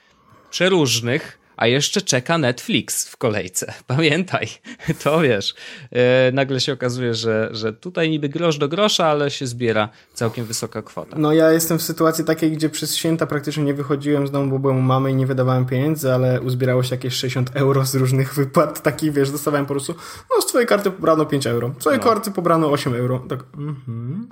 przeróżnych, 0.50 1.38
a 1.58 1.66
jeszcze 1.66 2.02
czeka 2.02 2.38
Netflix 2.38 3.08
w 3.08 3.16
kolejce. 3.16 3.72
Pamiętaj, 3.86 4.48
to 5.04 5.20
wiesz. 5.20 5.54
E, 5.92 6.32
nagle 6.32 6.60
się 6.60 6.72
okazuje, 6.72 7.14
że, 7.14 7.48
że 7.52 7.72
tutaj 7.72 8.10
niby 8.10 8.28
grosz 8.28 8.58
do 8.58 8.68
grosza, 8.68 9.06
ale 9.06 9.30
się 9.30 9.46
zbiera 9.46 9.88
całkiem 10.14 10.44
wysoka 10.44 10.82
kwota. 10.82 11.16
No 11.18 11.32
ja 11.32 11.52
jestem 11.52 11.78
w 11.78 11.82
sytuacji 11.82 12.24
takiej, 12.24 12.52
gdzie 12.52 12.68
przez 12.68 12.96
święta 12.96 13.26
praktycznie 13.26 13.64
nie 13.64 13.74
wychodziłem 13.74 14.26
z 14.26 14.30
domu, 14.30 14.50
bo 14.50 14.58
byłem 14.58 14.78
u 14.78 14.82
mamy 14.82 15.10
i 15.10 15.14
nie 15.14 15.26
wydawałem 15.26 15.66
pieniędzy, 15.66 16.12
ale 16.12 16.40
uzbierało 16.40 16.82
się 16.82 16.94
jakieś 16.94 17.14
60 17.14 17.50
euro 17.54 17.86
z 17.86 17.94
różnych 17.94 18.34
wypłat, 18.34 18.82
takich 18.88 19.12
wiesz, 19.12 19.30
dostawałem 19.30 19.66
po 19.66 19.74
prostu, 19.74 19.94
no 20.36 20.42
z 20.42 20.46
twojej 20.46 20.66
karty 20.66 20.90
pobrano 20.90 21.26
5 21.26 21.46
euro, 21.46 21.74
z 21.78 21.80
twojej 21.80 21.98
no. 21.98 22.04
karty 22.04 22.30
pobrano 22.30 22.70
8 22.70 22.94
euro. 22.94 23.18
Tak, 23.28 23.40
mhm. 23.56 24.28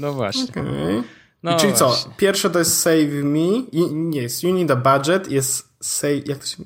no 0.00 0.12
właśnie. 0.12 0.44
Okay. 0.50 1.02
No 1.42 1.56
czyli 1.56 1.72
właśnie. 1.72 2.04
co? 2.04 2.10
Pierwsze 2.16 2.50
to 2.50 2.58
jest 2.58 2.80
Save 2.80 3.24
Me, 3.24 3.80
nie 3.92 4.22
jest 4.22 4.42
You 4.42 4.54
Need 4.54 4.70
a 4.70 4.76
Budget, 4.76 5.30
jest 5.30 5.73
Save, 5.84 6.26
jak 6.26 6.38
to 6.38 6.46
się... 6.46 6.56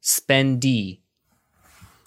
Spendy. 0.00 0.96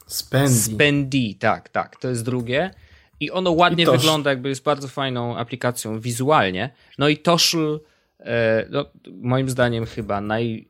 Spendy. 0.08 0.54
Spendy, 0.54 1.36
tak, 1.40 1.70
tak, 1.70 1.96
to 1.96 2.08
jest 2.08 2.26
drugie. 2.26 2.72
I 3.20 3.32
ono 3.32 3.52
ładnie 3.52 3.84
I 3.84 3.88
wygląda, 3.88 4.30
jakby 4.30 4.50
jest 4.50 4.64
bardzo 4.64 4.88
fajną 4.88 5.38
aplikacją 5.38 6.00
wizualnie. 6.00 6.74
No 6.98 7.08
i 7.08 7.18
Toshul, 7.18 7.80
e, 8.20 8.66
no, 8.70 8.86
moim 9.22 9.50
zdaniem 9.50 9.86
chyba 9.86 10.22
naj, 10.22 10.68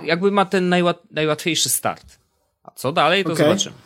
e, 0.00 0.06
jakby 0.06 0.30
ma 0.30 0.44
ten 0.44 0.68
najłat, 0.68 1.02
najłatwiejszy 1.10 1.68
start. 1.68 2.18
A 2.62 2.70
co 2.70 2.92
dalej, 2.92 3.24
to 3.24 3.32
okay. 3.32 3.44
zobaczymy 3.44 3.76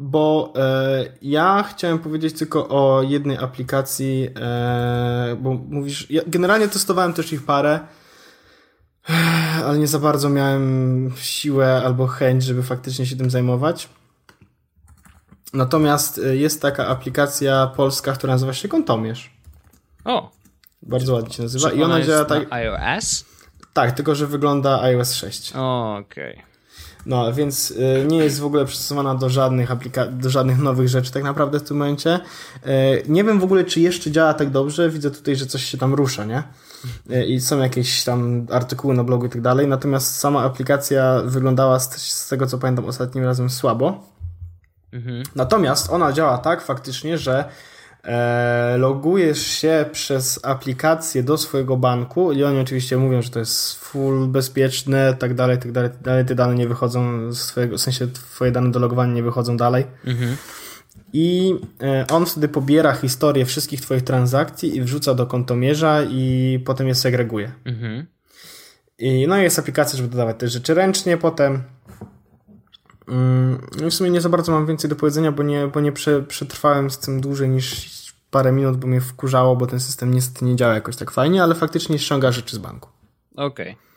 bo 0.00 0.52
e, 0.56 1.04
ja 1.22 1.62
chciałem 1.62 1.98
powiedzieć 1.98 2.38
tylko 2.38 2.68
o 2.68 3.02
jednej 3.02 3.36
aplikacji, 3.36 4.28
e, 4.40 5.36
bo 5.40 5.54
mówisz, 5.54 6.10
ja 6.10 6.22
generalnie 6.26 6.68
testowałem 6.68 7.12
też 7.12 7.32
ich 7.32 7.44
parę, 7.44 7.80
ale 9.64 9.78
nie 9.78 9.86
za 9.86 9.98
bardzo 9.98 10.28
miałem 10.28 11.12
siłę 11.16 11.82
albo 11.84 12.06
chęć, 12.06 12.44
żeby 12.44 12.62
faktycznie 12.62 13.06
się 13.06 13.16
tym 13.16 13.30
zajmować. 13.30 13.88
Natomiast 15.52 16.18
e, 16.18 16.36
jest 16.36 16.62
taka 16.62 16.86
aplikacja 16.86 17.66
polska, 17.66 18.12
która 18.12 18.32
nazywa 18.32 18.52
się 18.52 18.68
Kontomierz. 18.68 19.30
O! 20.04 20.30
Bardzo 20.82 21.14
ładnie 21.14 21.34
się 21.34 21.42
nazywa. 21.42 21.70
Czy 21.70 21.76
I 21.76 21.82
ona, 21.82 22.02
działa 22.02 22.24
tak. 22.24 22.52
iOS? 22.52 23.24
Tak, 23.72 23.92
tylko 23.92 24.14
że 24.14 24.26
wygląda 24.26 24.82
iOS 24.82 25.14
6. 25.14 25.52
O, 25.56 25.96
okej. 25.96 26.32
Okay. 26.32 26.48
No, 27.06 27.32
więc 27.32 27.70
y, 27.70 28.06
nie 28.08 28.18
jest 28.18 28.40
w 28.40 28.44
ogóle 28.44 28.64
przystosowana 28.64 29.14
do 29.14 29.30
żadnych 29.30 29.70
aplika- 29.70 30.18
do 30.18 30.30
żadnych 30.30 30.58
nowych 30.58 30.88
rzeczy 30.88 31.12
tak 31.12 31.22
naprawdę 31.22 31.60
w 31.60 31.62
tym 31.62 31.76
momencie. 31.76 32.20
Y, 32.66 33.02
nie 33.08 33.24
wiem 33.24 33.40
w 33.40 33.44
ogóle, 33.44 33.64
czy 33.64 33.80
jeszcze 33.80 34.10
działa 34.10 34.34
tak 34.34 34.50
dobrze. 34.50 34.90
Widzę 34.90 35.10
tutaj, 35.10 35.36
że 35.36 35.46
coś 35.46 35.64
się 35.64 35.78
tam 35.78 35.94
rusza, 35.94 36.24
nie? 36.24 36.42
Y, 37.10 37.24
I 37.24 37.40
są 37.40 37.58
jakieś 37.58 38.04
tam 38.04 38.46
artykuły 38.50 38.94
na 38.94 39.04
blogu 39.04 39.26
i 39.26 39.28
tak 39.28 39.40
dalej. 39.40 39.66
Natomiast 39.66 40.16
sama 40.16 40.42
aplikacja 40.42 41.22
wyglądała 41.24 41.80
z, 41.80 41.96
z 41.96 42.28
tego, 42.28 42.46
co 42.46 42.58
pamiętam 42.58 42.84
ostatnim 42.84 43.24
razem 43.24 43.50
słabo. 43.50 44.04
Mhm. 44.92 45.22
Natomiast 45.34 45.90
ona 45.90 46.12
działa 46.12 46.38
tak 46.38 46.62
faktycznie, 46.62 47.18
że 47.18 47.44
e, 48.04 48.76
logujesz 48.78 49.46
się 49.46 49.84
przez 49.92 50.40
aplikację 50.44 51.22
do 51.22 51.38
swojego 51.38 51.76
banku 51.76 52.32
i 52.32 52.44
oni 52.44 52.60
oczywiście 52.60 52.96
mówią, 52.96 53.22
że 53.22 53.30
to 53.30 53.38
jest 53.38 53.74
full 53.74 54.28
bezpieczne, 54.28 55.14
tak 55.14 55.34
dalej, 55.34 55.58
tak 55.58 55.72
dalej, 55.72 55.90
tak 55.90 56.02
dalej. 56.02 56.24
Te 56.24 56.34
dane 56.34 56.54
nie 56.54 56.68
wychodzą 56.68 57.32
z 57.32 57.46
twojego, 57.46 57.76
w 57.76 57.80
sensie 57.80 58.08
twoje 58.08 58.52
dane 58.52 58.70
do 58.70 58.78
logowania 58.78 59.12
nie 59.12 59.22
wychodzą 59.22 59.56
dalej. 59.56 59.86
Mhm. 60.06 60.36
I 61.12 61.54
e, 61.82 62.06
on 62.06 62.26
wtedy 62.26 62.48
pobiera 62.48 62.92
historię 62.92 63.46
wszystkich 63.46 63.80
twoich 63.80 64.02
transakcji 64.02 64.76
i 64.76 64.82
wrzuca 64.82 65.14
do 65.14 65.26
kontomierza 65.26 66.02
i 66.02 66.62
potem 66.64 66.88
je 66.88 66.94
segreguje. 66.94 67.52
Mhm. 67.64 68.06
I 68.98 69.26
no 69.28 69.36
jest 69.36 69.58
aplikacja, 69.58 69.96
żeby 69.96 70.08
dodawać 70.08 70.36
te 70.38 70.48
rzeczy 70.48 70.74
ręcznie 70.74 71.16
potem. 71.16 71.62
I 73.86 73.90
w 73.90 73.94
sumie 73.94 74.10
nie 74.10 74.20
za 74.20 74.28
bardzo 74.28 74.52
mam 74.52 74.66
więcej 74.66 74.90
do 74.90 74.96
powiedzenia, 74.96 75.32
bo 75.32 75.42
nie, 75.42 75.66
bo 75.66 75.80
nie 75.80 75.92
przetrwałem 76.28 76.90
z 76.90 76.98
tym 76.98 77.20
dłużej 77.20 77.48
niż 77.48 77.88
parę 78.30 78.52
minut, 78.52 78.76
bo 78.76 78.86
mnie 78.86 79.00
wkurzało, 79.00 79.56
bo 79.56 79.66
ten 79.66 79.80
system 79.80 80.14
niestety 80.14 80.44
nie 80.44 80.56
działa 80.56 80.74
jakoś 80.74 80.96
tak 80.96 81.10
fajnie, 81.10 81.42
ale 81.42 81.54
faktycznie 81.54 81.98
ściąga 81.98 82.32
rzeczy 82.32 82.56
z 82.56 82.58
banku. 82.58 82.88
Okej. 83.36 83.72
Okay. 83.72 83.88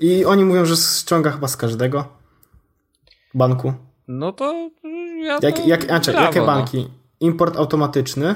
I 0.00 0.24
oni 0.24 0.44
mówią, 0.44 0.64
że 0.64 0.76
ściąga 0.76 1.30
chyba 1.30 1.48
z 1.48 1.56
każdego 1.56 2.08
banku. 3.34 3.74
No 4.08 4.32
to 4.32 4.70
ja 5.24 5.40
to 5.40 5.46
jak, 5.46 5.66
jak, 5.66 5.84
znaczy, 5.84 6.12
brawo, 6.12 6.26
jakie 6.26 6.40
no. 6.40 6.46
banki? 6.46 6.88
Import 7.20 7.56
automatyczny. 7.56 8.34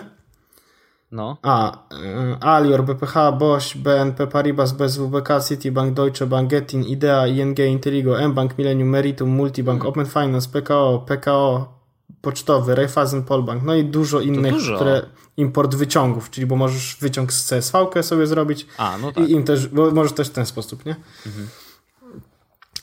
No. 1.12 1.37
A, 1.43 1.73
y, 1.73 2.37
Alior, 2.41 2.85
BPH, 2.85 3.33
Bosch, 3.39 3.77
BNP 3.77 4.27
Paribas, 4.27 4.73
BSWBK, 4.73 5.29
Citibank, 5.49 5.95
Deutsche 5.95 6.27
Bank, 6.27 6.51
Getin, 6.51 6.83
Idea, 6.83 7.27
ING, 7.27 7.59
Inteligo, 7.59 8.29
mBank, 8.29 8.59
Millennium, 8.59 8.89
Meritum, 8.89 9.29
Multibank, 9.29 9.85
Open 9.85 10.07
Finance, 10.07 10.49
PKO, 10.49 11.05
PKO, 11.07 11.79
Pocztowy, 12.21 12.75
Raiffeisen, 12.75 13.25
Polbank, 13.25 13.62
no 13.62 13.75
i 13.75 13.85
dużo 13.85 14.21
innych, 14.21 14.55
które 14.77 15.03
import 15.37 15.75
wyciągów, 15.75 16.31
czyli 16.31 16.47
bo 16.47 16.57
możesz 16.57 16.97
wyciąg 17.01 17.33
z 17.33 17.49
CSV 17.49 18.03
sobie 18.03 18.27
zrobić 18.27 18.66
A, 18.79 18.99
no 18.99 19.12
tak. 19.12 19.29
i 19.29 19.33
im 19.33 19.45
też, 19.45 19.69
bo 19.69 19.91
możesz 19.91 20.12
też 20.12 20.29
w 20.29 20.33
ten 20.33 20.47
sposób, 20.47 20.87
nie? 20.87 20.97
Mhm. 21.27 21.49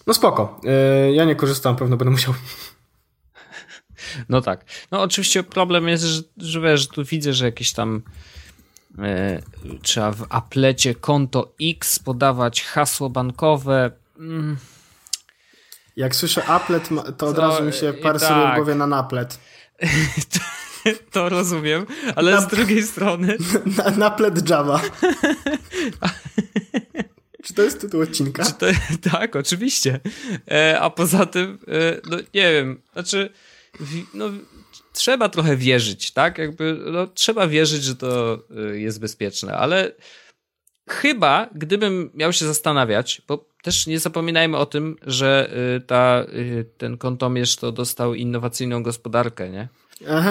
No 0.07 0.13
spoko. 0.13 0.59
Y, 1.07 1.13
ja 1.13 1.25
nie 1.25 1.35
korzystam, 1.35 1.75
pewno 1.75 1.97
będę 1.97 2.11
musiał. 2.11 2.33
No 4.29 4.41
tak. 4.41 4.65
No 4.91 5.01
oczywiście 5.01 5.43
problem 5.43 5.87
jest, 5.87 6.03
że, 6.03 6.21
że 6.37 6.61
wiesz, 6.61 6.87
tu 6.87 7.05
widzę, 7.05 7.33
że 7.33 7.45
jakieś 7.45 7.73
tam 7.73 8.01
e, 8.99 9.41
trzeba 9.81 10.11
w 10.11 10.25
aplecie 10.29 10.95
konto 10.95 11.53
X 11.61 11.99
podawać 11.99 12.63
hasło 12.63 13.09
bankowe. 13.09 13.91
Mm. 14.19 14.57
Jak 15.95 16.15
słyszę 16.15 16.45
aplet, 16.45 16.89
to 17.17 17.27
od 17.27 17.37
razu 17.37 17.63
mi 17.63 17.73
się 17.73 17.93
parsuje 17.93 18.29
tak. 18.29 18.53
w 18.53 18.55
głowie 18.55 18.75
na 18.75 18.87
naplet. 18.87 19.39
to, 20.33 20.39
to 21.11 21.29
rozumiem, 21.29 21.85
ale 22.15 22.31
na, 22.31 22.41
z 22.41 22.47
drugiej 22.47 22.83
strony... 22.83 23.37
Na, 23.77 23.89
naplet 23.89 24.49
Java. 24.49 24.81
Czy 27.45 27.53
to 27.53 27.61
jest 27.61 27.81
tytuł 27.81 28.01
odcinka? 28.01 28.45
To, 28.45 28.65
tak, 29.11 29.35
oczywiście. 29.35 29.99
E, 30.51 30.79
a 30.79 30.89
poza 30.89 31.25
tym, 31.25 31.59
e, 31.67 32.01
no 32.09 32.17
nie 32.17 32.51
wiem, 32.51 32.81
znaczy 32.93 33.29
no, 34.13 34.29
trzeba 34.93 35.29
trochę 35.29 35.57
wierzyć, 35.57 36.11
tak? 36.11 36.37
Jakby, 36.37 36.79
no, 36.91 37.07
trzeba 37.07 37.47
wierzyć, 37.47 37.83
że 37.83 37.95
to 37.95 38.39
y, 38.73 38.79
jest 38.79 38.99
bezpieczne, 38.99 39.57
ale 39.57 39.91
chyba, 40.89 41.49
gdybym 41.55 42.11
miał 42.13 42.33
się 42.33 42.45
zastanawiać, 42.45 43.21
bo 43.27 43.49
też 43.63 43.87
nie 43.87 43.99
zapominajmy 43.99 44.57
o 44.57 44.65
tym, 44.65 44.95
że 45.01 45.51
y, 45.77 45.81
ta, 45.81 46.25
y, 46.33 46.65
ten 46.77 46.97
kontomierz 46.97 47.55
to 47.55 47.71
dostał 47.71 48.13
innowacyjną 48.13 48.83
gospodarkę, 48.83 49.49
nie? 49.49 49.67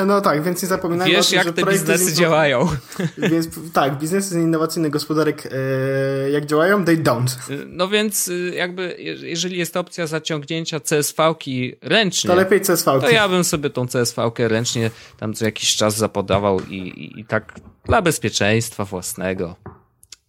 No 0.07 0.21
tak, 0.21 0.43
więc 0.43 0.63
nie 0.63 0.69
zapominajmy 0.69 1.15
Wiesz, 1.15 1.27
o 1.27 1.31
tym, 1.31 1.37
jak 1.37 1.47
że 1.47 1.53
te 1.53 1.65
biznesy 1.65 2.05
innow... 2.05 2.15
działają. 2.15 2.69
Więc 3.31 3.49
tak, 3.73 3.99
biznesy 3.99 4.41
innowacyjne 4.41 4.91
gospodarek 4.91 5.47
e, 5.47 6.31
jak 6.31 6.47
działają? 6.47 6.85
They 6.85 6.97
don't. 6.97 7.37
No 7.67 7.89
więc 7.89 8.29
y, 8.29 8.53
jakby, 8.57 8.97
jeżeli 9.23 9.59
jest 9.59 9.77
opcja 9.77 10.07
zaciągnięcia 10.07 10.81
CSV-ki 10.81 11.77
ręcznie, 11.83 12.29
to 12.31 12.37
lepiej 12.37 12.61
CSV. 12.61 13.01
To 13.01 13.11
ja 13.11 13.29
bym 13.29 13.45
sobie 13.45 13.71
tą 13.71 13.87
CSV-kę 13.87 14.49
ręcznie 14.49 14.91
tam 15.19 15.35
co 15.35 15.45
jakiś 15.45 15.77
czas 15.77 15.97
zapodawał 15.97 16.61
i, 16.61 16.75
i, 16.75 17.21
i 17.21 17.25
tak 17.25 17.55
dla 17.85 18.03
bezpieczeństwa 18.03 18.85
własnego. 18.85 19.57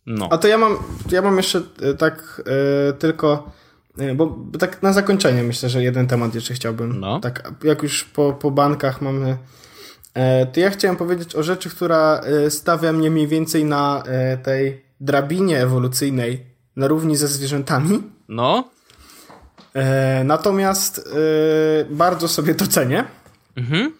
No. 0.06 0.28
A 0.32 0.38
to 0.38 0.48
ja 0.48 0.58
mam, 0.58 0.78
ja 1.12 1.22
mam 1.22 1.38
jeszcze 1.38 1.62
e, 1.82 1.94
tak 1.94 2.42
e, 2.90 2.94
tylko 2.94 3.52
bo, 4.16 4.28
bo, 4.28 4.58
tak 4.58 4.84
na 4.84 4.94
zakończenie 4.94 5.44
myślę, 5.44 5.70
że 5.70 5.84
jeden 5.84 6.08
temat 6.08 6.36
jeszcze 6.36 6.54
chciałbym. 6.54 7.00
No. 7.00 7.20
Tak, 7.20 7.52
jak 7.64 7.84
już 7.84 8.04
po, 8.04 8.34
po 8.34 8.52
bankach 8.52 9.02
mamy. 9.02 9.38
E, 10.14 10.46
to 10.46 10.60
ja 10.60 10.70
chciałem 10.70 10.98
powiedzieć 10.98 11.36
o 11.36 11.44
rzeczy, 11.44 11.70
która 11.70 12.20
e, 12.20 12.52
stawia 12.52 12.94
mnie 12.94 13.12
mniej 13.12 13.28
więcej 13.28 13.66
na 13.66 14.04
e, 14.06 14.38
tej 14.38 14.86
drabinie 15.00 15.62
ewolucyjnej 15.62 16.46
na 16.76 16.88
równi 16.88 17.16
ze 17.16 17.28
zwierzętami. 17.28 18.04
No. 18.30 18.70
Natomiast 20.24 21.10
bardzo 21.90 22.28
sobie 22.28 22.56
to 22.56 22.68
cenię. 22.68 23.04
Mhm. 23.56 23.94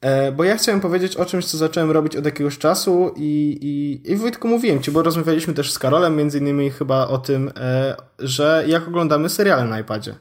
E, 0.00 0.32
bo 0.32 0.44
ja 0.44 0.56
chciałem 0.56 0.80
powiedzieć 0.80 1.16
o 1.16 1.24
czymś, 1.24 1.44
co 1.44 1.58
zacząłem 1.58 1.90
robić 1.90 2.16
od 2.16 2.24
jakiegoś 2.24 2.58
czasu 2.58 3.14
i, 3.16 3.58
i, 3.62 4.12
i 4.12 4.16
Wojtku 4.16 4.48
mówiłem 4.48 4.82
ci, 4.82 4.90
bo 4.90 5.02
rozmawialiśmy 5.02 5.54
też 5.54 5.72
z 5.72 5.78
Karolem 5.78 6.16
między 6.16 6.38
innymi 6.38 6.70
chyba 6.70 7.08
o 7.08 7.18
tym, 7.18 7.52
e, 7.56 7.96
że 8.18 8.64
jak 8.66 8.88
oglądamy 8.88 9.28
seriale 9.28 9.64
na 9.64 9.80
iPadzie. 9.80 10.14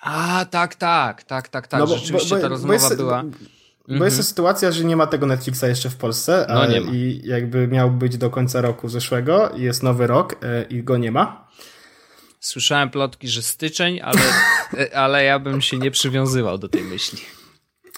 A, 0.00 0.46
tak, 0.50 0.74
tak, 0.74 1.22
tak, 1.22 1.48
tak, 1.48 1.68
tak, 1.68 1.80
no 1.80 1.86
bo, 1.86 1.96
rzeczywiście 1.98 2.30
bo, 2.30 2.36
bo, 2.36 2.42
ta 2.42 2.48
rozmowa 2.48 2.74
jest, 2.74 2.96
była. 2.96 3.22
Bo, 3.22 3.94
mhm. 3.94 4.04
jest 4.04 4.28
sytuacja, 4.28 4.72
że 4.72 4.84
nie 4.84 4.96
ma 4.96 5.06
tego 5.06 5.26
Netflixa 5.26 5.62
jeszcze 5.62 5.90
w 5.90 5.96
Polsce 5.96 6.46
no, 6.48 6.66
nie 6.66 6.80
ma. 6.80 6.92
i 6.92 7.20
jakby 7.24 7.68
miał 7.68 7.90
być 7.90 8.16
do 8.16 8.30
końca 8.30 8.60
roku 8.60 8.88
zeszłego 8.88 9.50
i 9.56 9.62
jest 9.62 9.82
nowy 9.82 10.06
rok 10.06 10.36
e, 10.42 10.62
i 10.62 10.82
go 10.82 10.96
nie 10.96 11.12
ma. 11.12 11.48
Słyszałem 12.40 12.90
plotki, 12.90 13.28
że 13.28 13.42
styczeń, 13.42 14.00
ale, 14.00 14.20
ale 15.04 15.24
ja 15.24 15.38
bym 15.38 15.60
się 15.60 15.78
nie 15.78 15.90
przywiązywał 15.90 16.58
do 16.58 16.68
tej 16.68 16.82
myśli. 16.82 17.18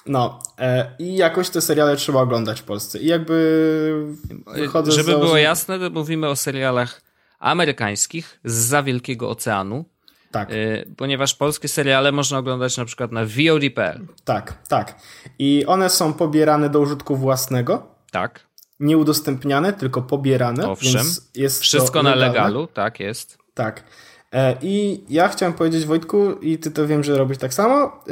No, 0.09 0.39
e, 0.59 0.91
i 0.99 1.17
jakoś 1.17 1.51
te 1.51 1.61
seriale 1.61 1.97
trzeba 1.97 2.21
oglądać 2.21 2.61
w 2.61 2.65
Polsce. 2.65 2.99
I 2.99 3.07
jakby 3.07 4.17
wychodzę 4.55 4.93
Żeby 4.93 5.13
było 5.13 5.37
jasne, 5.37 5.79
to 5.79 5.91
mówimy 5.91 6.29
o 6.29 6.37
serialach 6.37 7.03
amerykańskich 7.39 8.41
z 8.45 8.55
za 8.55 8.83
Wielkiego 8.83 9.31
Oceanu. 9.31 9.85
Tak. 10.31 10.51
E, 10.51 10.55
ponieważ 10.97 11.35
polskie 11.35 11.69
seriale 11.69 12.13
można 12.13 12.39
oglądać 12.39 12.77
na 12.77 12.85
przykład 12.85 13.13
na 13.13 13.25
VOD.pl. 13.25 14.07
Tak, 14.25 14.59
tak. 14.69 14.95
I 15.39 15.65
one 15.67 15.91
są 15.91 16.13
pobierane 16.13 16.71
do 16.71 16.81
użytku 16.81 17.17
własnego. 17.17 17.87
Tak. 18.11 18.41
Nie 18.81 18.99
udostępniane, 18.99 19.73
tylko 19.73 20.03
pobierane. 20.03 20.71
Owszem. 20.71 21.07
jest 21.35 21.63
Wszystko 21.63 22.03
na 22.03 22.15
legalu, 22.15 22.67
tak 22.67 23.01
jest. 23.01 23.39
Tak. 23.55 23.85
E, 24.33 24.57
I 24.63 25.05
ja 25.09 25.29
chciałem 25.29 25.53
powiedzieć 25.53 25.87
Wojtku, 25.87 26.33
i 26.33 26.59
ty 26.59 26.71
to 26.71 26.87
wiem, 26.87 27.05
że 27.05 27.19
robisz 27.19 27.39
tak 27.39 27.55
samo 27.55 28.05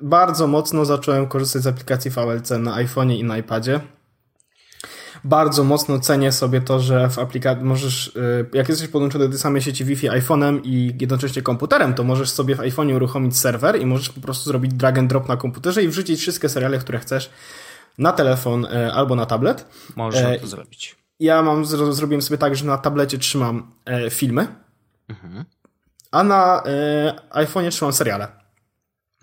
bardzo 0.00 0.46
mocno 0.46 0.84
zacząłem 0.84 1.26
korzystać 1.26 1.62
z 1.62 1.66
aplikacji 1.66 2.10
VLC 2.10 2.50
na 2.50 2.84
iPhone'ie 2.84 3.18
i 3.18 3.24
na 3.24 3.38
iPadzie. 3.38 3.80
Bardzo 5.24 5.64
mocno 5.64 5.98
cenię 5.98 6.32
sobie 6.32 6.60
to, 6.60 6.80
że 6.80 7.08
w 7.08 7.18
aplikacji 7.18 7.64
możesz, 7.64 8.06
y, 8.06 8.46
jak 8.52 8.68
jesteś 8.68 8.88
podłączony 8.88 9.24
do 9.24 9.30
tej 9.30 9.38
samej 9.38 9.62
sieci 9.62 9.84
Wi-Fi 9.84 10.10
iPhone'em 10.10 10.60
i 10.64 10.94
jednocześnie 11.00 11.42
komputerem, 11.42 11.94
to 11.94 12.04
możesz 12.04 12.30
sobie 12.30 12.54
w 12.54 12.58
iPhone'ie 12.58 12.96
uruchomić 12.96 13.38
serwer 13.38 13.80
i 13.80 13.86
możesz 13.86 14.08
po 14.08 14.20
prostu 14.20 14.44
zrobić 14.44 14.74
drag 14.74 14.98
and 14.98 15.10
drop 15.10 15.28
na 15.28 15.36
komputerze 15.36 15.82
i 15.82 15.88
wrzucić 15.88 16.20
wszystkie 16.20 16.48
seriale, 16.48 16.78
które 16.78 16.98
chcesz 16.98 17.30
na 17.98 18.12
telefon 18.12 18.64
y, 18.64 18.92
albo 18.92 19.14
na 19.14 19.26
tablet. 19.26 19.66
Można 19.96 20.28
e, 20.28 20.40
to 20.40 20.46
zrobić. 20.46 20.96
Ja 21.20 21.42
mam, 21.42 21.64
zrobiłem 21.66 22.22
sobie 22.22 22.38
tak, 22.38 22.56
że 22.56 22.64
na 22.64 22.78
tablecie 22.78 23.18
trzymam 23.18 23.72
filmy, 24.10 24.46
mhm. 25.08 25.44
a 26.10 26.24
na 26.24 26.62
iPhone'ie 27.30 27.70
trzymam 27.70 27.92
seriale. 27.92 28.45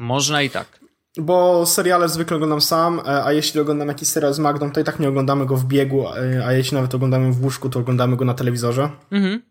Można 0.03 0.41
i 0.41 0.49
tak. 0.49 0.79
Bo 1.17 1.65
seriale 1.65 2.09
zwykle 2.09 2.35
oglądam 2.35 2.61
sam, 2.61 2.99
e, 2.99 3.23
a 3.23 3.31
jeśli 3.31 3.59
oglądam 3.59 3.87
jakiś 3.87 4.07
serial 4.07 4.33
z 4.33 4.39
Magdą, 4.39 4.71
to 4.71 4.79
i 4.79 4.83
tak 4.83 4.99
nie 4.99 5.09
oglądamy 5.09 5.45
go 5.45 5.57
w 5.57 5.65
biegu, 5.65 6.07
e, 6.07 6.45
a 6.45 6.53
jeśli 6.53 6.75
nawet 6.75 6.95
oglądamy 6.95 7.31
w 7.31 7.43
łóżku, 7.43 7.69
to 7.69 7.79
oglądamy 7.79 8.15
go 8.15 8.25
na 8.25 8.33
telewizorze. 8.33 8.89
Mhm. 9.11 9.41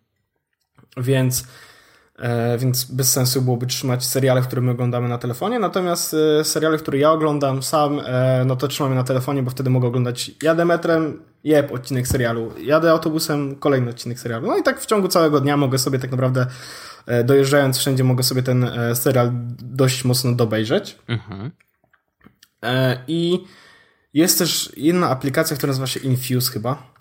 Więc, 0.97 1.47
e, 2.19 2.59
więc 2.59 2.85
bez 2.85 3.13
sensu 3.13 3.43
byłoby 3.43 3.67
trzymać 3.67 4.05
seriale, 4.05 4.43
które 4.43 4.63
my 4.63 4.71
oglądamy 4.71 5.09
na 5.09 5.19
telefonie. 5.19 5.59
Natomiast 5.59 6.17
seriale, 6.43 6.79
które 6.79 6.99
ja 6.99 7.11
oglądam 7.13 7.63
sam, 7.63 8.01
no 8.47 8.57
to 8.57 8.69
trzymamy 8.69 8.95
na 8.95 9.05
telefonie, 9.05 9.43
bo 9.43 9.51
wtedy 9.51 9.71
mogę 9.71 9.89
oglądać 9.89 10.31
jadę 10.43 10.65
metrem, 10.65 11.23
jeb, 11.45 11.73
odcinek 11.73 12.09
serialu, 12.09 12.53
jadę 12.61 12.91
autobusem, 12.91 13.57
kolejny 13.57 13.91
odcinek 13.91 14.19
serialu. 14.19 14.47
No 14.47 14.57
i 14.57 14.63
tak 14.63 14.81
w 14.81 14.87
ciągu 14.87 15.09
całego 15.09 15.41
dnia 15.41 15.57
mogę 15.57 15.79
sobie 15.79 15.99
tak 15.99 16.11
naprawdę 16.11 16.47
dojeżdżając 17.25 17.79
wszędzie 17.79 18.05
mogę 18.05 18.23
sobie 18.23 18.43
ten 18.43 18.65
e, 18.65 18.97
serial 18.97 19.31
dość 19.59 20.05
mocno 20.05 20.33
dobejrzeć. 20.33 20.99
Mhm. 21.09 21.51
E, 22.63 23.05
I 23.07 23.45
jest 24.15 24.39
też 24.39 24.73
inna 24.77 25.11
aplikacja, 25.11 25.57
która 25.57 25.71
nazywa 25.71 25.87
się 25.87 26.01
Infuse 26.01 26.53
chyba. 26.53 26.93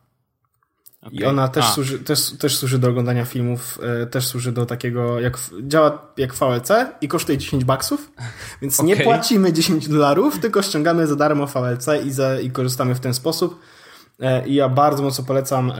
Okay. 1.01 1.19
I 1.19 1.23
ona 1.25 1.47
też 1.47 1.65
służy, 1.65 1.99
też, 1.99 2.31
też 2.31 2.57
służy 2.57 2.79
do 2.79 2.89
oglądania 2.89 3.25
filmów, 3.25 3.79
też 4.11 4.27
służy 4.27 4.51
do 4.51 4.65
takiego, 4.65 5.19
jak 5.19 5.37
działa 5.63 6.13
jak 6.17 6.33
VLC 6.33 6.69
i 7.01 7.07
kosztuje 7.07 7.37
10 7.37 7.63
baksów, 7.63 8.11
więc 8.61 8.79
okay. 8.79 8.87
nie 8.87 9.03
płacimy 9.03 9.53
10 9.53 9.87
dolarów, 9.87 10.39
tylko 10.39 10.61
ściągamy 10.61 11.07
za 11.07 11.15
darmo 11.15 11.47
VLC 11.47 11.87
i, 12.05 12.11
za, 12.11 12.39
i 12.39 12.51
korzystamy 12.51 12.95
w 12.95 12.99
ten 12.99 13.13
sposób. 13.13 13.59
I 14.45 14.53
ja 14.53 14.69
bardzo 14.69 15.03
mocno 15.03 15.23
polecam 15.23 15.71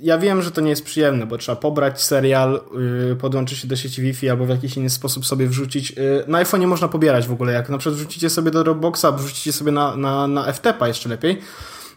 ja 0.00 0.18
wiem, 0.18 0.42
że 0.42 0.50
to 0.50 0.60
nie 0.60 0.70
jest 0.70 0.84
przyjemne, 0.84 1.26
bo 1.26 1.38
trzeba 1.38 1.56
pobrać 1.56 2.02
serial, 2.02 2.60
yy, 3.08 3.16
podłączyć 3.16 3.58
się 3.58 3.68
do 3.68 3.76
sieci 3.76 4.02
Wi-Fi 4.02 4.30
albo 4.30 4.46
w 4.46 4.48
jakiś 4.48 4.76
inny 4.76 4.90
sposób 4.90 5.26
sobie 5.26 5.46
wrzucić. 5.46 5.90
Yy, 5.90 6.24
na 6.26 6.38
iPhone 6.38 6.60
nie 6.60 6.66
można 6.66 6.88
pobierać 6.88 7.28
w 7.28 7.32
ogóle. 7.32 7.52
Jak 7.52 7.68
na 7.68 7.78
przykład 7.78 7.96
wrzucicie 7.96 8.30
sobie 8.30 8.50
do 8.50 8.64
Dropboxa, 8.64 9.06
wrzucicie 9.12 9.52
sobie 9.52 9.72
na, 9.72 9.96
na, 9.96 10.26
na 10.26 10.52
FTP 10.52 10.88
jeszcze 10.88 11.08
lepiej, 11.08 11.40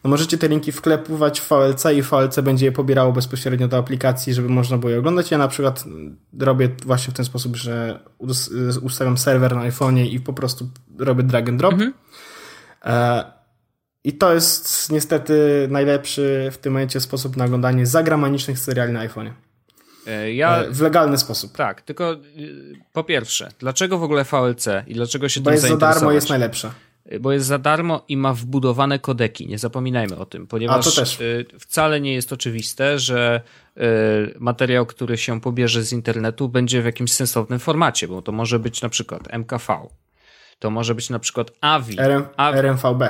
no 0.04 0.10
możecie 0.10 0.38
te 0.38 0.48
linki 0.48 0.72
wklepywać 0.72 1.42
w 1.42 1.50
VLC 1.50 1.86
i 1.96 2.02
VLC 2.02 2.40
będzie 2.40 2.66
je 2.66 2.72
pobierało 2.72 3.14
bezpośrednio 3.14 3.68
do 3.68 3.78
aplikacji, 3.78 4.34
żeby 4.34 4.50
można 4.50 4.78
było 4.78 4.90
je 4.90 5.00
oglądać. 5.00 5.32
Ja 5.32 5.38
na 5.38 5.48
przykład 5.48 5.84
robię 6.40 6.70
właśnie 6.86 7.14
w 7.14 7.16
ten 7.16 7.26
sposób, 7.26 7.56
że 7.56 8.00
ustawiam 8.82 9.18
serwer 9.18 9.56
na 9.56 9.70
iPhone'ie 9.70 10.06
i 10.06 10.20
po 10.20 10.34
prostu 10.34 10.70
robię 10.98 11.24
drag 11.24 11.50
and 11.50 11.60
drop. 11.60 11.74
Mhm. 11.74 11.94
E 12.86 13.43
i 14.04 14.14
to 14.14 14.34
jest 14.34 14.92
niestety 14.92 15.68
najlepszy 15.72 16.50
w 16.52 16.58
tym 16.58 16.74
momencie 16.74 17.00
sposób 17.00 17.38
na 17.38 17.46
oglądanie 17.46 17.86
zagranicznych 17.86 18.60
seriali 18.60 18.94
na 18.94 19.08
iPhone'ie. 19.08 19.32
E, 20.08 20.34
ja, 20.34 20.64
e, 20.64 20.72
w 20.72 20.82
legalny 20.82 21.18
sposób. 21.18 21.56
Tak, 21.56 21.82
tylko 21.82 22.14
y, 22.14 22.20
po 22.94 23.04
pierwsze, 23.04 23.52
dlaczego 23.60 23.98
w 23.98 24.04
ogóle 24.04 24.24
VLC 24.24 24.68
i 24.88 24.94
dlaczego 24.94 25.30
się 25.30 25.42
Bo 25.42 25.50
tym 25.50 25.54
jest 25.54 25.68
za 25.68 25.78
darmo, 25.78 26.12
jest 26.12 26.30
najlepsze. 26.30 26.72
E, 27.06 27.20
bo 27.20 27.32
jest 27.32 27.46
za 27.46 27.58
darmo 27.58 28.06
i 28.08 28.18
ma 28.18 28.34
wbudowane 28.34 29.00
kodeki, 29.00 29.48
nie 29.48 29.58
zapominajmy 29.58 30.18
o 30.18 30.26
tym, 30.26 30.48
ponieważ 30.48 31.02
wcale 31.60 32.02
nie 32.02 32.14
jest 32.14 32.34
oczywiste, 32.34 33.00
że 33.00 33.42
materiał, 34.40 34.86
który 34.86 35.18
się 35.18 35.42
pobierze 35.42 35.84
z 35.84 35.94
internetu 35.94 36.50
będzie 36.50 36.82
w 36.82 36.86
jakimś 36.86 37.14
sensownym 37.14 37.60
formacie, 37.60 38.08
bo 38.08 38.22
to 38.22 38.32
może 38.32 38.60
być 38.60 38.82
na 38.82 38.90
przykład 38.90 39.34
MKV, 39.34 39.88
to 40.60 40.70
może 40.70 40.96
być 40.96 41.10
na 41.10 41.20
przykład 41.20 41.52
AVI, 41.62 42.00
RM, 42.00 42.26
AVI 42.38 42.58
RMVB. 42.58 43.04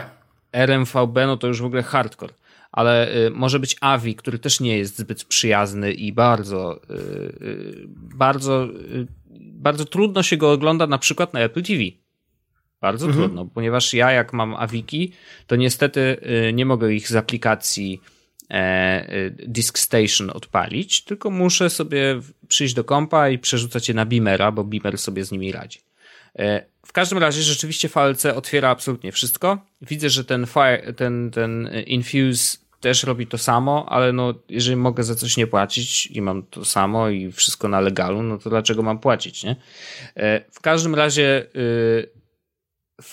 RMVB, 0.53 1.15
no 1.25 1.37
to 1.37 1.47
już 1.47 1.61
w 1.61 1.65
ogóle 1.65 1.83
hardcore. 1.83 2.33
Ale 2.71 3.15
y, 3.15 3.29
może 3.29 3.59
być 3.59 3.75
AVI, 3.81 4.15
który 4.15 4.39
też 4.39 4.59
nie 4.59 4.77
jest 4.77 4.97
zbyt 4.97 5.23
przyjazny 5.23 5.91
i 5.91 6.13
bardzo, 6.13 6.81
y, 6.89 6.93
y, 7.41 7.85
bardzo 8.15 8.67
bardzo 9.63 9.85
trudno 9.85 10.23
się 10.23 10.37
go 10.37 10.51
ogląda 10.51 10.87
na 10.87 10.97
przykład 10.97 11.33
na 11.33 11.39
Apple 11.39 11.63
TV. 11.63 11.83
Bardzo 12.81 13.05
mhm. 13.05 13.23
trudno, 13.23 13.45
ponieważ 13.45 13.93
ja 13.93 14.11
jak 14.11 14.33
mam 14.33 14.55
Awiki, 14.55 15.11
to 15.47 15.55
niestety 15.55 16.17
nie 16.53 16.65
mogę 16.65 16.93
ich 16.93 17.07
z 17.07 17.15
aplikacji 17.15 18.01
e, 18.49 19.31
Disk 19.31 19.79
Station 19.79 20.29
odpalić, 20.29 21.03
tylko 21.03 21.29
muszę 21.29 21.69
sobie 21.69 22.21
przyjść 22.47 22.73
do 22.73 22.83
kompa 22.83 23.29
i 23.29 23.39
przerzucać 23.39 23.87
je 23.87 23.93
na 23.93 24.05
Beamera, 24.05 24.51
bo 24.51 24.63
Beamer 24.63 24.97
sobie 24.97 25.25
z 25.25 25.31
nimi 25.31 25.51
radzi. 25.51 25.79
E, 26.39 26.65
w 26.85 26.93
każdym 26.93 27.17
razie 27.17 27.41
rzeczywiście 27.41 27.89
VLC 27.89 28.25
otwiera 28.25 28.69
absolutnie 28.69 29.11
wszystko. 29.11 29.57
Widzę, 29.81 30.09
że 30.09 30.25
ten, 30.25 30.45
fire, 30.45 30.93
ten, 30.93 31.31
ten 31.31 31.69
Infuse 31.85 32.57
też 32.79 33.03
robi 33.03 33.27
to 33.27 33.37
samo, 33.37 33.85
ale 33.89 34.13
no, 34.13 34.33
jeżeli 34.49 34.75
mogę 34.75 35.03
za 35.03 35.15
coś 35.15 35.37
nie 35.37 35.47
płacić 35.47 36.07
i 36.07 36.21
mam 36.21 36.43
to 36.43 36.65
samo 36.65 37.09
i 37.09 37.31
wszystko 37.31 37.67
na 37.67 37.79
legalu, 37.79 38.23
no 38.23 38.37
to 38.37 38.49
dlaczego 38.49 38.83
mam 38.83 38.99
płacić, 38.99 39.43
nie? 39.43 39.55
E, 40.15 40.41
w 40.51 40.61
każdym 40.61 40.95
razie 40.95 41.45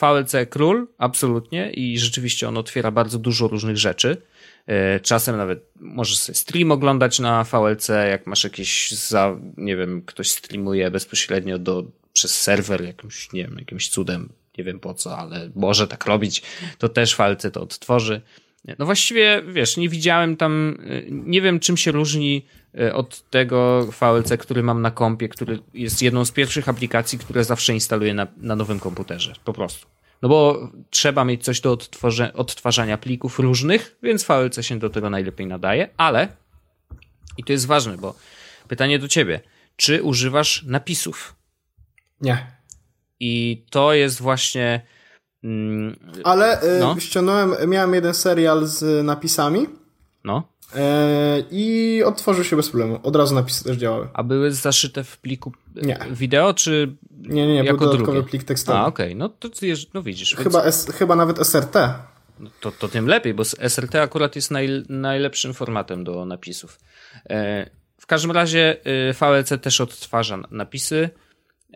VLC 0.01 0.33
król, 0.51 0.89
absolutnie 0.99 1.71
i 1.71 1.99
rzeczywiście 1.99 2.49
on 2.49 2.57
otwiera 2.57 2.91
bardzo 2.91 3.19
dużo 3.19 3.49
różnych 3.49 3.77
rzeczy. 3.77 4.17
E, 4.67 5.01
czasem 5.01 5.37
nawet 5.37 5.71
możesz 5.81 6.19
sobie 6.19 6.37
stream 6.37 6.73
oglądać 6.73 7.19
na 7.19 7.45
VLC, 7.45 7.89
jak 7.89 8.27
masz 8.27 8.45
jakieś, 8.45 8.91
za, 8.91 9.37
nie 9.57 9.77
wiem, 9.77 10.03
ktoś 10.07 10.31
streamuje 10.31 10.91
bezpośrednio 10.91 11.59
do, 11.59 11.85
przez 12.21 12.41
serwer 12.41 12.85
jakimś, 12.85 13.33
nie 13.33 13.45
wiem, 13.45 13.57
jakimś 13.59 13.89
cudem, 13.89 14.33
nie 14.59 14.65
wiem 14.65 14.81
po 14.81 14.95
co, 14.95 15.19
ale 15.19 15.51
może 15.55 15.89
tak 15.89 16.07
robić, 16.07 16.43
to 16.79 16.89
też 16.89 17.17
VLC 17.17 17.47
to 17.53 17.63
odtworzy. 17.63 18.21
No 18.79 18.87
właściwie, 18.87 19.43
wiesz, 19.49 19.77
nie 19.77 19.89
widziałem 19.89 20.37
tam, 20.37 20.79
nie 21.11 21.43
wiem 21.43 21.61
czym 21.61 21.77
się 21.77 21.93
różni 21.93 22.47
e, 22.79 22.95
od 22.95 23.31
tego 23.31 23.89
VLC, 24.01 24.33
który 24.39 24.63
mam 24.63 24.83
na 24.83 24.91
kompie, 24.91 25.29
który 25.29 25.59
jest 25.75 26.03
jedną 26.03 26.25
z 26.25 26.31
pierwszych 26.31 26.69
aplikacji, 26.69 27.19
które 27.19 27.45
zawsze 27.45 27.75
instaluję 27.75 28.15
na, 28.15 28.27
na 28.37 28.57
nowym 28.57 28.81
komputerze, 28.81 29.35
po 29.45 29.53
prostu. 29.53 29.87
No 30.23 30.29
bo 30.29 30.71
trzeba 30.91 31.25
mieć 31.25 31.45
coś 31.45 31.61
do 31.61 31.79
odtwarzania 32.35 32.99
plików 32.99 33.39
różnych, 33.39 33.97
więc 34.03 34.25
VLC 34.25 34.67
się 34.67 34.79
do 34.79 34.91
tego 34.91 35.11
najlepiej 35.11 35.47
nadaje, 35.47 35.89
ale 35.97 36.29
i 37.37 37.45
to 37.45 37.53
jest 37.53 37.67
ważne, 37.67 37.97
bo 37.97 38.15
pytanie 38.69 38.99
do 38.99 39.09
ciebie, 39.09 39.41
czy 39.77 40.03
używasz 40.03 40.63
napisów? 40.63 41.40
Nie. 42.21 42.47
I 43.21 43.65
to 43.71 43.93
jest 43.93 44.21
właśnie 44.21 44.83
Mm, 45.45 45.97
Ale 46.25 46.63
y, 46.63 46.81
no. 46.81 47.01
ściągnąłem, 47.01 47.71
miałem 47.71 47.95
jeden 47.95 48.15
serial 48.15 48.67
z 48.67 49.05
napisami. 49.05 49.67
No. 50.25 50.43
E, 50.77 51.43
I 51.51 52.03
otworzył 52.07 52.45
się 52.45 52.57
bez 52.57 52.69
problemu. 52.69 53.01
Od 53.03 53.17
razu 53.17 53.35
napisy 53.35 53.65
też 53.65 53.77
działały. 53.77 54.09
A 54.13 54.23
były 54.23 54.53
zaszyte 54.53 55.05
w 55.05 55.19
pliku 55.19 55.53
nie. 55.75 55.99
wideo, 56.11 56.55
czy. 56.55 56.97
Nie, 57.11 57.47
nie, 57.47 57.55
nie, 57.55 57.65
jako 57.65 57.79
był 57.79 57.87
dodatkowy 57.87 58.13
drugie? 58.13 58.31
plik 58.31 58.45
tekstowy. 58.45 58.79
A, 58.79 58.87
okej, 58.87 59.07
okay. 59.07 59.19
no 59.19 59.29
to 59.29 59.49
no 59.95 60.03
widzisz. 60.03 60.35
Chyba, 60.35 60.63
więc... 60.63 60.75
S, 60.89 60.95
chyba 60.95 61.17
nawet 61.17 61.47
SRT. 61.47 61.75
No 62.41 62.51
to, 62.61 62.73
to 62.73 62.89
tym 62.89 63.07
lepiej, 63.07 63.35
bo 63.35 63.45
SRT 63.45 63.95
akurat 63.95 64.37
jest 64.37 64.51
naj, 64.51 64.85
najlepszym 64.89 65.55
formatem 65.55 66.05
do 66.05 66.25
napisów. 66.25 66.81
E, 67.31 67.71
w 67.99 68.07
każdym 68.07 68.31
razie 68.31 68.77
y, 69.11 69.13
VLC 69.13 69.63
też 69.63 69.81
odtwarza 69.81 70.39
napisy. 70.51 71.11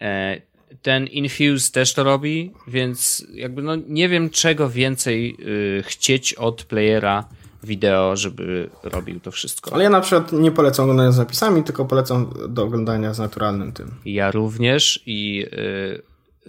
E, 0.01 0.41
ten 0.83 1.07
Infuse 1.07 1.73
też 1.73 1.95
to 1.95 2.05
robi, 2.05 2.53
więc 2.67 3.27
jakby 3.35 3.63
no 3.63 3.77
nie 3.89 4.09
wiem 4.09 4.31
czego 4.31 4.71
więcej 4.71 5.37
y, 5.79 5.83
chcieć 5.83 6.35
od 6.35 6.65
playera 6.65 7.29
wideo, 7.63 8.17
żeby 8.17 8.71
robił 8.83 9.21
to 9.21 9.31
wszystko. 9.31 9.75
Ale 9.75 9.85
ja 9.85 9.91
na 9.91 10.01
przykład 10.01 10.33
nie 10.33 10.51
polecam 10.51 10.83
oglądania 10.83 11.13
z 11.13 11.19
napisami, 11.19 11.65
tylko 11.65 11.85
polecam 11.85 12.31
do 12.49 12.63
oglądania 12.63 13.15
z 13.15 13.19
naturalnym 13.19 13.73
tym. 13.73 13.91
Ja 14.05 14.31
również 14.31 15.03
i 15.07 15.47
y, 15.53 16.03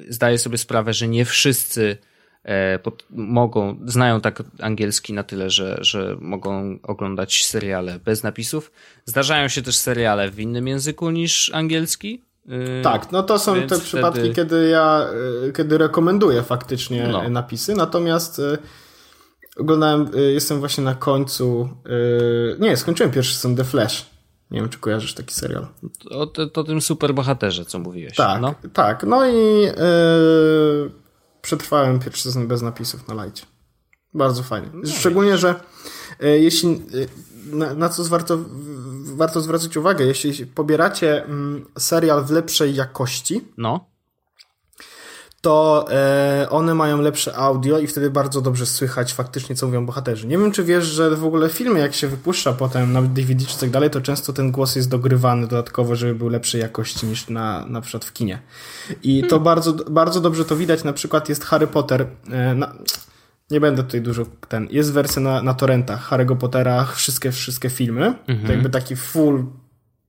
zdaję 0.10 0.38
sobie 0.38 0.58
sprawę, 0.58 0.94
że 0.94 1.08
nie 1.08 1.26
wszyscy 1.26 1.98
e, 2.44 2.80
pod, 2.80 3.06
mogą, 3.10 3.80
znają 3.86 4.22
tak 4.22 4.44
angielski 4.60 5.14
na 5.14 5.24
tyle, 5.24 5.50
że, 5.50 5.78
że 5.82 6.18
mogą 6.20 6.80
oglądać 6.84 7.46
seriale 7.46 8.00
bez 8.00 8.24
napisów. 8.24 8.72
Zdarzają 9.06 9.48
się 9.48 9.62
też 9.62 9.78
seriale 9.78 10.32
w 10.32 10.40
innym 10.40 10.68
języku 10.68 11.10
niż 11.10 11.52
angielski, 11.54 12.22
tak, 12.84 13.12
no 13.12 13.24
to 13.24 13.40
są 13.40 13.56
te 13.56 13.68
wtedy... 13.68 13.82
przypadki, 13.82 14.34
kiedy 14.34 14.68
ja 14.68 15.08
yy, 15.44 15.54
kiedy 15.54 15.78
rekomenduję 15.78 16.44
faktycznie 16.44 17.08
no. 17.08 17.30
napisy, 17.30 17.76
natomiast 17.76 18.38
yy, 18.38 18.58
oglądałem, 19.58 20.12
jestem 20.34 20.60
właśnie 20.60 20.84
na 20.84 20.96
końcu, 20.96 21.70
nie, 22.60 22.78
skończyłem 22.78 23.12
pierwszy 23.12 23.36
sezon 23.36 23.56
The 23.56 23.64
Flash. 23.64 24.06
Nie 24.52 24.60
wiem, 24.60 24.70
czy 24.70 24.80
kojarzysz 24.80 25.14
taki 25.14 25.34
serial. 25.34 25.68
To, 26.10 26.28
to, 26.28 26.48
to 26.48 26.64
tym 26.64 26.82
superbohaterze, 26.82 27.66
co 27.66 27.80
mówiłeś. 27.80 28.16
Tak, 28.16 28.42
no. 28.42 28.56
tak. 28.74 29.04
No 29.04 29.30
i 29.30 29.68
przetrwałem 31.42 32.00
pierwszy 32.00 32.24
sezon 32.24 32.48
bez 32.48 32.62
napisów 32.62 33.08
na 33.08 33.14
lajcie. 33.14 33.46
Bardzo 34.14 34.44
fajnie. 34.44 34.68
No 34.74 34.92
Szczególnie, 34.92 35.38
że 35.38 35.56
jeśli 36.20 36.82
na, 37.46 37.74
na 37.74 37.90
co 37.90 38.04
warto, 38.04 38.38
warto 39.16 39.42
zwracać 39.42 39.78
uwagę, 39.78 40.06
jeśli 40.06 40.46
pobieracie 40.46 41.24
mm, 41.24 41.66
serial 41.78 42.26
w 42.26 42.32
lepszej 42.32 42.76
jakości, 42.76 43.42
no. 43.58 43.86
to 45.42 45.86
e, 45.92 46.48
one 46.50 46.74
mają 46.74 47.02
lepsze 47.02 47.36
audio 47.36 47.80
i 47.80 47.88
wtedy 47.88 48.10
bardzo 48.10 48.42
dobrze 48.42 48.66
słychać 48.66 49.14
faktycznie, 49.14 49.56
co 49.56 49.66
mówią 49.66 49.86
bohaterzy. 49.86 50.28
Nie 50.28 50.38
wiem, 50.38 50.52
czy 50.52 50.64
wiesz, 50.64 50.86
że 50.86 51.16
w 51.16 51.26
ogóle 51.26 51.50
filmy, 51.50 51.80
jak 51.80 51.94
się 51.94 52.08
wypuszcza 52.08 52.54
potem 52.54 52.94
na 52.94 53.02
DVD 53.02 53.46
czy 53.46 53.60
tak 53.60 53.70
dalej, 53.70 53.90
to 53.90 54.02
często 54.02 54.34
ten 54.34 54.52
głos 54.52 54.76
jest 54.76 54.90
dogrywany 54.90 55.48
dodatkowo, 55.48 55.96
żeby 55.96 56.16
był 56.16 56.30
lepszej 56.30 56.62
jakości 56.62 57.06
niż 57.06 57.30
na, 57.30 57.66
na 57.66 57.82
przykład 57.82 58.06
w 58.06 58.14
kinie. 58.14 58.42
I 59.04 59.22
to 59.22 59.30
hmm. 59.30 59.44
bardzo, 59.44 59.74
bardzo 59.74 60.22
dobrze 60.22 60.46
to 60.46 60.56
widać. 60.56 60.84
Na 60.84 60.94
przykład 60.94 61.30
jest 61.30 61.46
Harry 61.46 61.68
Potter. 61.68 62.08
E, 62.32 62.56
na, 62.56 62.76
nie 63.52 63.60
będę 63.60 63.84
tutaj 63.84 64.02
dużo 64.02 64.26
ten. 64.48 64.68
Jest 64.72 64.94
wersja 64.94 65.22
na, 65.22 65.44
na 65.44 65.54
torrentach 65.54 66.10
Harry'ego 66.10 66.38
Pottera, 66.38 66.86
wszystkie, 66.86 67.32
wszystkie 67.32 67.70
filmy. 67.70 68.06
Mhm. 68.06 68.48
To 68.48 68.52
jakby 68.52 68.70
taki 68.70 68.96
full 68.96 69.46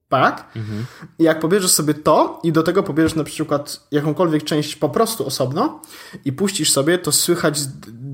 pack. 0.08 0.56
Mhm. 0.56 0.86
I 1.18 1.22
jak 1.22 1.40
pobierzesz 1.40 1.70
sobie 1.70 1.94
to 1.94 2.40
i 2.42 2.52
do 2.52 2.62
tego 2.62 2.82
pobierzesz 2.82 3.14
na 3.14 3.24
przykład 3.24 3.86
jakąkolwiek 3.90 4.44
część 4.44 4.76
po 4.76 4.88
prostu 4.88 5.26
osobno 5.26 5.82
i 6.24 6.32
puścisz 6.32 6.72
sobie, 6.72 6.98
to 6.98 7.12
słychać 7.12 7.58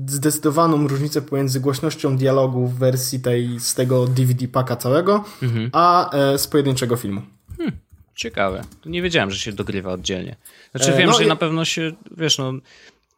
zdecydowaną 0.07 0.87
różnicę 0.87 1.21
pomiędzy 1.21 1.59
głośnością 1.59 2.17
dialogu 2.17 2.67
w 2.67 2.79
wersji 2.79 3.19
tej 3.19 3.59
z 3.59 3.75
tego 3.75 4.07
DVD 4.07 4.47
paka 4.47 4.75
całego, 4.75 5.23
mhm. 5.41 5.69
a 5.73 6.15
e, 6.15 6.37
z 6.37 6.47
pojedynczego 6.47 6.95
filmu. 6.95 7.21
Hmm, 7.57 7.77
ciekawe. 8.15 8.63
Nie 8.85 9.01
wiedziałem, 9.01 9.31
że 9.31 9.39
się 9.39 9.53
dogrywa 9.53 9.91
oddzielnie. 9.91 10.35
Znaczy 10.71 10.93
e, 10.93 10.97
wiem, 10.97 11.09
no 11.09 11.17
że 11.17 11.23
i... 11.23 11.27
na 11.27 11.35
pewno 11.35 11.65
się, 11.65 11.91
wiesz, 12.17 12.37
no 12.37 12.53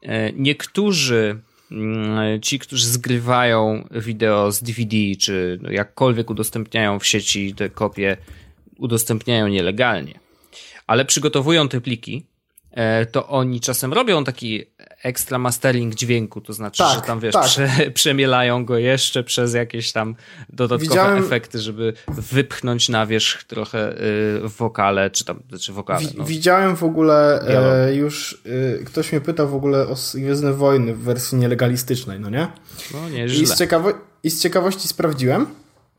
e, 0.01 0.33
niektórzy 0.33 1.41
ci, 2.41 2.59
którzy 2.59 2.87
zgrywają 2.87 3.87
wideo 3.91 4.51
z 4.51 4.63
DVD, 4.63 4.97
czy 5.19 5.59
jakkolwiek 5.69 6.29
udostępniają 6.29 6.99
w 6.99 7.05
sieci 7.05 7.53
te 7.53 7.69
kopie, 7.69 8.17
udostępniają 8.77 9.47
nielegalnie. 9.47 10.19
Ale 10.87 11.05
przygotowują 11.05 11.69
te 11.69 11.81
pliki, 11.81 12.25
to 13.11 13.27
oni 13.27 13.61
czasem 13.61 13.93
robią 13.93 14.23
taki 14.23 14.65
ekstra 15.03 15.37
mastering 15.37 15.95
dźwięku, 15.95 16.41
to 16.41 16.53
znaczy, 16.53 16.83
tak, 16.83 16.95
że 16.95 17.01
tam 17.01 17.19
wiesz, 17.19 17.33
tak. 17.33 17.45
prze, 17.45 17.69
przemielają 17.93 18.65
go 18.65 18.77
jeszcze 18.77 19.23
przez 19.23 19.53
jakieś 19.53 19.91
tam 19.91 20.15
dodatkowe 20.49 20.89
Widziałem... 20.89 21.23
efekty, 21.23 21.59
żeby 21.59 21.93
wypchnąć 22.07 22.89
na 22.89 23.05
wierzch 23.05 23.43
trochę 23.43 24.01
y, 24.45 24.49
wokale, 24.57 25.09
czy 25.09 25.25
tam, 25.25 25.39
czy 25.61 25.73
wokale. 25.73 26.07
No. 26.17 26.25
Widziałem 26.25 26.75
w 26.75 26.83
ogóle 26.83 27.41
e, 27.87 27.95
już, 27.95 28.41
y, 28.45 28.83
ktoś 28.85 29.11
mnie 29.11 29.21
pytał 29.21 29.49
w 29.49 29.55
ogóle 29.55 29.87
o 29.87 29.95
Gwiezdne 30.13 30.53
Wojny 30.53 30.93
w 30.93 30.99
wersji 30.99 31.37
nielegalistycznej, 31.37 32.19
no 32.19 32.29
nie? 32.29 32.47
No 32.93 33.09
nie, 33.09 33.29
źle. 33.29 33.43
I 33.43 33.45
z, 33.47 33.57
ciekawo 33.57 33.93
I 34.23 34.29
z 34.29 34.41
ciekawości 34.41 34.87
sprawdziłem. 34.87 35.47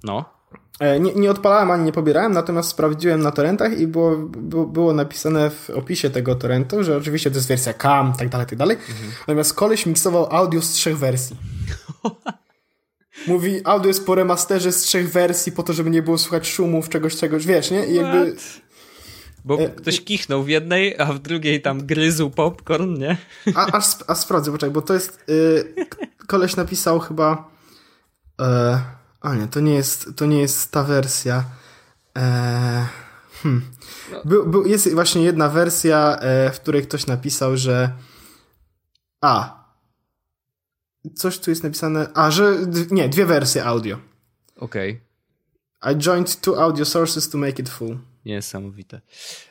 No. 0.04 0.35
E, 0.80 1.00
nie, 1.00 1.14
nie 1.14 1.30
odpalałem 1.30 1.70
ani 1.70 1.84
nie 1.84 1.92
pobierałem, 1.92 2.32
natomiast 2.32 2.68
sprawdziłem 2.68 3.22
na 3.22 3.30
torrentach 3.30 3.78
i 3.78 3.86
było, 3.86 4.16
było, 4.16 4.66
było 4.66 4.92
napisane 4.92 5.50
w 5.50 5.70
opisie 5.70 6.10
tego 6.10 6.34
torrentu, 6.34 6.84
że 6.84 6.96
oczywiście 6.96 7.30
to 7.30 7.36
jest 7.36 7.48
wersja 7.48 7.74
CAM, 7.74 8.12
tak 8.18 8.28
dalej, 8.28 8.46
tak 8.46 8.58
dalej. 8.58 8.76
Mhm. 8.76 9.10
Natomiast 9.20 9.54
koleś 9.54 9.86
miksował 9.86 10.34
audio 10.34 10.62
z 10.62 10.70
trzech 10.70 10.98
wersji. 10.98 11.36
Mówi, 13.26 13.60
audio 13.64 13.88
jest 13.88 14.06
po 14.06 14.14
remasterze 14.14 14.72
z 14.72 14.82
trzech 14.82 15.12
wersji 15.12 15.52
po 15.52 15.62
to, 15.62 15.72
żeby 15.72 15.90
nie 15.90 16.02
było 16.02 16.18
słychać 16.18 16.48
szumów, 16.48 16.88
czegoś, 16.88 17.16
czegoś, 17.16 17.46
wiesz, 17.46 17.70
nie? 17.70 17.86
I 17.86 17.94
jakby... 17.94 18.36
Bo 19.44 19.58
e, 19.58 19.68
ktoś 19.68 20.04
kichnął 20.04 20.42
w 20.42 20.48
jednej, 20.48 20.98
a 20.98 21.04
w 21.04 21.18
drugiej 21.18 21.62
tam 21.62 21.86
gryzł 21.86 22.30
popcorn, 22.30 22.98
nie? 22.98 23.16
A, 23.54 23.66
a, 23.72 23.82
a 24.06 24.14
sprawdzę, 24.14 24.52
poczekaj, 24.52 24.72
bo 24.72 24.82
to 24.82 24.94
jest... 24.94 25.24
Y, 25.30 25.74
koleś 26.26 26.56
napisał 26.56 27.00
chyba... 27.00 27.50
Y, 28.40 28.44
a 29.20 29.34
nie, 29.34 29.48
to 29.48 29.60
nie 29.60 29.74
jest, 29.74 30.08
to 30.16 30.26
nie 30.26 30.40
jest 30.40 30.72
ta 30.72 30.82
wersja. 30.82 31.44
Eee, 32.14 32.86
hmm. 33.42 33.62
Był, 34.24 34.46
był, 34.46 34.66
jest 34.66 34.94
właśnie 34.94 35.22
jedna 35.22 35.48
wersja, 35.48 36.18
e, 36.20 36.52
w 36.52 36.60
której 36.60 36.82
ktoś 36.82 37.06
napisał, 37.06 37.56
że. 37.56 37.92
A. 39.20 39.64
Coś 41.14 41.38
tu 41.38 41.50
jest 41.50 41.62
napisane. 41.62 42.08
A, 42.14 42.30
że. 42.30 42.56
Nie, 42.90 43.08
dwie 43.08 43.26
wersje 43.26 43.64
audio. 43.64 43.98
Okej. 44.56 45.00
Okay. 45.80 45.92
I 45.92 45.96
joined 45.96 46.40
two 46.40 46.62
audio 46.62 46.84
sources 46.84 47.28
to 47.30 47.38
make 47.38 47.58
it 47.58 47.68
full. 47.68 47.98
Niesamowite. 48.26 49.00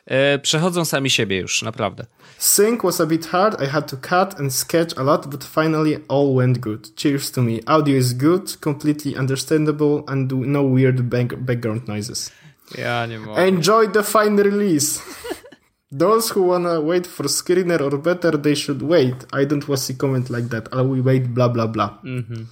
E, 0.06 0.40
przechodzą 0.40 0.86
sami 0.86 1.10
siebie 1.10 1.38
już, 1.38 1.62
naprawdę. 1.62 2.06
Sync 2.38 2.84
was 2.84 3.02
a 3.02 3.06
bit 3.06 3.26
hard. 3.26 3.62
I 3.62 3.66
had 3.66 3.92
to 3.92 3.98
cut 3.98 4.40
and 4.40 4.54
sketch 4.54 4.98
a 4.98 5.04
lot, 5.04 5.28
but 5.28 5.44
finally 5.44 5.98
all 6.08 6.36
went 6.36 6.58
good. 6.58 6.96
Cheers 6.96 7.32
to 7.32 7.42
me. 7.42 7.60
Audio 7.66 7.98
is 7.98 8.14
good, 8.14 8.60
completely 8.60 9.18
understandable, 9.18 10.04
and 10.08 10.32
no 10.32 10.64
weird 10.64 11.02
background 11.40 11.88
noises. 11.88 12.32
Ja 12.78 13.06
nie 13.06 13.20
mogę. 13.20 13.48
Enjoy 13.48 13.88
the 13.88 14.04
fine 14.04 14.44
release. 14.44 15.02
Those 15.92 16.34
who 16.34 16.48
wanna 16.48 16.82
wait 16.82 17.08
for 17.08 17.30
screener 17.30 17.82
or 17.82 17.98
better, 17.98 18.42
they 18.42 18.56
should 18.56 18.82
wait. 18.82 19.16
I 19.34 19.46
don't 19.46 19.68
want 19.68 19.88
to 19.88 19.94
comment 19.94 20.30
like 20.30 20.48
that. 20.50 20.68
I'll 20.74 21.04
wait, 21.04 21.28
blah, 21.28 21.50
blah, 21.50 21.68
blah. 21.68 21.90
Mm 22.04 22.26
-hmm. 22.30 22.46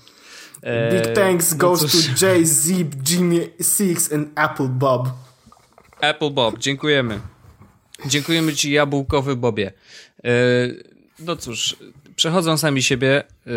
Big 0.63 1.07
eee, 1.07 1.13
thanks 1.13 1.51
no 1.51 1.57
goes 1.57 1.79
to 1.91 2.15
Jay, 2.15 2.45
Zip, 2.45 2.95
Jimmy 3.03 3.51
Six 3.59 4.11
and 4.11 4.31
Apple 4.35 4.67
Bob. 4.67 5.07
Apple 6.03 6.31
Bob, 6.31 6.59
dziękujemy. 6.59 7.19
Dziękujemy 8.05 8.53
ci, 8.53 8.71
jabłkowy 8.71 9.35
Bobie. 9.35 9.71
Eee, 10.23 10.83
no 11.19 11.35
cóż, 11.35 11.75
przechodzą 12.15 12.57
sami 12.57 12.83
siebie. 12.83 13.23
Eee, 13.47 13.53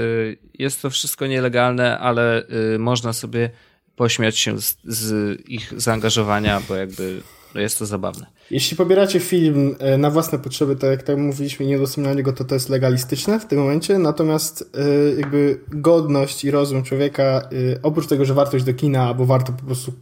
jest 0.58 0.82
to 0.82 0.90
wszystko 0.90 1.26
nielegalne, 1.26 1.98
ale 1.98 2.46
można 2.78 3.12
sobie 3.12 3.50
pośmiać 3.96 4.38
się 4.38 4.60
z, 4.60 4.76
z 4.84 5.40
ich 5.48 5.72
zaangażowania, 5.76 6.62
bo 6.68 6.76
jakby 6.76 7.22
no 7.54 7.60
jest 7.60 7.78
to 7.78 7.86
zabawne. 7.86 8.26
Jeśli 8.50 8.76
pobieracie 8.76 9.20
film 9.20 9.76
e, 9.78 9.98
na 9.98 10.10
własne 10.10 10.38
potrzeby, 10.38 10.76
tak 10.76 10.90
jak 10.90 11.02
tak 11.02 11.16
mówiliśmy, 11.16 11.66
nie 11.66 11.76
udostępnianie 11.76 12.22
go, 12.22 12.32
to 12.32 12.44
to 12.44 12.54
jest 12.54 12.68
legalistyczne 12.68 13.40
w 13.40 13.46
tym 13.46 13.58
momencie, 13.58 13.98
natomiast 13.98 14.70
e, 14.74 15.20
jakby 15.20 15.60
godność 15.68 16.44
i 16.44 16.50
rozum 16.50 16.82
człowieka, 16.82 17.24
e, 17.24 17.82
oprócz 17.82 18.06
tego, 18.06 18.24
że 18.24 18.34
wartość 18.34 18.64
do 18.64 18.74
kina, 18.74 19.06
albo 19.06 19.26
warto 19.26 19.52
po 19.52 19.62
prostu 19.62 19.92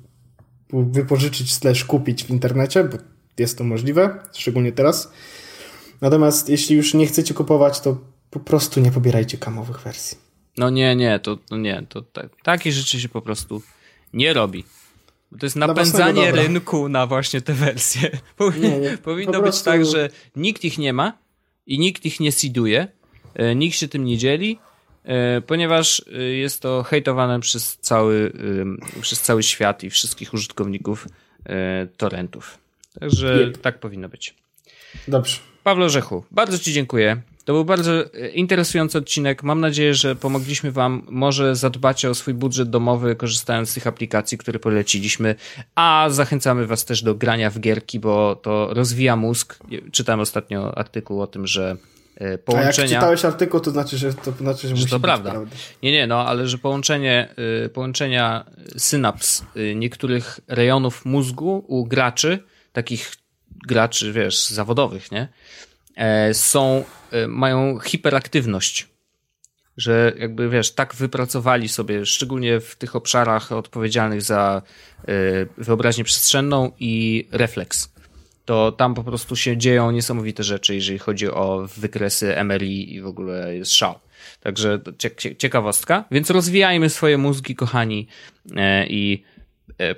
wypożyczyć 0.82 1.54
slash 1.54 1.84
kupić 1.84 2.24
w 2.24 2.30
internecie, 2.30 2.84
bo 2.84 2.98
jest 3.38 3.58
to 3.58 3.64
możliwe, 3.64 4.18
szczególnie 4.32 4.72
teraz. 4.72 5.12
Natomiast 6.00 6.48
jeśli 6.48 6.76
już 6.76 6.94
nie 6.94 7.06
chcecie 7.06 7.34
kupować, 7.34 7.80
to 7.80 7.96
po 8.30 8.40
prostu 8.40 8.80
nie 8.80 8.90
pobierajcie 8.90 9.38
kamowych 9.38 9.80
wersji. 9.80 10.18
No 10.56 10.70
nie, 10.70 10.96
nie, 10.96 11.18
to, 11.18 11.36
to 11.36 11.56
nie, 11.56 11.82
to 11.88 12.02
tak, 12.02 12.26
takie 12.42 12.72
rzeczy 12.72 13.00
się 13.00 13.08
po 13.08 13.22
prostu 13.22 13.62
nie 14.12 14.32
robi. 14.32 14.64
To 15.38 15.46
jest 15.46 15.56
napędzanie 15.56 16.32
rynku 16.32 16.88
na 16.88 17.06
właśnie 17.06 17.40
te 17.40 17.52
wersje. 17.52 18.10
nie, 18.60 18.78
nie. 18.78 18.98
Powinno 18.98 19.32
po 19.32 19.38
być 19.38 19.42
prostu... 19.42 19.64
tak, 19.64 19.86
że 19.86 20.10
nikt 20.36 20.64
ich 20.64 20.78
nie 20.78 20.92
ma 20.92 21.18
i 21.66 21.78
nikt 21.78 22.06
ich 22.06 22.20
nie 22.20 22.32
seeduje, 22.32 22.88
e, 23.34 23.54
nikt 23.54 23.76
się 23.76 23.88
tym 23.88 24.04
nie 24.04 24.18
dzieli, 24.18 24.58
ponieważ 25.46 26.02
e, 26.12 26.22
jest 26.22 26.62
to 26.62 26.82
hejtowane 26.82 27.40
przez 27.40 27.76
cały, 27.76 28.32
przez 29.00 29.20
cały 29.20 29.42
świat 29.42 29.84
i 29.84 29.90
wszystkich 29.90 30.34
użytkowników 30.34 31.08
torrentów. 31.96 32.58
Także 33.00 33.52
tak 33.62 33.78
powinno 33.78 34.08
być. 34.08 34.34
Dobrze. 35.08 35.38
Pawlo 35.64 35.88
Rzechu, 35.88 36.24
bardzo 36.30 36.58
Ci 36.58 36.72
dziękuję. 36.72 37.22
To 37.44 37.52
był 37.52 37.64
bardzo 37.64 38.14
e, 38.14 38.28
interesujący 38.28 38.98
odcinek. 38.98 39.42
Mam 39.42 39.60
nadzieję, 39.60 39.94
że 39.94 40.16
pomogliśmy 40.16 40.72
Wam. 40.72 41.06
Może 41.10 41.56
zadbacie 41.56 42.10
o 42.10 42.14
swój 42.14 42.34
budżet 42.34 42.70
domowy, 42.70 43.16
korzystając 43.16 43.70
z 43.70 43.74
tych 43.74 43.86
aplikacji, 43.86 44.38
które 44.38 44.58
poleciliśmy. 44.58 45.34
A 45.74 46.06
zachęcamy 46.10 46.66
Was 46.66 46.84
też 46.84 47.02
do 47.02 47.14
grania 47.14 47.50
w 47.50 47.60
gierki, 47.60 48.00
bo 48.00 48.36
to 48.36 48.74
rozwija 48.74 49.16
mózg. 49.16 49.58
Czytałem 49.92 50.20
ostatnio 50.20 50.78
artykuł 50.78 51.22
o 51.22 51.26
tym, 51.26 51.46
że 51.46 51.76
połączenia. 52.44 52.88
A 52.88 52.90
jak 52.90 53.00
czytałeś 53.00 53.24
artykuł, 53.24 53.60
to 53.60 53.70
znaczy, 53.70 53.98
że 53.98 54.14
to 54.14 54.32
znaczy, 54.32 54.68
że, 54.68 54.76
że 54.76 54.86
to 54.86 55.00
prawda. 55.00 55.30
prawda. 55.30 55.56
Nie, 55.82 55.92
nie, 55.92 56.06
no, 56.06 56.26
ale 56.26 56.48
że 56.48 56.58
połączenie, 56.58 57.34
e, 57.64 57.68
połączenia 57.68 58.44
synaps 58.76 59.42
e, 59.56 59.74
niektórych 59.74 60.40
rejonów 60.48 61.04
mózgu 61.04 61.64
u 61.68 61.84
graczy, 61.84 62.38
takich 62.72 63.12
graczy, 63.66 64.12
wiesz, 64.12 64.46
zawodowych, 64.48 65.12
nie? 65.12 65.28
E, 65.96 66.34
są, 66.34 66.84
e, 67.10 67.28
mają 67.28 67.78
hiperaktywność. 67.78 68.88
Że 69.76 70.12
jakby 70.18 70.48
wiesz, 70.48 70.72
tak 70.72 70.94
wypracowali 70.94 71.68
sobie, 71.68 72.06
szczególnie 72.06 72.60
w 72.60 72.76
tych 72.76 72.96
obszarach 72.96 73.52
odpowiedzialnych 73.52 74.22
za 74.22 74.62
e, 75.00 75.12
wyobraźnię 75.58 76.04
przestrzenną 76.04 76.72
i 76.78 77.26
refleks. 77.32 77.93
To 78.44 78.72
tam 78.72 78.94
po 78.94 79.04
prostu 79.04 79.36
się 79.36 79.56
dzieją 79.56 79.90
niesamowite 79.90 80.42
rzeczy, 80.42 80.74
jeżeli 80.74 80.98
chodzi 80.98 81.28
o 81.28 81.68
wykresy 81.76 82.44
MRI 82.44 82.94
i 82.94 83.00
w 83.00 83.06
ogóle 83.06 83.56
jest 83.56 83.72
szał. 83.72 83.94
Także 84.40 84.80
ciekawostka. 85.38 86.04
Więc 86.10 86.30
rozwijajmy 86.30 86.90
swoje 86.90 87.18
mózgi, 87.18 87.54
kochani, 87.54 88.08
i 88.88 89.22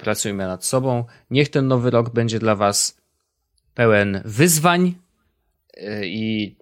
pracujmy 0.00 0.46
nad 0.46 0.64
sobą. 0.64 1.04
Niech 1.30 1.48
ten 1.48 1.68
nowy 1.68 1.90
rok 1.90 2.10
będzie 2.10 2.38
dla 2.38 2.54
Was 2.54 2.96
pełen 3.74 4.22
wyzwań, 4.24 4.94
i 6.04 6.56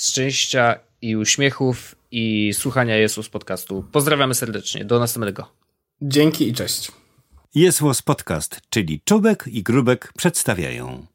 szczęścia 0.00 0.78
i 1.02 1.16
uśmiechów 1.16 1.94
i 2.10 2.50
słuchania 2.54 2.96
Jezus 2.96 3.28
podcastu. 3.28 3.84
Pozdrawiamy 3.92 4.34
serdecznie. 4.34 4.84
Do 4.84 4.98
następnego. 4.98 5.48
Dzięki 6.02 6.48
i 6.48 6.52
cześć. 6.52 6.92
Jesłos 7.54 8.02
Podcast, 8.02 8.60
czyli 8.70 9.00
Czubek 9.04 9.44
i 9.52 9.62
Grubek 9.62 10.12
przedstawiają. 10.16 11.06